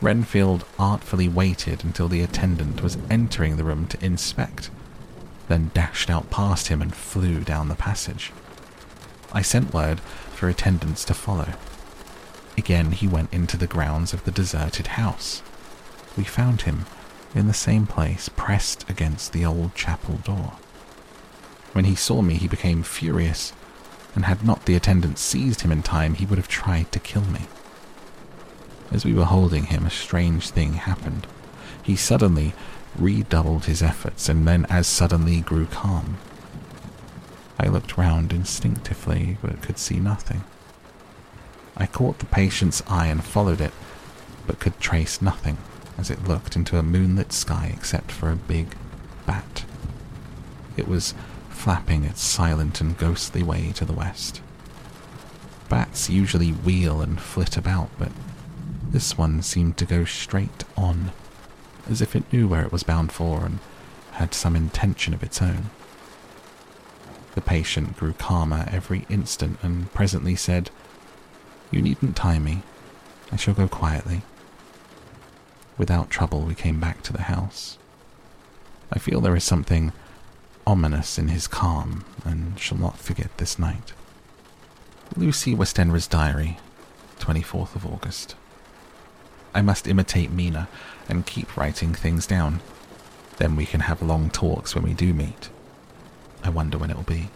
[0.00, 4.70] Renfield artfully waited until the attendant was entering the room to inspect,
[5.48, 8.32] then dashed out past him and flew down the passage.
[9.32, 11.54] I sent word for attendants to follow.
[12.58, 15.42] Again, he went into the grounds of the deserted house.
[16.16, 16.86] We found him
[17.34, 20.52] in the same place, pressed against the old chapel door.
[21.72, 23.52] When he saw me, he became furious,
[24.14, 27.24] and had not the attendant seized him in time, he would have tried to kill
[27.24, 27.42] me.
[28.92, 31.26] As we were holding him, a strange thing happened.
[31.82, 32.54] He suddenly
[32.96, 36.18] redoubled his efforts and then as suddenly grew calm.
[37.58, 40.44] I looked round instinctively, but could see nothing.
[41.76, 43.72] I caught the patient's eye and followed it,
[44.46, 45.58] but could trace nothing
[45.98, 48.74] as it looked into a moonlit sky except for a big
[49.26, 49.64] bat.
[50.76, 51.14] It was
[51.48, 54.40] flapping its silent and ghostly way to the west.
[55.68, 58.12] Bats usually wheel and flit about, but
[58.90, 61.12] this one seemed to go straight on,
[61.88, 63.58] as if it knew where it was bound for and
[64.12, 65.70] had some intention of its own.
[67.34, 70.70] The patient grew calmer every instant and presently said,
[71.70, 72.62] You needn't tie me.
[73.30, 74.22] I shall go quietly.
[75.76, 77.76] Without trouble, we came back to the house.
[78.90, 79.92] I feel there is something
[80.66, 83.92] ominous in his calm and shall not forget this night.
[85.16, 86.58] Lucy Westenra's Diary,
[87.18, 88.34] 24th of August.
[89.56, 90.68] I must imitate Mina
[91.08, 92.60] and keep writing things down.
[93.38, 95.48] Then we can have long talks when we do meet.
[96.44, 97.30] I wonder when it will be.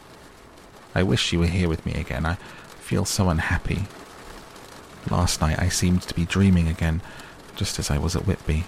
[0.94, 2.26] I wish she were here with me again.
[2.26, 3.86] I feel so unhappy.
[5.10, 7.00] Last night I seemed to be dreaming again,
[7.56, 8.64] just as I was at Whitby.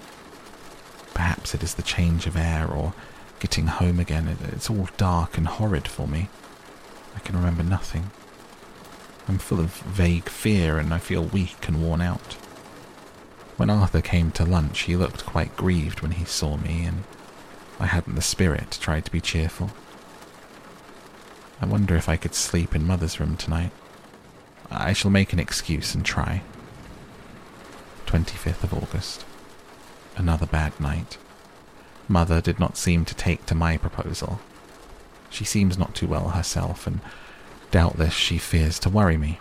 [1.12, 2.94] Perhaps it is the change of air or
[3.38, 4.34] getting home again.
[4.50, 6.30] It's all dark and horrid for me.
[7.14, 8.12] I can remember nothing.
[9.28, 12.38] I'm full of vague fear and I feel weak and worn out.
[13.56, 17.04] When Arthur came to lunch, he looked quite grieved when he saw me, and
[17.78, 19.70] I hadn't the spirit to try to be cheerful.
[21.60, 23.72] I wonder if I could sleep in Mother's room tonight.
[24.70, 26.42] I shall make an excuse and try.
[28.06, 29.24] 25th of August.
[30.16, 31.18] Another bad night.
[32.08, 34.40] Mother did not seem to take to my proposal.
[35.30, 37.00] She seems not too well herself, and
[37.70, 39.38] doubtless she fears to worry me.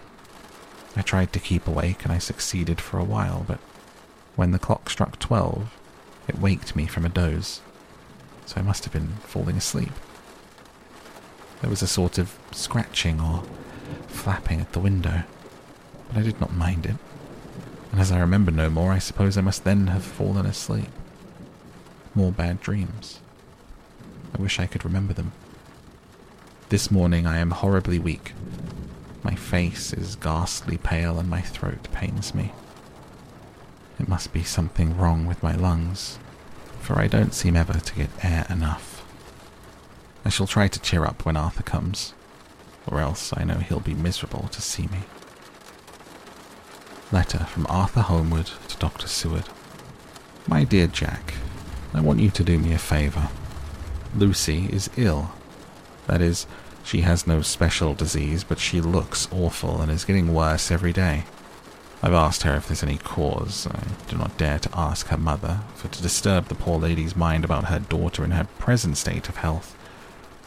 [0.95, 3.59] I tried to keep awake, and I succeeded for a while, but
[4.41, 5.77] when the clock struck twelve,
[6.27, 7.61] it waked me from a doze,
[8.47, 9.91] so I must have been falling asleep.
[11.61, 13.43] There was a sort of scratching or
[14.07, 15.25] flapping at the window,
[16.07, 16.95] but I did not mind it.
[17.91, 20.89] And as I remember no more, I suppose I must then have fallen asleep.
[22.15, 23.19] More bad dreams.
[24.35, 25.33] I wish I could remember them.
[26.69, 28.33] This morning I am horribly weak.
[29.21, 32.53] My face is ghastly pale and my throat pains me.
[34.01, 36.17] It must be something wrong with my lungs,
[36.79, 39.05] for I don't seem ever to get air enough.
[40.25, 42.15] I shall try to cheer up when Arthur comes,
[42.87, 45.01] or else I know he'll be miserable to see me.
[47.11, 49.07] Letter from Arthur Holmwood to Dr.
[49.07, 49.47] Seward.
[50.47, 51.35] My dear Jack,
[51.93, 53.29] I want you to do me a favour.
[54.15, 55.31] Lucy is ill.
[56.07, 56.47] That is,
[56.83, 61.25] she has no special disease, but she looks awful and is getting worse every day.
[62.03, 63.67] I've asked her if there's any cause.
[63.67, 67.45] I do not dare to ask her mother, for to disturb the poor lady's mind
[67.45, 69.75] about her daughter in her present state of health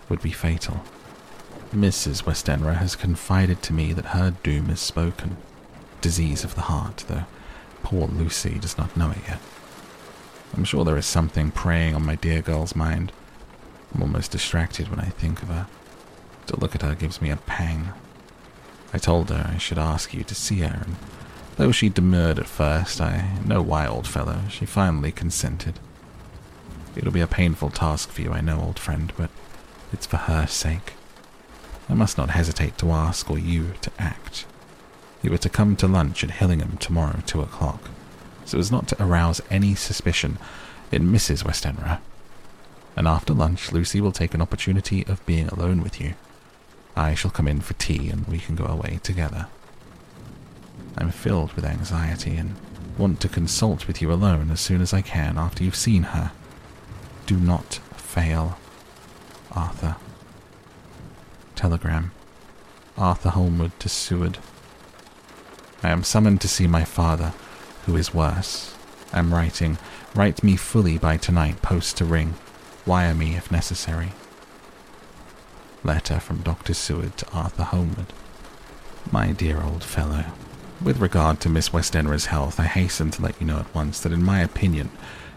[0.09, 0.83] would be fatal.
[1.73, 2.25] Mrs.
[2.25, 5.37] Westenra has confided to me that her doom is spoken.
[6.01, 7.25] Disease of the heart, though
[7.85, 9.41] poor Lucy does not know it yet.
[10.57, 13.13] I'm sure there is something preying on my dear girl's mind.
[13.95, 15.67] I'm almost distracted when I think of her.
[16.47, 17.91] To look at her gives me a pang.
[18.93, 20.97] I told her I should ask you to see her, and
[21.57, 25.79] though she demurred at first, I know why, old fellow, she finally consented.
[26.97, 29.31] It'll be a painful task for you, I know, old friend, but
[29.93, 30.95] it's for her sake.
[31.89, 34.47] I must not hesitate to ask or you to act.
[35.23, 37.91] You are to come to lunch at Hillingham tomorrow, two o'clock,
[38.45, 40.39] so as not to arouse any suspicion
[40.93, 41.45] in Mrs.
[41.45, 42.01] Westenra.
[42.97, 46.15] And after lunch, Lucy will take an opportunity of being alone with you.
[46.97, 49.49] I shall come in for tea and we can go away together.
[50.97, 52.55] I'm filled with anxiety and
[52.97, 56.33] want to consult with you alone as soon as I can after you've seen her.
[57.27, 58.59] Do not fail
[59.53, 59.97] Arthur.
[61.55, 62.13] telegram.
[62.97, 64.39] Arthur Holmwood to Seward.
[65.83, 67.33] I am summoned to see my father,
[67.87, 68.75] who is worse.
[69.13, 69.79] Am writing.
[70.15, 72.35] Write me fully by tonight, post to ring.
[72.87, 74.13] Wire me if necessary.
[75.83, 76.75] Letter from Dr.
[76.75, 78.13] Seward to Arthur Holmwood.
[79.11, 80.25] My dear old fellow,
[80.85, 84.13] with regard to Miss Westenra's health, I hasten to let you know at once that
[84.13, 84.91] in my opinion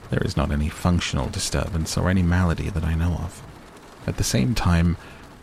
[0.09, 3.41] there is not any functional disturbance or any malady that I know of.
[4.05, 4.97] At the same time,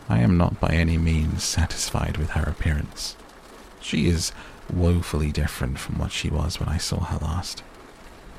[0.08, 3.16] I am not by any means satisfied with her appearance.
[3.80, 4.32] She is
[4.70, 7.62] woefully different from what she was when I saw her last.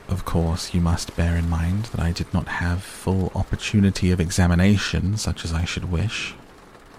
[0.07, 4.19] Of course, you must bear in mind that I did not have full opportunity of
[4.19, 6.35] examination such as I should wish.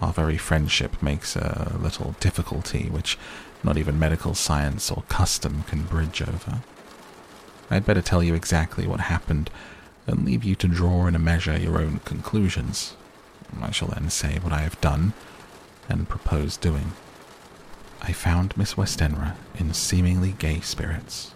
[0.01, 3.17] Our very friendship makes a little difficulty which
[3.67, 6.61] not even medical science or custom can bridge over.
[7.69, 9.49] I'd better tell you exactly what happened
[10.07, 12.95] and leave you to draw in a measure your own conclusions.
[13.61, 15.11] I shall then say what I have done
[15.89, 16.93] and propose doing.
[18.01, 21.33] I found Miss Westenra in seemingly gay spirits.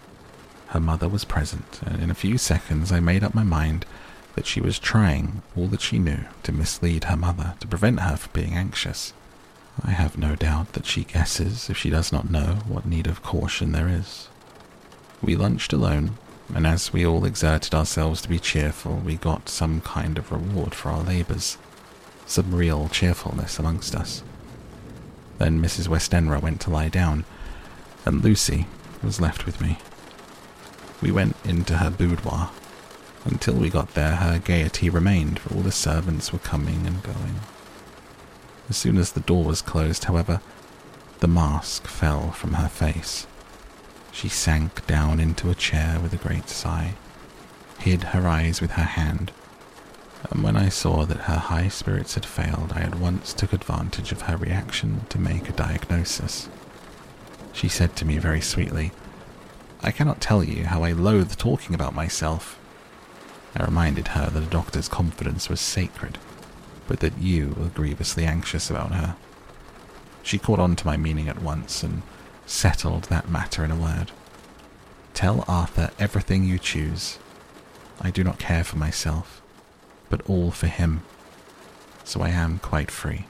[0.68, 3.84] Her mother was present, and in a few seconds I made up my mind
[4.36, 8.16] that she was trying all that she knew to mislead her mother to prevent her
[8.16, 9.12] from being anxious.
[9.80, 13.22] I have no doubt that she guesses, if she does not know, what need of
[13.22, 14.28] caution there is.
[15.22, 16.18] We lunched alone,
[16.54, 20.74] and as we all exerted ourselves to be cheerful, we got some kind of reward
[20.74, 21.56] for our labours,
[22.26, 24.22] some real cheerfulness amongst us.
[25.38, 25.88] Then Mrs.
[25.88, 27.24] Westenra went to lie down,
[28.04, 28.66] and Lucy
[29.02, 29.78] was left with me.
[31.00, 32.50] We went into her boudoir.
[33.24, 37.40] Until we got there, her gaiety remained, for all the servants were coming and going.
[38.68, 40.40] As soon as the door was closed, however,
[41.20, 43.26] the mask fell from her face.
[44.10, 46.94] She sank down into a chair with a great sigh,
[47.78, 49.32] hid her eyes with her hand,
[50.30, 54.12] and when I saw that her high spirits had failed, I at once took advantage
[54.12, 56.48] of her reaction to make a diagnosis.
[57.52, 58.92] She said to me very sweetly,
[59.82, 62.58] I cannot tell you how I loathe talking about myself.
[63.54, 66.18] I reminded her that a doctor's confidence was sacred,
[66.86, 69.16] but that you were grievously anxious about her.
[70.22, 72.02] She caught on to my meaning at once and
[72.46, 74.12] settled that matter in a word.
[75.14, 77.18] Tell Arthur everything you choose.
[78.00, 79.42] I do not care for myself
[80.12, 81.00] but all for him,
[82.04, 83.24] so I am quite free.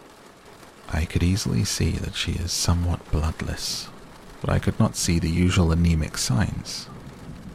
[0.93, 3.89] I could easily see that she is somewhat bloodless,
[4.41, 6.89] but I could not see the usual anemic signs.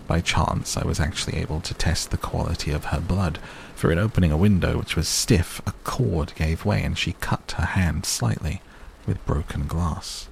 [0.08, 3.40] By chance, I was actually able to test the quality of her blood,
[3.76, 7.54] for in opening a window which was stiff, a cord gave way and she cut
[7.58, 8.62] her hand slightly
[9.06, 10.30] with broken glass.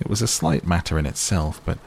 [0.00, 1.78] It was a slight matter in itself, but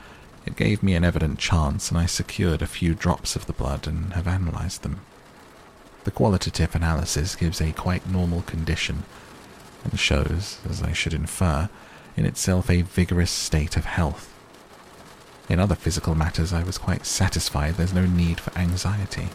[0.45, 3.87] it gave me an evident chance, and I secured a few drops of the blood
[3.87, 5.01] and have analyzed them.
[6.05, 9.03] The qualitative analysis gives a quite normal condition
[9.83, 11.67] and shows, as I should infer,
[12.15, 14.34] in itself a vigorous state of health.
[15.49, 19.29] In other physical matters, I was quite satisfied there's no need for anxiety.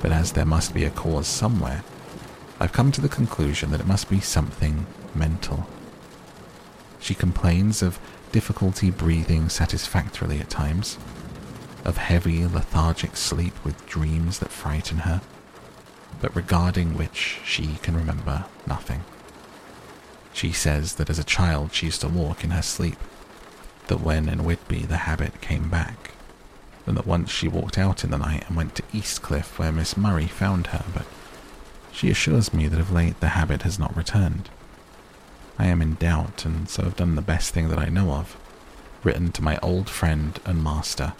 [0.00, 1.84] But as there must be a cause somewhere,
[2.58, 5.66] I've come to the conclusion that it must be something mental.
[6.98, 7.98] She complains of
[8.32, 10.98] difficulty breathing satisfactorily at times,
[11.84, 15.20] of heavy, lethargic sleep with dreams that frighten her
[16.20, 19.04] but regarding which she can remember nothing.
[20.32, 22.96] She says that as a child she used to walk in her sleep,
[23.88, 26.12] that when in Whitby the habit came back,
[26.86, 29.96] and that once she walked out in the night and went to Eastcliff where Miss
[29.96, 31.06] Murray found her, but
[31.92, 34.50] she assures me that of late the habit has not returned.
[35.58, 38.36] I am in doubt, and so have done the best thing that I know of,
[39.02, 41.14] written to my old friend and master,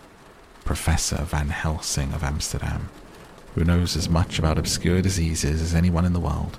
[0.65, 2.91] Professor Van Helsing of Amsterdam,
[3.55, 6.59] who knows as much about obscure diseases as anyone in the world.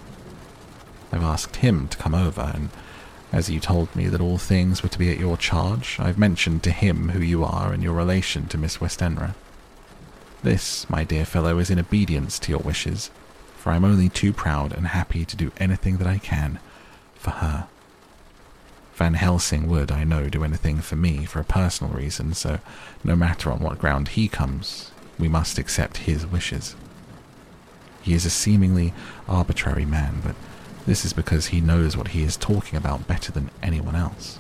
[1.12, 2.70] I've asked him to come over, and
[3.32, 6.64] as you told me that all things were to be at your charge, I've mentioned
[6.64, 9.36] to him who you are and your relation to Miss Westenra.
[10.44, 13.12] This, my dear fellow, is in obedience to your wishes,
[13.58, 16.60] for I am only too proud and happy to do anything that I can
[17.16, 17.68] for her.
[18.94, 22.60] Van Helsing would, I know, do anything for me for a personal reason, so
[23.04, 26.76] no matter on what ground he comes, we must accept his wishes.
[28.02, 28.94] He is a seemingly
[29.28, 30.36] arbitrary man, but
[30.88, 34.40] this is because he knows what he is talking about better than anyone else.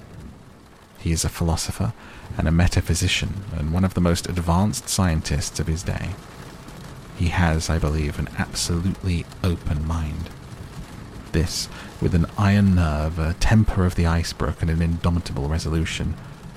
[0.97, 1.93] He is a philosopher
[2.37, 6.11] and a metaphysician and one of the most advanced scientists of his day.
[7.17, 10.29] He has, I believe, an absolutely open mind.
[11.33, 11.67] This,
[12.01, 16.15] with an iron nerve, a temper of the icebrook, and an indomitable resolution,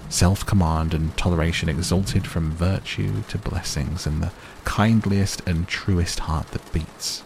[0.08, 4.32] self command and toleration exalted from virtue to blessings, and the
[4.64, 7.24] kindliest and truest heart that beats.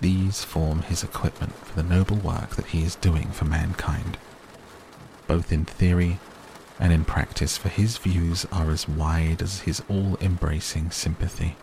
[0.00, 4.16] These form his equipment for the noble work that he is doing for mankind,
[5.26, 6.18] both in theory
[6.78, 11.56] and in practice, for his views are as wide as his all embracing sympathy.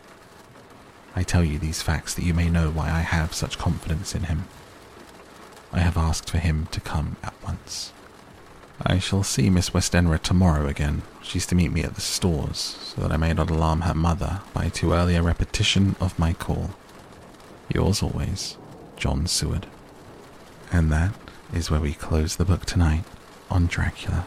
[1.16, 4.26] I tell you these facts that you may know why I have such confidence in
[4.26, 4.46] him.
[5.74, 7.92] I have asked for him to come at once.
[8.86, 11.02] I shall see Miss Westenra tomorrow again.
[11.24, 14.42] She's to meet me at the stores, so that I may not alarm her mother
[14.54, 16.76] by too early a repetition of my call.
[17.74, 18.58] Yours always,
[18.96, 19.68] John Seward.
[20.72, 21.14] And that
[21.54, 23.04] is where we close the book tonight
[23.50, 24.26] on Dracula.